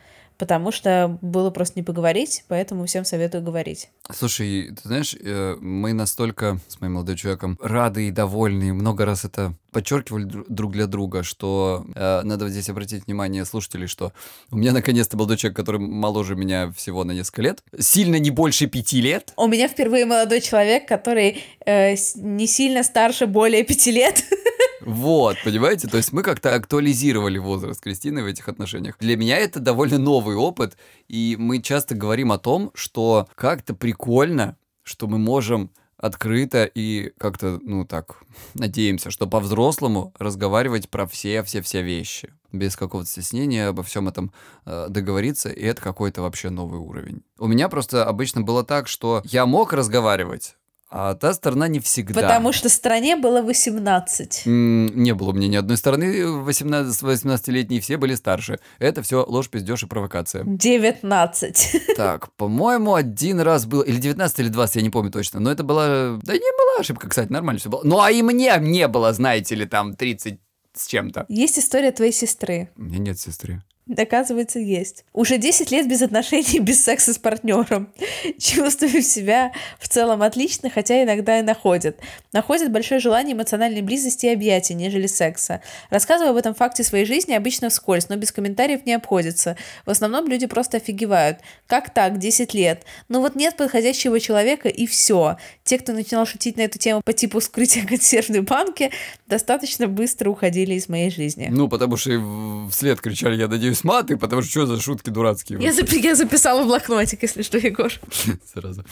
потому 0.42 0.72
что 0.72 1.20
было 1.22 1.52
просто 1.52 1.78
не 1.78 1.84
поговорить, 1.84 2.46
поэтому 2.48 2.88
всем 2.88 3.06
советую 3.06 3.44
говорить. 3.44 3.90
Слушай, 4.12 4.72
ты 4.72 4.88
знаешь, 4.88 5.14
э, 5.14 5.56
мы 5.62 5.94
настолько 5.94 6.58
с 6.68 6.82
моим 6.82 6.94
молодым 6.94 7.16
человеком 7.16 7.60
рады 7.62 8.08
и 8.08 8.12
довольны, 8.12 8.74
много 8.74 9.06
раз 9.06 9.24
это 9.24 9.54
подчеркивали 9.72 10.28
друг 10.50 10.72
для 10.72 10.88
друга, 10.88 11.22
что 11.22 11.86
э, 11.94 12.22
надо 12.24 12.50
здесь 12.50 12.70
обратить 12.70 13.06
внимание 13.06 13.46
слушателей, 13.46 13.86
что 13.86 14.14
у 14.50 14.58
меня 14.58 14.72
наконец-то 14.72 15.16
молодой 15.16 15.38
человек, 15.38 15.58
который 15.58 15.80
моложе 15.80 16.36
меня 16.36 16.72
всего 16.72 17.04
на 17.04 17.12
несколько 17.12 17.44
лет, 17.44 17.64
сильно 17.80 18.16
не 18.16 18.32
больше 18.32 18.66
пяти 18.66 19.00
лет. 19.00 19.34
У 19.38 19.46
меня 19.46 19.68
впервые 19.68 20.08
молодой 20.08 20.42
человек, 20.42 20.88
который 20.88 21.44
э, 21.68 21.94
не 22.16 22.48
сильно 22.48 22.82
старше 22.82 23.28
более 23.28 23.64
пяти 23.64 23.92
лет. 23.92 24.24
Вот, 24.86 25.38
понимаете? 25.44 25.88
То 25.88 25.98
есть 25.98 26.12
мы 26.12 26.24
как-то 26.24 26.54
актуализировали 26.56 27.38
возраст 27.38 27.82
Кристины 27.82 28.24
в 28.24 28.26
этих 28.26 28.48
отношениях. 28.48 28.98
Для 29.00 29.16
меня 29.16 29.38
это 29.38 29.60
довольно 29.60 29.98
новый 29.98 30.36
опыт, 30.36 30.78
и 31.08 31.36
мы 31.40 31.62
часто 31.62 31.96
говорим 31.96 32.32
о 32.32 32.38
том, 32.38 32.72
что 32.74 33.28
как-то 33.36 33.74
прикольно, 33.74 34.58
что 34.84 35.08
мы 35.08 35.18
можем 35.18 35.72
открыто 36.02 36.66
и 36.66 37.14
как-то, 37.18 37.60
ну 37.62 37.86
так, 37.86 38.24
надеемся, 38.56 39.12
что 39.12 39.28
по-взрослому 39.28 40.14
разговаривать 40.18 40.90
про 40.90 41.06
все-все-все 41.06 41.84
вещи. 41.84 42.34
Без 42.52 42.76
какого-то 42.76 43.08
стеснения 43.10 43.68
обо 43.68 43.84
всем 43.84 44.10
этом 44.10 44.34
э, 44.66 44.88
договориться, 44.90 45.50
и 45.50 45.64
это 45.64 45.82
какой-то 45.82 46.22
вообще 46.22 46.50
новый 46.50 46.80
уровень. 46.80 47.24
У 47.38 47.48
меня 47.48 47.70
просто 47.70 48.06
обычно 48.06 48.42
было 48.42 48.64
так, 48.64 48.88
что 48.88 49.22
я 49.26 49.46
мог 49.46 49.74
разговаривать, 49.74 50.58
а 50.92 51.16
та 51.16 51.34
сторона 51.34 51.70
не 51.70 51.80
всегда. 51.80 52.22
Потому 52.22 52.52
что 52.52 52.68
стране 52.68 53.16
было 53.16 53.42
18. 53.42 54.44
не 54.46 55.14
было 55.14 55.30
у 55.30 55.34
меня 55.34 55.48
ни 55.48 55.56
одной 55.56 55.78
стороны 55.78 56.28
18, 56.28 57.02
18-летние, 57.02 57.80
все 57.80 57.96
были 57.96 58.16
старше. 58.16 58.60
Это 58.78 59.02
все 59.02 59.26
ложь, 59.26 59.50
пиздеж 59.50 59.84
и 59.84 59.88
провокация. 59.88 60.44
19. 60.46 61.82
Так, 61.96 62.32
по-моему, 62.34 62.96
один 62.96 63.40
раз 63.42 63.66
был, 63.66 63.82
или 63.82 63.98
19, 63.98 64.40
или 64.40 64.48
20, 64.50 64.76
я 64.78 64.82
не 64.82 64.90
помню 64.90 65.12
точно, 65.12 65.40
но 65.40 65.52
это 65.52 65.64
была, 65.64 66.20
да 66.24 66.34
не 66.34 66.40
была 66.40 66.80
ошибка, 66.80 67.08
кстати, 67.08 67.32
нормально 67.32 67.60
все 67.60 67.70
было. 67.70 67.82
Ну, 67.84 68.00
а 68.02 68.12
и 68.12 68.22
мне 68.22 68.54
не 68.60 68.88
было, 68.88 69.14
знаете 69.14 69.56
ли, 69.56 69.66
там 69.66 69.96
30 69.96 70.40
с 70.74 70.88
чем-то. 70.88 71.26
Есть 71.30 71.60
история 71.60 71.92
твоей 71.92 72.12
сестры. 72.12 72.70
У 72.76 72.84
меня 72.84 72.98
нет 72.98 73.20
сестры. 73.20 73.62
Оказывается, 73.98 74.60
есть. 74.60 75.06
Уже 75.14 75.38
10 75.38 75.72
лет 75.72 75.88
без 75.88 76.02
отношений, 76.02 76.60
без 76.62 76.84
секса 76.84 77.14
с 77.14 77.18
партнером. 77.18 77.92
Чувствую 78.40 79.02
себя 79.02 79.52
в 79.80 79.88
целом 79.88 80.22
отлично, 80.22 80.70
хотя 80.70 81.04
иногда 81.04 81.40
и 81.40 81.42
находят. 81.42 82.00
Находят 82.34 82.72
большое 82.72 83.00
желание 83.00 83.36
эмоциональной 83.36 83.82
близости 83.82 84.26
и 84.28 84.30
объятий, 84.30 84.74
нежели 84.74 85.08
секса. 85.08 85.62
Рассказываю 85.90 86.32
об 86.32 86.38
этом 86.38 86.54
факте 86.54 86.84
своей 86.84 87.06
жизни 87.06 87.34
обычно 87.34 87.70
вскользь, 87.70 88.10
но 88.10 88.16
без 88.16 88.32
комментариев 88.32 88.86
не 88.86 88.94
обходится. 88.94 89.58
В 89.86 89.90
основном 89.90 90.28
люди 90.28 90.48
просто 90.48 90.78
офигевают. 90.78 91.40
Как 91.68 91.94
так, 91.94 92.18
10 92.18 92.54
лет? 92.54 92.84
Ну 93.10 93.22
вот 93.22 93.36
нет 93.36 93.58
подходящего 93.58 94.20
человека 94.20 94.70
и 94.70 94.86
все. 94.88 95.38
Те, 95.64 95.78
кто 95.80 95.94
начинал 95.94 96.26
шутить 96.26 96.58
на 96.58 96.62
эту 96.62 96.80
тему 96.80 97.02
по 97.04 97.14
типу 97.14 97.40
вскрытия 97.40 97.86
консервной 97.86 98.42
банки, 98.42 98.92
достаточно 99.28 99.88
быстро 99.88 100.30
уходили 100.30 100.76
из 100.76 100.90
моей 100.90 101.10
жизни. 101.10 101.48
Ну, 101.52 101.68
потому 101.68 101.98
что 101.98 102.68
вслед 102.72 103.00
кричали, 103.02 103.36
я 103.36 103.48
надеюсь, 103.48 103.81
здесь 103.82 103.84
маты, 103.84 104.18
потому 104.18 104.42
что 104.42 104.52
что 104.52 104.66
за 104.66 104.82
шутки 104.82 105.10
дурацкие? 105.10 105.60
Я, 105.62 105.72
запи- 105.72 106.00
я 106.00 106.16
записала 106.16 106.64
в 106.64 106.68
блокнотик, 106.68 107.22
если 107.22 107.42
что, 107.42 107.58
Егор. 107.58 107.92
Сразу. 108.54 108.86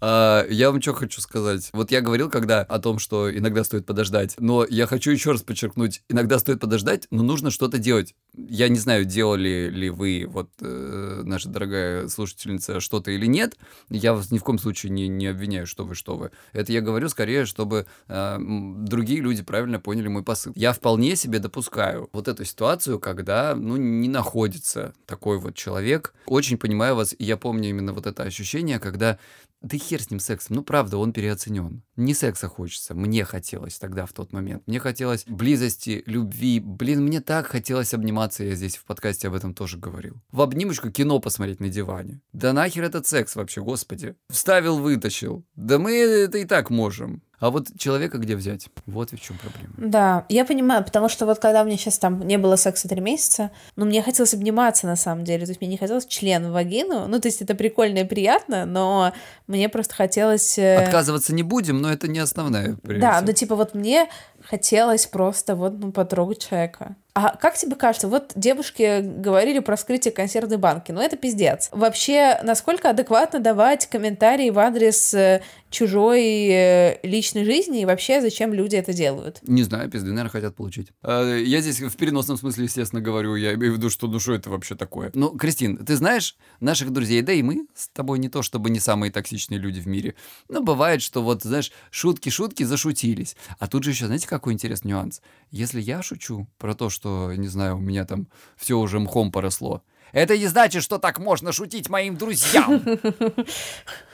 А, 0.00 0.46
я 0.48 0.70
вам 0.70 0.80
что 0.80 0.94
хочу 0.94 1.20
сказать. 1.20 1.70
Вот 1.72 1.90
я 1.90 2.00
говорил 2.00 2.30
когда 2.30 2.62
о 2.62 2.78
том, 2.78 2.98
что 2.98 3.34
иногда 3.34 3.64
стоит 3.64 3.86
подождать, 3.86 4.34
но 4.38 4.64
я 4.68 4.86
хочу 4.86 5.10
еще 5.10 5.32
раз 5.32 5.42
подчеркнуть, 5.42 6.02
иногда 6.08 6.38
стоит 6.38 6.60
подождать, 6.60 7.06
но 7.10 7.22
нужно 7.22 7.50
что-то 7.50 7.78
делать. 7.78 8.14
Я 8.36 8.68
не 8.68 8.78
знаю, 8.78 9.06
делали 9.06 9.70
ли 9.70 9.88
вы, 9.88 10.26
вот 10.28 10.50
э, 10.60 11.22
наша 11.24 11.48
дорогая 11.48 12.06
слушательница, 12.08 12.80
что-то 12.80 13.10
или 13.10 13.24
нет. 13.26 13.56
Я 13.88 14.12
вас 14.12 14.30
ни 14.30 14.38
в 14.38 14.44
коем 14.44 14.58
случае 14.58 14.92
не, 14.92 15.08
не 15.08 15.26
обвиняю, 15.26 15.66
что 15.66 15.84
вы, 15.84 15.94
что 15.94 16.16
вы. 16.16 16.30
Это 16.52 16.70
я 16.70 16.82
говорю 16.82 17.08
скорее, 17.08 17.46
чтобы 17.46 17.86
э, 18.08 18.36
другие 18.38 19.20
люди 19.20 19.42
правильно 19.42 19.80
поняли 19.80 20.08
мой 20.08 20.22
посыл. 20.22 20.52
Я 20.54 20.74
вполне 20.74 21.16
себе 21.16 21.38
допускаю 21.38 22.10
вот 22.12 22.28
эту 22.28 22.44
ситуацию, 22.44 22.98
когда, 22.98 23.54
ну, 23.54 23.76
не 23.76 24.08
находится 24.08 24.92
такой 25.06 25.38
вот 25.38 25.54
человек. 25.54 26.14
Очень 26.26 26.58
понимаю 26.58 26.94
вас, 26.94 27.14
и 27.18 27.24
я 27.24 27.38
помню 27.38 27.70
именно 27.70 27.94
вот 27.94 28.06
это 28.06 28.22
ощущение, 28.22 28.78
когда 28.78 29.18
да 29.62 29.78
хер 29.78 30.02
с 30.02 30.10
ним 30.10 30.20
сексом, 30.20 30.56
ну 30.56 30.62
правда, 30.62 30.98
он 30.98 31.12
переоценен. 31.12 31.82
Не 31.96 32.14
секса 32.14 32.48
хочется, 32.48 32.94
мне 32.94 33.24
хотелось 33.24 33.78
тогда 33.78 34.06
в 34.06 34.12
тот 34.12 34.32
момент. 34.32 34.62
Мне 34.66 34.78
хотелось 34.78 35.24
близости, 35.26 36.02
любви. 36.06 36.60
Блин, 36.60 37.02
мне 37.04 37.20
так 37.20 37.46
хотелось 37.46 37.94
обниматься, 37.94 38.44
я 38.44 38.54
здесь 38.54 38.76
в 38.76 38.84
подкасте 38.84 39.28
об 39.28 39.34
этом 39.34 39.54
тоже 39.54 39.78
говорил. 39.78 40.22
В 40.30 40.40
обнимочку 40.40 40.90
кино 40.90 41.18
посмотреть 41.20 41.60
на 41.60 41.68
диване. 41.68 42.20
Да 42.32 42.52
нахер 42.52 42.84
этот 42.84 43.06
секс 43.06 43.34
вообще, 43.34 43.62
господи. 43.62 44.14
Вставил, 44.28 44.78
вытащил. 44.78 45.44
Да 45.54 45.78
мы 45.78 45.92
это 45.92 46.38
и 46.38 46.44
так 46.44 46.70
можем. 46.70 47.22
А 47.38 47.50
вот 47.50 47.66
человека 47.78 48.18
где 48.18 48.34
взять? 48.34 48.68
Вот 48.86 49.12
в 49.12 49.20
чем 49.20 49.36
проблема. 49.38 49.74
Да, 49.76 50.24
я 50.28 50.44
понимаю, 50.44 50.84
потому 50.84 51.08
что 51.08 51.26
вот 51.26 51.38
когда 51.38 51.62
у 51.62 51.66
меня 51.66 51.76
сейчас 51.76 51.98
там 51.98 52.26
не 52.26 52.38
было 52.38 52.56
секса 52.56 52.88
три 52.88 53.00
месяца, 53.00 53.50
ну, 53.76 53.84
мне 53.84 54.02
хотелось 54.02 54.32
обниматься 54.32 54.86
на 54.86 54.96
самом 54.96 55.24
деле, 55.24 55.44
то 55.44 55.50
есть 55.50 55.60
мне 55.60 55.68
не 55.68 55.76
хотелось 55.76 56.06
член 56.06 56.48
в 56.48 56.52
вагину, 56.52 57.06
ну, 57.08 57.20
то 57.20 57.28
есть 57.28 57.42
это 57.42 57.54
прикольно 57.54 57.98
и 57.98 58.04
приятно, 58.04 58.64
но 58.64 59.12
мне 59.46 59.68
просто 59.68 59.94
хотелось... 59.94 60.58
Э, 60.58 60.76
Отказываться 60.76 61.34
не 61.34 61.42
будем, 61.42 61.82
но 61.82 61.92
это 61.92 62.08
не 62.08 62.20
основная 62.20 62.76
Да, 62.82 63.20
ну, 63.20 63.32
типа 63.32 63.54
вот 63.54 63.74
мне 63.74 64.08
хотелось 64.42 65.06
просто 65.06 65.56
вот, 65.56 65.74
ну, 65.78 65.92
потрогать 65.92 66.46
человека. 66.46 66.96
А 67.14 67.34
как 67.34 67.54
тебе 67.54 67.76
кажется, 67.76 68.08
вот 68.08 68.32
девушки 68.34 69.00
говорили 69.00 69.60
про 69.60 69.76
вскрытие 69.76 70.12
консервной 70.12 70.58
банки, 70.58 70.92
ну 70.92 71.00
это 71.00 71.16
пиздец. 71.16 71.70
Вообще, 71.72 72.38
насколько 72.42 72.90
адекватно 72.90 73.40
давать 73.40 73.86
комментарии 73.86 74.50
в 74.50 74.58
адрес 74.58 75.14
э, 75.14 75.40
чужой 75.70 76.48
э, 76.48 77.00
личной 77.02 77.44
жизни 77.44 77.80
и 77.82 77.84
вообще 77.84 78.20
зачем 78.20 78.52
люди 78.52 78.76
это 78.76 78.92
делают? 78.92 79.38
Не 79.42 79.62
знаю, 79.62 79.90
пизды, 79.90 80.10
наверное, 80.10 80.30
хотят 80.30 80.56
получить. 80.56 80.88
А, 81.02 81.36
я 81.36 81.60
здесь 81.60 81.80
в 81.80 81.96
переносном 81.96 82.36
смысле, 82.36 82.64
естественно, 82.64 83.00
говорю, 83.00 83.34
я 83.34 83.54
имею 83.54 83.72
в 83.72 83.76
виду, 83.76 83.88
что 83.88 84.06
ну 84.06 84.20
что 84.20 84.34
это 84.34 84.50
вообще 84.50 84.74
такое. 84.74 85.10
Ну, 85.14 85.30
Кристин, 85.36 85.78
ты 85.78 85.96
знаешь 85.96 86.36
наших 86.60 86.92
друзей, 86.92 87.22
да 87.22 87.32
и 87.32 87.42
мы 87.42 87.66
с 87.74 87.88
тобой 87.88 88.18
не 88.18 88.28
то, 88.28 88.42
чтобы 88.42 88.70
не 88.70 88.80
самые 88.80 89.10
токсичные 89.10 89.58
люди 89.58 89.80
в 89.80 89.86
мире, 89.86 90.14
но 90.48 90.60
бывает, 90.60 91.02
что 91.02 91.22
вот, 91.22 91.42
знаешь, 91.42 91.72
шутки-шутки 91.90 92.62
зашутились. 92.62 93.36
А 93.58 93.68
тут 93.68 93.84
же 93.84 93.90
еще, 93.90 94.06
знаете, 94.06 94.28
какой 94.28 94.52
интересный 94.52 94.90
нюанс? 94.90 95.22
Если 95.50 95.80
я 95.80 96.02
шучу 96.02 96.46
про 96.58 96.74
то, 96.74 96.90
что 96.90 97.06
что, 97.06 97.32
не 97.36 97.46
знаю, 97.46 97.76
у 97.76 97.80
меня 97.80 98.04
там 98.04 98.26
все 98.56 98.78
уже 98.78 98.98
мхом 98.98 99.30
поросло. 99.30 99.82
Это 100.12 100.38
не 100.38 100.46
значит, 100.46 100.82
что 100.82 100.98
так 100.98 101.18
можно 101.18 101.52
шутить 101.52 101.88
моим 101.88 102.16
друзьям. 102.16 102.82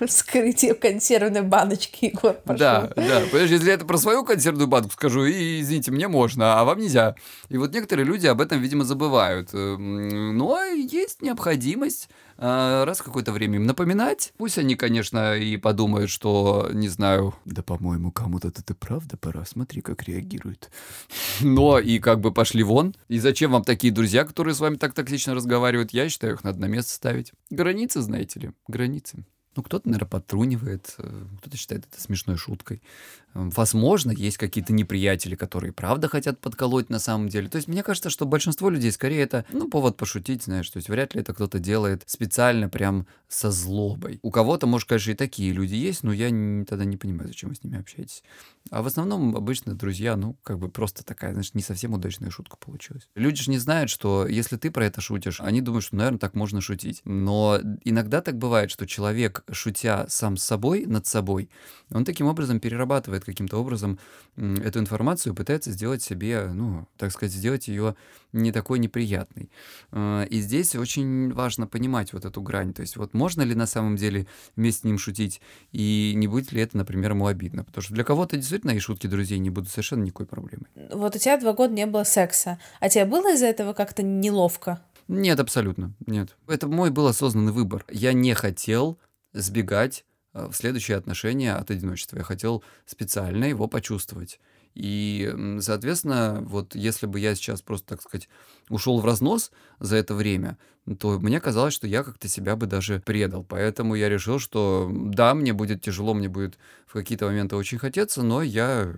Вскрытие 0.07 0.75
консервной 0.75 1.43
баночки, 1.43 2.07
Егор, 2.07 2.35
пошел. 2.35 2.59
Да, 2.59 2.93
да. 2.97 3.21
Понимаешь, 3.31 3.51
если 3.51 3.73
это 3.73 3.85
про 3.85 3.99
свою 3.99 4.25
консервную 4.25 4.67
банку 4.67 4.91
скажу, 4.93 5.25
и, 5.25 5.61
извините, 5.61 5.91
мне 5.91 6.09
можно, 6.09 6.59
а 6.59 6.65
вам 6.65 6.79
нельзя. 6.81 7.15
И 7.49 7.57
вот 7.57 7.73
некоторые 7.73 8.07
люди 8.07 8.27
об 8.27 8.41
этом, 8.41 8.61
видимо, 8.61 8.85
забывают. 8.85 9.51
Эм, 9.53 10.37
Но 10.37 10.63
есть 10.65 11.23
необходимость 11.23 12.09
раз 12.43 13.01
в 13.01 13.05
какое-то 13.05 13.33
время 13.33 13.57
им 13.57 13.67
напоминать. 13.67 14.33
Пусть 14.37 14.59
они, 14.59 14.75
конечно, 14.75 15.37
и 15.37 15.57
подумают, 15.57 16.11
что, 16.11 16.69
не 16.73 16.89
знаю, 16.89 17.35
да, 17.45 17.63
по-моему, 17.63 18.11
кому-то 18.11 18.49
это 18.49 18.75
правда 18.75 19.17
пора, 19.17 19.45
смотри, 19.45 19.81
как 19.81 20.03
реагирует. 20.03 20.71
Но 21.41 21.79
и 21.79 21.99
как 21.99 22.21
бы 22.21 22.33
пошли 22.33 22.63
вон. 22.63 22.95
И 23.09 23.19
зачем 23.19 23.53
вам 23.53 23.65
такие 23.65 23.93
друзья, 23.93 24.25
которые 24.25 24.55
с 24.55 24.61
вами 24.61 24.77
так 24.77 24.95
токсично 24.95 25.35
разговаривают? 25.35 25.93
Я 25.93 26.09
считаю, 26.09 26.35
их 26.35 26.45
надо 26.45 26.61
на 26.61 26.67
место 26.67 26.93
ставить. 26.93 27.33
Границы, 27.51 28.01
знаете 28.01 28.41
ли, 28.41 28.51
границы. 28.67 29.25
Ну, 29.55 29.63
кто-то, 29.63 29.87
наверное, 29.87 30.09
подтрунивает, 30.09 30.95
э, 30.97 31.25
кто-то 31.39 31.57
считает 31.59 31.85
это 31.91 32.01
смешной 32.01 32.39
шуткой. 32.39 32.81
Возможно, 33.35 34.11
есть 34.11 34.37
какие-то 34.37 34.73
неприятели, 34.73 35.35
которые 35.35 35.73
правда 35.73 36.09
хотят 36.09 36.41
подколоть 36.41 36.91
на 36.91 36.99
самом 36.99 37.29
деле. 37.29 37.49
То 37.49 37.57
есть 37.57 37.69
мне 37.69 37.83
кажется, 37.83 38.11
что 38.11 38.27
большинство 38.27 38.69
людей 38.69 38.93
скорее 38.93 39.23
это, 39.23 39.45
ну, 39.51 39.69
повод 39.69 39.97
пошутить, 39.97 40.43
знаешь, 40.45 40.69
то 40.69 40.77
есть 40.77 40.89
вряд 40.89 41.15
ли 41.15 41.21
это 41.23 41.33
кто-то 41.33 41.59
делает 41.59 42.03
специально 42.07 42.69
прям 42.69 43.07
со 43.29 43.51
злобой. 43.51 44.19
У 44.23 44.31
кого-то, 44.31 44.67
может, 44.67 44.89
конечно, 44.89 45.13
и 45.13 45.15
такие 45.15 45.53
люди 45.53 45.75
есть, 45.75 46.03
но 46.03 46.13
я 46.13 46.31
не- 46.31 46.65
тогда 46.65 46.85
не 46.85 46.97
понимаю, 46.97 47.29
зачем 47.29 47.49
вы 47.51 47.55
с 47.57 47.65
ними 47.65 47.79
общаетесь. 47.79 48.23
А 48.71 48.83
в 48.83 48.87
основном 48.87 49.35
обычно 49.37 49.75
друзья, 49.75 50.17
ну, 50.17 50.37
как 50.43 50.59
бы 50.59 50.69
просто 50.69 51.05
такая, 51.05 51.33
знаешь, 51.33 51.55
не 51.55 51.63
совсем 51.63 51.95
удачная 51.95 52.31
шутка 52.31 52.57
получилась. 52.57 53.09
Люди 53.15 53.43
же 53.43 53.51
не 53.51 53.59
знают, 53.59 53.91
что 53.91 54.27
если 54.27 54.57
ты 54.57 54.71
про 54.71 54.87
это 54.87 55.01
шутишь, 55.01 55.41
они 55.41 55.61
думают, 55.61 55.85
что, 55.85 55.97
наверное, 55.97 56.19
так 56.19 56.35
можно 56.35 56.61
шутить. 56.61 57.01
Но 57.05 57.59
иногда 57.85 58.21
так 58.21 58.37
бывает, 58.37 58.71
что 58.71 58.87
человек, 58.87 59.45
шутя 59.51 60.07
сам 60.09 60.37
с 60.37 60.45
собой, 60.45 60.85
над 60.87 61.07
собой, 61.07 61.49
он 61.91 62.05
таким 62.05 62.27
образом 62.27 62.61
перерабатывает 62.61 63.22
каким-то 63.25 63.59
образом 63.59 63.99
эту 64.37 64.79
информацию 64.79 65.35
пытается 65.35 65.71
сделать 65.71 66.03
себе, 66.03 66.51
ну, 66.53 66.87
так 66.97 67.13
сказать, 67.13 67.33
сделать 67.33 67.69
ее 67.69 67.97
не 68.33 68.53
такой 68.53 68.79
неприятной. 68.79 69.51
Э, 69.91 70.27
И 70.29 70.41
здесь 70.41 70.75
очень 70.75 71.33
важно 71.33 71.67
понимать 71.67 72.13
вот 72.13 72.25
эту 72.25 72.41
грань. 72.41 72.73
То 72.73 72.83
есть 72.83 72.97
вот 72.97 73.15
можно 73.15 73.43
ли 73.43 73.55
на 73.55 73.67
самом 73.67 73.97
деле 73.97 74.27
вместе 74.57 74.81
с 74.81 74.85
ним 74.85 74.99
шутить, 74.99 75.41
и 75.73 76.13
не 76.17 76.29
будет 76.29 76.53
ли 76.53 76.61
это, 76.63 76.77
например, 76.77 77.13
ему 77.13 77.27
обидно. 77.27 77.65
Потому 77.65 77.83
что 77.83 77.95
для 77.95 78.05
кого-то 78.05 78.37
действительно 78.37 78.73
и 78.73 78.79
шутки 78.79 79.07
друзей 79.07 79.39
не 79.39 79.51
будут 79.51 79.71
совершенно 79.71 80.03
никакой 80.05 80.27
проблемой. 80.27 80.67
Вот 80.93 81.15
у 81.17 81.19
тебя 81.19 81.37
два 81.39 81.53
года 81.53 81.75
не 81.75 81.87
было 81.87 82.05
секса, 82.05 82.59
а 82.81 82.89
тебе 82.89 83.05
было 83.05 83.35
из-за 83.35 83.47
этого 83.47 83.73
как-то 83.73 84.03
неловко? 84.03 84.81
Нет, 85.09 85.41
абсолютно, 85.41 85.93
нет. 86.07 86.37
Это 86.49 86.69
мой 86.69 86.91
был 86.91 87.07
осознанный 87.07 87.53
выбор. 87.53 87.85
Я 87.91 88.13
не 88.13 88.35
хотел 88.35 88.99
сбегать 89.33 90.05
в 90.33 90.53
следующие 90.53 90.97
отношения 90.97 91.55
от 91.55 91.71
одиночества. 91.71 92.19
Я 92.19 92.25
хотел 92.25 92.63
специально 92.87 93.45
его 93.45 93.69
почувствовать. 93.69 94.41
И, 94.75 95.35
соответственно, 95.61 96.43
вот 96.47 96.75
если 96.75 97.07
бы 97.07 97.21
я 97.21 97.35
сейчас 97.35 97.61
просто, 97.61 97.89
так 97.89 98.03
сказать, 98.03 98.29
ушел 98.71 99.01
в 99.01 99.05
разнос 99.05 99.51
за 99.81 99.97
это 99.97 100.15
время, 100.15 100.57
то 100.99 101.19
мне 101.19 101.41
казалось, 101.41 101.75
что 101.75 101.87
я 101.87 102.03
как-то 102.03 102.27
себя 102.29 102.57
бы 102.57 102.67
даже 102.67 103.01
предал. 103.01 103.45
Поэтому 103.45 103.95
я 103.95 104.09
решил, 104.09 104.39
что 104.39 104.91
да, 104.91 105.35
мне 105.35 105.53
будет 105.53 105.83
тяжело, 105.83 106.15
мне 106.15 106.29
будет 106.29 106.59
в 106.87 106.95
какие-то 106.95 107.27
моменты 107.27 107.57
очень 107.57 107.79
хотеться, 107.79 108.23
но 108.23 108.43
я 108.43 108.95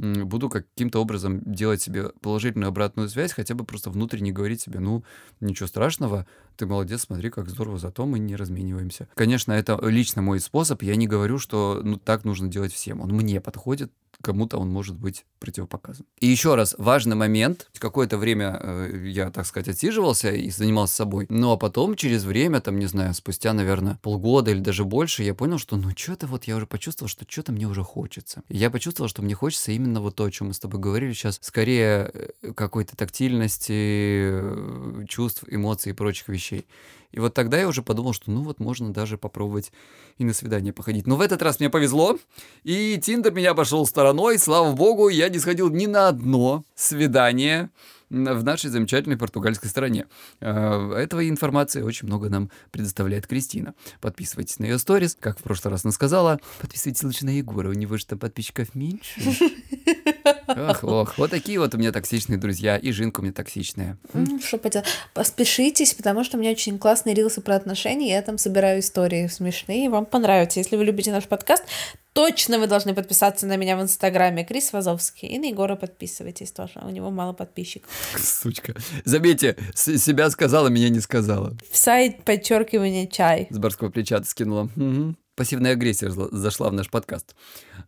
буду 0.00 0.48
каким-то 0.48 1.00
образом 1.00 1.40
делать 1.44 1.82
себе 1.82 2.10
положительную 2.20 2.68
обратную 2.68 3.08
связь, 3.08 3.32
хотя 3.32 3.54
бы 3.54 3.64
просто 3.64 3.90
внутренне 3.90 4.32
говорить 4.32 4.60
себе, 4.60 4.80
ну, 4.80 5.04
ничего 5.40 5.66
страшного, 5.66 6.26
ты 6.56 6.66
молодец, 6.66 7.02
смотри, 7.02 7.30
как 7.30 7.48
здорово, 7.48 7.78
зато 7.78 8.06
мы 8.06 8.18
не 8.18 8.36
размениваемся. 8.36 9.08
Конечно, 9.14 9.52
это 9.52 9.78
лично 9.82 10.22
мой 10.22 10.40
способ, 10.40 10.82
я 10.82 10.96
не 10.96 11.06
говорю, 11.06 11.38
что 11.38 11.80
ну, 11.82 11.98
так 11.98 12.24
нужно 12.24 12.48
делать 12.48 12.72
всем, 12.72 13.00
он 13.00 13.10
мне 13.10 13.40
подходит, 13.40 13.92
кому-то 14.22 14.58
он 14.58 14.70
может 14.70 14.96
быть 14.96 15.24
противопоказан. 15.38 16.06
И 16.18 16.26
еще 16.26 16.54
раз, 16.54 16.74
важный 16.78 17.16
момент. 17.16 17.68
Какое-то 17.78 18.18
время 18.18 18.58
э, 18.60 19.08
я, 19.08 19.30
так 19.30 19.46
сказать, 19.46 19.68
отсиживался 19.68 20.30
и 20.30 20.50
занимался 20.50 20.94
собой. 20.94 21.26
Ну, 21.28 21.52
а 21.52 21.56
потом, 21.56 21.96
через 21.96 22.24
время, 22.24 22.60
там, 22.60 22.78
не 22.78 22.86
знаю, 22.86 23.14
спустя, 23.14 23.52
наверное, 23.52 23.98
полгода 24.02 24.50
или 24.50 24.60
даже 24.60 24.84
больше, 24.84 25.22
я 25.22 25.34
понял, 25.34 25.58
что, 25.58 25.76
ну, 25.76 25.90
что-то 25.96 26.26
вот 26.26 26.44
я 26.44 26.56
уже 26.56 26.66
почувствовал, 26.66 27.08
что 27.08 27.24
что-то 27.28 27.52
мне 27.52 27.66
уже 27.66 27.82
хочется. 27.82 28.42
Я 28.48 28.70
почувствовал, 28.70 29.08
что 29.08 29.22
мне 29.22 29.34
хочется 29.34 29.72
именно 29.72 30.00
вот 30.00 30.16
то, 30.16 30.24
о 30.24 30.30
чем 30.30 30.48
мы 30.48 30.54
с 30.54 30.58
тобой 30.58 30.80
говорили 30.80 31.12
сейчас, 31.12 31.38
скорее 31.42 32.10
э, 32.12 32.52
какой-то 32.52 32.96
тактильности, 32.96 33.72
э, 33.72 35.04
чувств, 35.08 35.44
эмоций 35.48 35.90
и 35.90 35.94
прочих 35.94 36.28
вещей. 36.28 36.66
И 37.12 37.20
вот 37.20 37.34
тогда 37.34 37.58
я 37.58 37.68
уже 37.68 37.82
подумал, 37.82 38.12
что 38.12 38.30
ну 38.30 38.42
вот 38.42 38.60
можно 38.60 38.92
даже 38.92 39.18
попробовать 39.18 39.72
и 40.18 40.24
на 40.24 40.32
свидание 40.32 40.72
походить. 40.72 41.06
Но 41.06 41.16
в 41.16 41.20
этот 41.20 41.42
раз 41.42 41.60
мне 41.60 41.70
повезло, 41.70 42.18
и 42.62 42.98
Тиндер 43.02 43.32
меня 43.32 43.50
обошел 43.50 43.86
стороной. 43.86 44.38
Слава 44.38 44.72
богу, 44.74 45.08
я 45.08 45.28
не 45.28 45.38
сходил 45.38 45.70
ни 45.70 45.86
на 45.86 46.08
одно 46.08 46.64
свидание 46.74 47.70
в 48.10 48.42
нашей 48.42 48.70
замечательной 48.70 49.16
португальской 49.16 49.70
стране. 49.70 50.06
Э, 50.40 50.92
Этого 50.94 51.28
информации 51.28 51.82
очень 51.82 52.08
много 52.08 52.28
нам 52.28 52.50
предоставляет 52.72 53.26
Кристина. 53.28 53.74
Подписывайтесь 54.00 54.58
на 54.58 54.64
ее 54.64 54.78
сторис, 54.78 55.16
как 55.18 55.38
в 55.38 55.42
прошлый 55.42 55.70
раз 55.70 55.84
она 55.84 55.92
сказала. 55.92 56.40
Подписывайтесь 56.60 57.04
лучше 57.04 57.24
на 57.24 57.30
Егора, 57.30 57.68
у 57.68 57.72
него 57.72 57.96
же 57.96 58.06
там 58.06 58.18
подписчиков 58.18 58.74
меньше. 58.74 59.20
Ох, 60.56 60.84
ох, 60.84 61.18
вот 61.18 61.30
такие 61.30 61.58
вот 61.58 61.74
у 61.74 61.78
меня 61.78 61.92
токсичные 61.92 62.38
друзья, 62.38 62.76
и 62.76 62.90
Жинка 62.92 63.20
у 63.20 63.22
меня 63.22 63.32
токсичная. 63.32 63.96
Что 64.44 64.58
поделать? 64.58 64.86
Поспешитесь, 65.14 65.94
потому 65.94 66.24
что 66.24 66.36
у 66.36 66.40
меня 66.40 66.50
очень 66.50 66.78
классные 66.78 67.14
рилсы 67.14 67.40
про 67.40 67.56
отношения, 67.56 68.10
я 68.12 68.22
там 68.22 68.38
собираю 68.38 68.80
истории 68.80 69.26
смешные, 69.28 69.88
вам 69.90 70.06
понравится. 70.06 70.58
Если 70.60 70.76
вы 70.76 70.84
любите 70.84 71.12
наш 71.12 71.24
подкаст, 71.24 71.64
точно 72.12 72.58
вы 72.58 72.66
должны 72.66 72.94
подписаться 72.94 73.46
на 73.46 73.56
меня 73.56 73.76
в 73.76 73.82
Инстаграме 73.82 74.44
Крис 74.44 74.72
Вазовский. 74.72 75.28
И 75.28 75.38
на 75.38 75.46
Егора 75.46 75.76
подписывайтесь 75.76 76.52
тоже, 76.52 76.80
у 76.82 76.90
него 76.90 77.10
мало 77.10 77.32
подписчиков. 77.32 77.90
Сучка. 78.18 78.74
Заметьте, 79.04 79.56
с- 79.74 79.98
себя 79.98 80.28
сказала, 80.30 80.68
меня 80.68 80.88
не 80.88 81.00
сказала. 81.00 81.56
В 81.70 81.76
сайт 81.76 82.24
подчеркивание 82.24 83.06
чай. 83.06 83.46
С 83.50 83.58
барского 83.58 83.90
плеча 83.90 84.18
ты 84.18 84.26
скинула. 84.26 84.68
Мгм. 84.76 85.16
Пассивная 85.40 85.72
агрессия 85.72 86.10
зашла 86.10 86.68
в 86.68 86.74
наш 86.74 86.90
подкаст. 86.90 87.34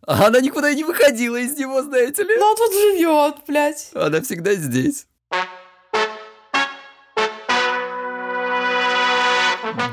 А 0.07 0.25
она 0.25 0.41
никуда 0.41 0.71
и 0.71 0.75
не 0.75 0.83
выходила 0.83 1.35
из 1.35 1.55
него, 1.55 1.83
знаете 1.83 2.23
ли. 2.23 2.35
Ну 2.35 2.43
он 2.43 2.55
тут 2.55 2.73
живет, 2.73 3.35
блядь. 3.47 3.91
Она 3.93 4.21
всегда 4.21 4.55
здесь. 4.55 5.05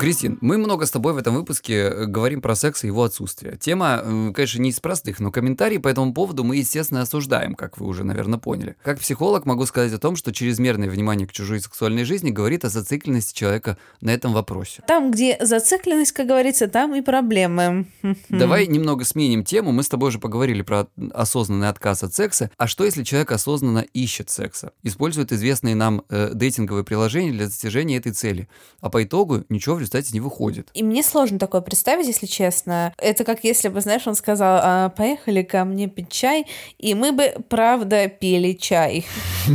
Кристин, 0.01 0.39
мы 0.41 0.57
много 0.57 0.87
с 0.87 0.91
тобой 0.91 1.13
в 1.13 1.19
этом 1.19 1.35
выпуске 1.35 1.75
э, 1.75 2.05
говорим 2.07 2.41
про 2.41 2.55
секс 2.55 2.85
и 2.85 2.87
его 2.87 3.05
отсутствие. 3.05 3.59
Тема, 3.59 4.01
э, 4.03 4.33
конечно, 4.35 4.59
не 4.59 4.71
из 4.71 4.81
простых, 4.81 5.21
но 5.21 5.31
комментарии 5.31 5.77
по 5.77 5.89
этому 5.89 6.15
поводу 6.15 6.43
мы, 6.43 6.57
естественно, 6.57 7.03
осуждаем, 7.03 7.55
как 7.55 7.77
вы 7.77 7.87
уже, 7.87 8.03
наверное, 8.03 8.39
поняли. 8.39 8.77
Как 8.83 8.99
психолог 8.99 9.45
могу 9.45 9.67
сказать 9.67 9.93
о 9.93 9.99
том, 9.99 10.17
что 10.17 10.33
чрезмерное 10.33 10.89
внимание 10.89 11.27
к 11.27 11.33
чужой 11.33 11.61
сексуальной 11.61 12.05
жизни 12.05 12.31
говорит 12.31 12.65
о 12.65 12.71
зацикленности 12.71 13.35
человека 13.35 13.77
на 14.01 14.09
этом 14.09 14.33
вопросе. 14.33 14.83
Там, 14.87 15.11
где 15.11 15.37
зацикленность, 15.39 16.13
как 16.13 16.29
говорится, 16.29 16.67
там 16.67 16.95
и 16.95 17.03
проблемы. 17.03 17.87
Давай 18.31 18.69
немного 18.69 19.05
сменим 19.05 19.45
тему. 19.45 19.71
Мы 19.71 19.83
с 19.83 19.89
тобой 19.91 20.09
уже 20.09 20.19
поговорили 20.19 20.63
про 20.63 20.87
осознанный 21.13 21.69
отказ 21.69 22.03
от 22.05 22.15
секса. 22.15 22.51
А 22.57 22.69
что, 22.69 22.87
если 22.87 23.05
человек 23.05 23.33
осознанно 23.33 23.85
ищет 23.93 24.31
секса? 24.31 24.73
Использует 24.83 25.31
известные 25.31 25.75
нам 25.75 26.05
э, 26.09 26.31
дейтинговые 26.33 26.85
приложения 26.85 27.33
для 27.33 27.45
достижения 27.45 27.99
этой 27.99 28.13
цели. 28.13 28.49
А 28.81 28.89
по 28.89 29.05
итогу 29.05 29.45
ничего 29.51 29.75
в 29.75 29.90
результате 29.91 30.15
не 30.15 30.21
выходит. 30.21 30.71
И 30.75 30.83
мне 30.83 31.03
сложно 31.03 31.39
такое 31.39 31.61
представить, 31.61 32.07
если 32.07 32.27
честно. 32.27 32.95
Это 32.99 33.25
как 33.25 33.45
если 33.45 33.69
бы, 33.69 33.81
знаешь, 33.81 34.07
он 34.07 34.15
сказал, 34.15 34.61
«А, 34.63 34.89
поехали 34.91 35.43
ко 35.43 35.65
мне 35.65 35.89
пить 35.89 36.11
чай, 36.11 36.47
и 36.79 36.95
мы 36.95 37.13
бы, 37.13 37.35
правда, 37.49 38.09
пили 38.09 38.53
чай. 38.53 39.07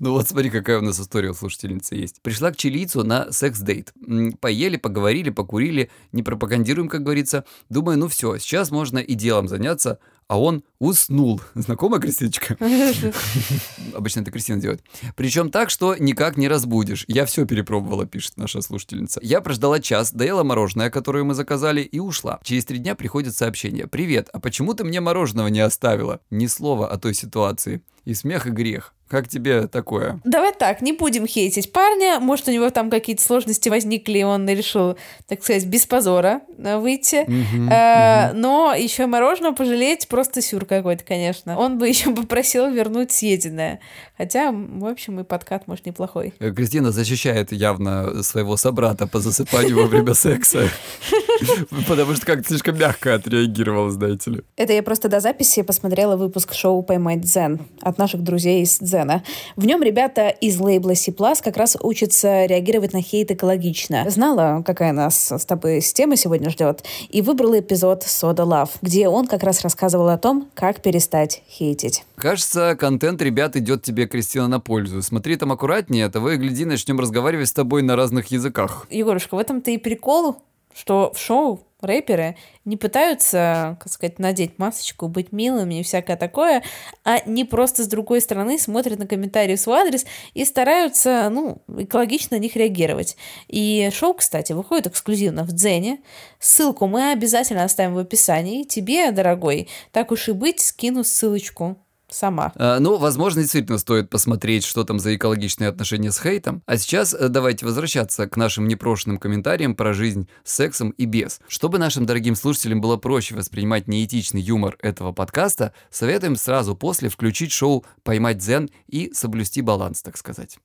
Ну 0.00 0.12
вот 0.12 0.28
смотри, 0.28 0.50
какая 0.50 0.78
у 0.78 0.82
нас 0.82 1.00
история 1.00 1.30
у 1.30 1.34
слушательницы 1.34 1.94
есть. 1.94 2.20
Пришла 2.20 2.50
к 2.50 2.56
чилийцу 2.56 3.04
на 3.04 3.32
секс-дейт. 3.32 3.94
Поели, 4.38 4.76
поговорили, 4.76 5.30
покурили, 5.30 5.90
не 6.12 6.22
пропагандируем, 6.22 6.88
как 6.88 7.02
говорится. 7.02 7.46
Думаю, 7.70 7.98
ну 7.98 8.08
все, 8.08 8.36
сейчас 8.36 8.70
можно 8.70 8.98
и 8.98 9.14
делом 9.14 9.48
заняться, 9.48 9.98
а 10.28 10.38
он 10.38 10.62
уснул. 10.78 11.40
Знакомая 11.54 12.00
Кристиночка? 12.00 12.56
Обычно 13.94 14.20
это 14.20 14.30
Кристина 14.30 14.60
делает. 14.60 14.82
Причем 15.16 15.50
так, 15.50 15.70
что 15.70 15.96
никак 15.96 16.36
не 16.36 16.48
разбудишь. 16.48 17.04
Я 17.08 17.24
все 17.24 17.46
перепробовала, 17.46 18.06
пишет 18.06 18.36
наша 18.36 18.60
слушательница. 18.60 19.20
Я 19.22 19.40
прождала 19.40 19.80
час, 19.80 20.12
доела 20.12 20.44
мороженое, 20.44 20.90
которое 20.90 21.24
мы 21.24 21.34
заказали, 21.34 21.80
и 21.80 21.98
ушла. 21.98 22.38
Через 22.44 22.66
три 22.66 22.78
дня 22.78 22.94
приходит 22.94 23.34
сообщение. 23.34 23.86
«Привет, 23.86 24.28
а 24.32 24.38
почему 24.38 24.74
ты 24.74 24.84
мне 24.84 25.00
мороженого 25.00 25.48
не 25.48 25.60
оставила?» 25.60 26.20
Ни 26.30 26.46
слова 26.46 26.88
о 26.88 26.98
той 26.98 27.14
ситуации. 27.14 27.82
И 28.04 28.14
смех, 28.14 28.46
и 28.46 28.50
грех. 28.50 28.94
Как 29.08 29.26
тебе 29.26 29.68
такое? 29.68 30.20
Давай 30.24 30.52
так, 30.52 30.82
не 30.82 30.92
будем 30.92 31.26
хейтить 31.26 31.72
парня. 31.72 32.20
Может, 32.20 32.48
у 32.48 32.50
него 32.50 32.68
там 32.68 32.90
какие-то 32.90 33.22
сложности 33.22 33.70
возникли, 33.70 34.18
и 34.18 34.22
он 34.22 34.46
решил, 34.46 34.98
так 35.26 35.42
сказать, 35.42 35.64
без 35.64 35.86
позора 35.86 36.42
э, 36.58 36.76
выйти. 36.76 37.24
Мгм, 37.26 37.70
Э, 37.70 38.28
мгм. 38.28 38.40
Но 38.40 38.74
еще 38.74 39.06
мороженого 39.06 39.54
пожалеть 39.54 40.08
просто 40.08 40.42
сюр 40.42 40.66
какой-то, 40.66 41.04
конечно. 41.04 41.58
Он 41.58 41.78
бы 41.78 41.88
еще 41.88 42.14
попросил 42.14 42.70
вернуть 42.70 43.10
съеденное. 43.10 43.80
Хотя, 44.18 44.52
в 44.52 44.84
общем, 44.84 45.20
и 45.20 45.24
подкат, 45.24 45.66
может, 45.66 45.86
неплохой. 45.86 46.34
Э, 46.38 46.50
Кристина 46.50 46.92
защищает 46.92 47.50
явно 47.52 48.22
своего 48.22 48.58
собрата 48.58 49.06
по 49.06 49.20
засыпанию 49.20 49.76
во 49.76 49.86
время 49.86 50.12
секса. 50.12 50.68
Потому 51.88 52.14
что 52.14 52.26
как-то 52.26 52.48
слишком 52.48 52.78
мягко 52.78 53.14
отреагировал, 53.14 53.90
знаете 53.90 54.30
ли. 54.30 54.42
Это 54.56 54.72
я 54.72 54.82
просто 54.82 55.08
до 55.08 55.20
записи 55.20 55.62
посмотрела 55.62 56.16
выпуск 56.16 56.54
шоу 56.54 56.82
«Поймать 56.82 57.20
Дзен» 57.20 57.60
от 57.82 57.98
наших 57.98 58.22
друзей 58.22 58.62
из 58.62 58.78
Дзена. 58.78 59.22
В 59.56 59.66
нем 59.66 59.82
ребята 59.82 60.28
из 60.28 60.58
лейбла 60.58 60.94
C++ 60.94 61.12
как 61.12 61.56
раз 61.56 61.76
учатся 61.82 62.46
реагировать 62.46 62.92
на 62.92 63.02
хейт 63.02 63.30
экологично. 63.30 64.08
Знала, 64.08 64.62
какая 64.64 64.92
нас 64.92 65.32
с 65.32 65.44
тобой 65.44 65.80
тема 65.80 66.16
сегодня 66.16 66.48
ждет, 66.50 66.84
и 67.08 67.22
выбрала 67.22 67.58
эпизод 67.58 68.04
«Soda 68.04 68.46
Love», 68.46 68.70
где 68.82 69.08
он 69.08 69.26
как 69.26 69.42
раз 69.42 69.62
рассказывал 69.62 70.08
о 70.08 70.18
том, 70.18 70.48
как 70.54 70.80
перестать 70.80 71.42
хейтить. 71.48 72.04
Кажется, 72.14 72.76
контент 72.78 73.20
ребят 73.20 73.56
идет 73.56 73.82
тебе, 73.82 74.06
Кристина, 74.06 74.48
на 74.48 74.60
пользу. 74.60 75.02
Смотри 75.02 75.36
там 75.36 75.52
аккуратнее, 75.52 76.06
а 76.06 76.10
того 76.10 76.30
и 76.30 76.36
гляди, 76.36 76.64
начнем 76.64 77.00
разговаривать 77.00 77.48
с 77.48 77.52
тобой 77.52 77.82
на 77.82 77.96
разных 77.96 78.28
языках. 78.28 78.86
Егорушка, 78.90 79.34
в 79.34 79.38
этом-то 79.38 79.70
и 79.70 79.78
прикол, 79.78 80.36
что 80.74 81.12
в 81.14 81.18
шоу 81.18 81.68
рэперы 81.80 82.36
не 82.64 82.76
пытаются, 82.76 83.76
как 83.80 83.92
сказать, 83.92 84.18
надеть 84.18 84.58
масочку, 84.58 85.08
быть 85.08 85.32
милыми 85.32 85.80
и 85.80 85.82
всякое 85.82 86.16
такое, 86.16 86.62
а 87.04 87.20
не 87.26 87.44
просто 87.44 87.84
с 87.84 87.86
другой 87.86 88.20
стороны 88.20 88.58
смотрят 88.58 88.98
на 88.98 89.06
комментарии 89.06 89.56
в 89.56 89.60
свой 89.60 89.80
адрес 89.80 90.04
и 90.34 90.44
стараются, 90.44 91.28
ну, 91.30 91.62
экологично 91.76 92.36
на 92.36 92.40
них 92.40 92.56
реагировать. 92.56 93.16
И 93.46 93.90
шоу, 93.92 94.14
кстати, 94.14 94.52
выходит 94.52 94.88
эксклюзивно 94.88 95.44
в 95.44 95.52
Дзене. 95.52 96.00
Ссылку 96.40 96.86
мы 96.86 97.12
обязательно 97.12 97.64
оставим 97.64 97.94
в 97.94 97.98
описании. 97.98 98.64
Тебе, 98.64 99.10
дорогой, 99.12 99.68
так 99.92 100.10
уж 100.10 100.28
и 100.28 100.32
быть, 100.32 100.60
скину 100.60 101.04
ссылочку 101.04 101.76
сама. 102.10 102.52
А, 102.56 102.78
Ну, 102.78 102.96
возможно, 102.96 103.42
действительно 103.42 103.78
стоит 103.78 104.10
посмотреть, 104.10 104.64
что 104.64 104.84
там 104.84 104.98
за 104.98 105.14
экологичные 105.14 105.68
отношения 105.68 106.12
с 106.12 106.20
хейтом. 106.20 106.62
А 106.66 106.76
сейчас 106.76 107.14
э, 107.14 107.28
давайте 107.28 107.66
возвращаться 107.66 108.26
к 108.26 108.36
нашим 108.36 108.68
непрошенным 108.68 109.18
комментариям 109.18 109.74
про 109.74 109.92
жизнь 109.92 110.28
с 110.44 110.54
сексом 110.54 110.90
и 110.90 111.04
без. 111.04 111.40
Чтобы 111.48 111.78
нашим 111.78 112.06
дорогим 112.06 112.34
слушателям 112.34 112.80
было 112.80 112.96
проще 112.96 113.34
воспринимать 113.34 113.88
неэтичный 113.88 114.40
юмор 114.40 114.76
этого 114.80 115.12
подкаста, 115.12 115.72
советуем 115.90 116.36
сразу 116.36 116.74
после 116.74 117.08
включить 117.08 117.52
шоу 117.52 117.84
«Поймать 118.02 118.38
дзен» 118.38 118.70
и 118.86 119.10
соблюсти 119.12 119.60
баланс, 119.60 120.02
так 120.02 120.16
сказать. 120.16 120.58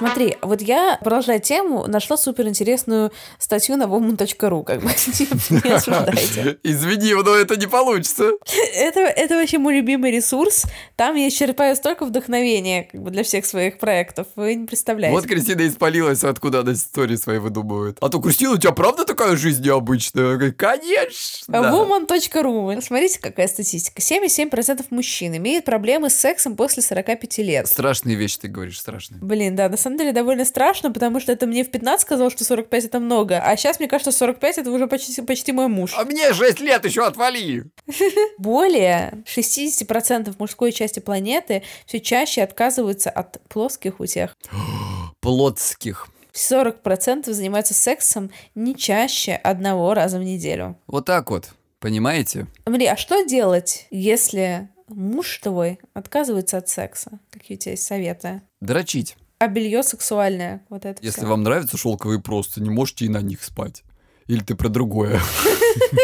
Смотри, 0.00 0.36
вот 0.40 0.62
я, 0.62 0.98
продолжая 1.02 1.38
тему, 1.38 1.86
нашла 1.86 2.16
суперинтересную 2.16 3.12
статью 3.38 3.76
на 3.76 3.84
woman.ru, 3.84 4.64
как 4.64 4.80
бы 4.80 4.88
не 5.64 5.72
осуждайте. 5.72 6.58
Извини, 6.62 7.14
но 7.14 7.34
это 7.34 7.56
не 7.56 7.66
получится. 7.66 8.32
Это, 8.74 9.00
это 9.00 9.34
вообще 9.34 9.58
мой 9.58 9.76
любимый 9.76 10.10
ресурс. 10.10 10.64
Там 10.96 11.16
я 11.16 11.30
черпаю 11.30 11.76
столько 11.76 12.06
вдохновения 12.06 12.88
как 12.90 13.02
бы, 13.02 13.10
для 13.10 13.22
всех 13.22 13.44
своих 13.44 13.78
проектов. 13.78 14.26
Вы 14.36 14.54
не 14.54 14.66
представляете. 14.66 15.14
Вот 15.14 15.26
Кристина 15.26 15.68
испалилась, 15.68 16.24
откуда 16.24 16.60
она 16.60 16.72
истории 16.72 17.16
свои 17.16 17.38
выдумывает. 17.38 17.98
А 18.00 18.08
то, 18.08 18.20
Кристина, 18.20 18.52
у 18.52 18.56
тебя 18.56 18.72
правда 18.72 19.04
такая 19.04 19.36
жизнь 19.36 19.62
необычная? 19.62 20.52
Конечно! 20.52 21.44
да». 21.46 21.70
Woman.ru. 21.70 22.80
Смотрите, 22.80 23.20
какая 23.20 23.48
статистика. 23.48 24.00
77% 24.00 24.86
мужчин 24.90 25.36
имеют 25.36 25.64
проблемы 25.64 26.08
с 26.10 26.16
сексом 26.16 26.56
после 26.56 26.82
45 26.82 27.38
лет. 27.38 27.66
Страшные 27.66 28.16
вещи 28.16 28.38
ты 28.38 28.48
говоришь, 28.48 28.80
страшные. 28.80 29.20
Блин, 29.20 29.56
да, 29.56 29.68
на 29.68 29.76
самом 29.76 29.89
деле 29.98 30.12
довольно 30.12 30.44
страшно, 30.44 30.90
потому 30.92 31.20
что 31.20 31.32
это 31.32 31.46
мне 31.46 31.64
в 31.64 31.70
15 31.70 32.00
сказал, 32.02 32.30
что 32.30 32.44
45 32.44 32.84
это 32.84 33.00
много, 33.00 33.38
а 33.38 33.56
сейчас 33.56 33.78
мне 33.78 33.88
кажется, 33.88 34.12
45 34.12 34.58
это 34.58 34.70
уже 34.70 34.86
почти, 34.86 35.20
почти 35.22 35.52
мой 35.52 35.68
муж. 35.68 35.94
А 35.96 36.04
мне 36.04 36.32
6 36.32 36.60
лет 36.60 36.84
еще 36.84 37.06
отвали! 37.06 37.64
Более 38.38 39.22
60% 39.26 40.34
мужской 40.38 40.72
части 40.72 41.00
планеты 41.00 41.62
все 41.86 42.00
чаще 42.00 42.42
отказываются 42.42 43.10
от 43.10 43.40
плоских 43.48 44.00
утех. 44.00 44.36
Плотских. 45.20 46.08
40% 46.32 47.32
занимаются 47.32 47.74
сексом 47.74 48.30
не 48.54 48.76
чаще 48.76 49.32
одного 49.32 49.94
раза 49.94 50.18
в 50.18 50.22
неделю. 50.22 50.78
Вот 50.86 51.06
так 51.06 51.30
вот. 51.30 51.50
Понимаете? 51.80 52.46
Смотри, 52.64 52.86
а 52.86 52.96
что 52.96 53.24
делать, 53.24 53.86
если 53.90 54.68
муж 54.88 55.38
твой 55.38 55.78
отказывается 55.94 56.58
от 56.58 56.68
секса? 56.68 57.18
Какие 57.30 57.56
у 57.56 57.60
тебя 57.60 57.72
есть 57.72 57.86
советы? 57.86 58.42
Дрочить. 58.60 59.16
А 59.40 59.48
белье 59.48 59.82
сексуальное, 59.82 60.62
вот 60.68 60.84
это 60.84 61.02
Если 61.02 61.20
всё. 61.20 61.28
вам 61.30 61.42
нравятся 61.42 61.78
шелковые 61.78 62.20
просто, 62.20 62.62
не 62.62 62.68
можете 62.68 63.06
и 63.06 63.08
на 63.08 63.22
них 63.22 63.42
спать. 63.42 63.84
Или 64.26 64.40
ты 64.40 64.54
про 64.54 64.68
другое. 64.68 65.18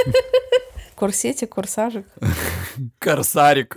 Корсетик, 0.96 1.54
корсажик, 1.54 2.06
Корсарик. 2.98 3.76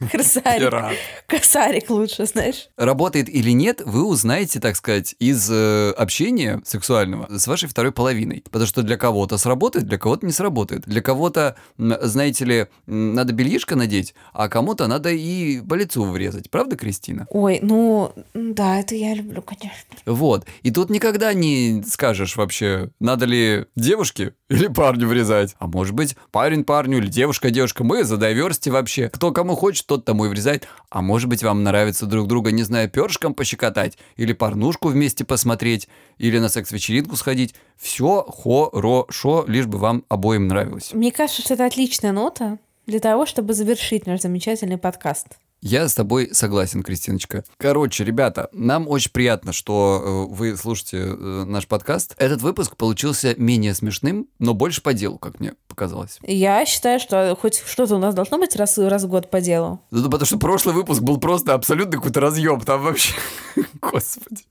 корсарик. 0.12 0.60
Пират. 0.60 0.94
Косарик 1.26 1.90
лучше, 1.90 2.26
знаешь. 2.26 2.68
Работает 2.76 3.28
или 3.28 3.50
нет, 3.50 3.82
вы 3.84 4.04
узнаете, 4.04 4.60
так 4.60 4.76
сказать, 4.76 5.14
из 5.18 5.48
э, 5.50 5.90
общения 5.90 6.60
сексуального 6.64 7.26
с 7.38 7.46
вашей 7.46 7.68
второй 7.68 7.92
половиной. 7.92 8.42
Потому 8.50 8.66
что 8.66 8.82
для 8.82 8.96
кого-то 8.96 9.36
сработает, 9.36 9.86
для 9.86 9.98
кого-то 9.98 10.26
не 10.26 10.32
сработает. 10.32 10.82
Для 10.86 11.02
кого-то, 11.02 11.56
знаете 11.76 12.44
ли, 12.44 12.66
надо 12.86 13.32
бельишко 13.32 13.76
надеть, 13.76 14.14
а 14.32 14.48
кому-то 14.48 14.86
надо 14.86 15.10
и 15.10 15.60
по 15.60 15.74
лицу 15.74 16.04
врезать. 16.04 16.50
Правда, 16.50 16.76
Кристина? 16.76 17.26
Ой, 17.30 17.58
ну, 17.62 18.12
да, 18.34 18.80
это 18.80 18.94
я 18.94 19.14
люблю, 19.14 19.42
конечно. 19.42 19.96
Вот. 20.06 20.46
И 20.62 20.70
тут 20.70 20.90
никогда 20.90 21.32
не 21.34 21.82
скажешь 21.86 22.36
вообще, 22.36 22.90
надо 23.00 23.26
ли 23.26 23.66
девушке 23.76 24.34
или 24.48 24.66
парню 24.66 25.06
врезать. 25.06 25.54
А 25.58 25.66
может 25.66 25.94
быть, 25.94 26.16
парень 26.30 26.64
парню 26.64 26.98
или 26.98 27.08
девушка 27.08 27.50
девушка. 27.50 27.84
Мы 27.84 28.04
за 28.04 28.16
diversity 28.16 28.70
вообще. 28.70 29.08
Кто 29.08 29.32
кому 29.32 29.56
хочет, 29.56 29.86
тот 29.90 30.04
тому 30.04 30.26
и 30.26 30.28
врезает. 30.28 30.68
А 30.88 31.02
может 31.02 31.28
быть, 31.28 31.42
вам 31.42 31.64
нравится 31.64 32.06
друг 32.06 32.28
друга, 32.28 32.52
не 32.52 32.62
знаю, 32.62 32.88
перышком 32.88 33.34
пощекотать, 33.34 33.98
или 34.16 34.32
порнушку 34.32 34.88
вместе 34.88 35.24
посмотреть, 35.24 35.88
или 36.16 36.38
на 36.38 36.48
секс-вечеринку 36.48 37.16
сходить. 37.16 37.56
Все 37.76 38.22
хорошо, 38.22 39.44
лишь 39.48 39.66
бы 39.66 39.78
вам 39.78 40.04
обоим 40.08 40.46
нравилось. 40.46 40.92
Мне 40.92 41.10
кажется, 41.10 41.42
что 41.42 41.54
это 41.54 41.66
отличная 41.66 42.12
нота 42.12 42.58
для 42.86 43.00
того, 43.00 43.26
чтобы 43.26 43.52
завершить 43.52 44.06
наш 44.06 44.20
замечательный 44.20 44.78
подкаст. 44.78 45.26
Я 45.62 45.88
с 45.88 45.94
тобой 45.94 46.30
согласен, 46.32 46.82
Кристиночка. 46.82 47.44
Короче, 47.58 48.02
ребята, 48.02 48.48
нам 48.52 48.88
очень 48.88 49.10
приятно, 49.10 49.52
что 49.52 50.26
э, 50.30 50.34
вы 50.34 50.56
слушаете 50.56 50.98
э, 50.98 51.44
наш 51.46 51.66
подкаст. 51.66 52.14
Этот 52.16 52.40
выпуск 52.40 52.78
получился 52.78 53.34
менее 53.36 53.74
смешным, 53.74 54.26
но 54.38 54.54
больше 54.54 54.82
по 54.82 54.94
делу, 54.94 55.18
как 55.18 55.38
мне 55.38 55.52
показалось. 55.68 56.18
Я 56.22 56.64
считаю, 56.64 56.98
что 56.98 57.36
хоть 57.38 57.62
что-то 57.66 57.96
у 57.96 57.98
нас 57.98 58.14
должно 58.14 58.38
быть 58.38 58.56
раз, 58.56 58.78
раз 58.78 59.04
в 59.04 59.08
год 59.08 59.28
по 59.30 59.42
делу. 59.42 59.82
Ну, 59.90 60.04
потому 60.04 60.24
что 60.24 60.38
прошлый 60.38 60.74
выпуск 60.74 61.02
был 61.02 61.18
просто 61.18 61.52
абсолютно 61.52 61.98
какой-то 61.98 62.20
разъем. 62.20 62.62
Там 62.62 62.82
вообще, 62.82 63.12
господи, 63.82 64.44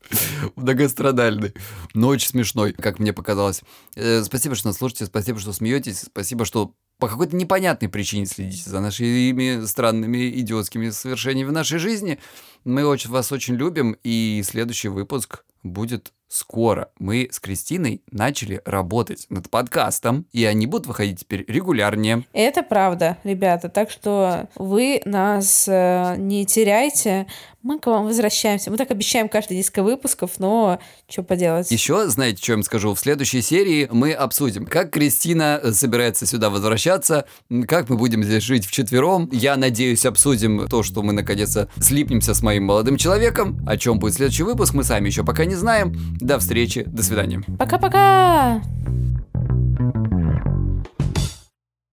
многострадальный. 0.55 1.55
Но 1.95 2.09
очень 2.09 2.29
смешной, 2.29 2.73
как 2.73 2.99
мне 2.99 3.13
показалось. 3.13 3.63
Э, 3.95 4.21
спасибо, 4.23 4.53
что 4.53 4.67
нас 4.67 4.77
слушаете, 4.77 5.07
спасибо, 5.07 5.39
что 5.39 5.53
смеетесь, 5.53 6.01
спасибо, 6.01 6.45
что 6.45 6.73
по 6.99 7.07
какой-то 7.07 7.35
непонятной 7.35 7.87
причине 7.89 8.25
следите 8.25 8.69
за 8.69 8.81
нашими 8.81 9.65
странными 9.65 10.29
идиотскими 10.29 10.89
совершениями 10.89 11.49
в 11.49 11.53
нашей 11.53 11.79
жизни. 11.79 12.19
Мы 12.63 12.85
очень, 12.85 13.09
вас 13.09 13.31
очень 13.31 13.55
любим, 13.55 13.97
и 14.03 14.41
следующий 14.45 14.89
выпуск 14.89 15.43
будет 15.63 16.13
скоро. 16.29 16.89
Мы 16.99 17.27
с 17.31 17.39
Кристиной 17.39 18.03
начали 18.11 18.61
работать 18.63 19.25
над 19.29 19.49
подкастом, 19.49 20.27
и 20.31 20.45
они 20.45 20.67
будут 20.67 20.87
выходить 20.87 21.21
теперь 21.21 21.43
регулярнее. 21.47 22.23
Это 22.33 22.61
правда, 22.61 23.17
ребята. 23.23 23.67
Так 23.67 23.89
что 23.89 24.47
вы 24.55 25.01
нас 25.05 25.67
э, 25.67 26.15
не 26.17 26.45
теряйте. 26.45 27.25
Мы 27.61 27.79
к 27.79 27.87
вам 27.87 28.05
возвращаемся. 28.05 28.71
Мы 28.71 28.77
так 28.77 28.89
обещаем 28.91 29.27
каждые 29.27 29.57
несколько 29.57 29.83
выпусков, 29.83 30.39
но 30.39 30.79
что 31.09 31.23
поделать? 31.23 31.69
Еще, 31.71 32.07
знаете, 32.07 32.41
что 32.41 32.53
я 32.53 32.57
им 32.59 32.63
скажу? 32.63 32.93
В 32.93 32.99
следующей 32.99 33.41
серии 33.41 33.89
мы 33.91 34.13
обсудим, 34.13 34.65
как 34.65 34.91
Кристина 34.91 35.59
э, 35.61 35.71
собирается 35.71 36.27
сюда 36.27 36.51
возвращаться, 36.51 37.25
как 37.67 37.89
мы 37.89 37.97
будем 37.97 38.23
здесь 38.23 38.43
жить 38.43 38.65
вчетвером. 38.65 39.27
Я 39.33 39.57
надеюсь, 39.57 40.05
обсудим 40.05 40.67
то, 40.69 40.83
что 40.83 41.01
мы 41.01 41.11
наконец-то 41.11 41.69
слипнемся 41.81 42.35
с 42.35 42.43
моим 42.49 42.63
молодым 42.63 42.97
человеком. 42.97 43.63
О 43.67 43.77
чем 43.77 43.99
будет 43.99 44.15
следующий 44.15 44.41
выпуск, 44.41 44.73
мы 44.73 44.83
сами 44.83 45.05
еще 45.07 45.23
пока 45.23 45.45
не 45.45 45.53
знаем. 45.53 45.93
До 46.19 46.39
встречи, 46.39 46.83
до 46.87 47.03
свидания. 47.03 47.43
Пока-пока! 47.59 48.59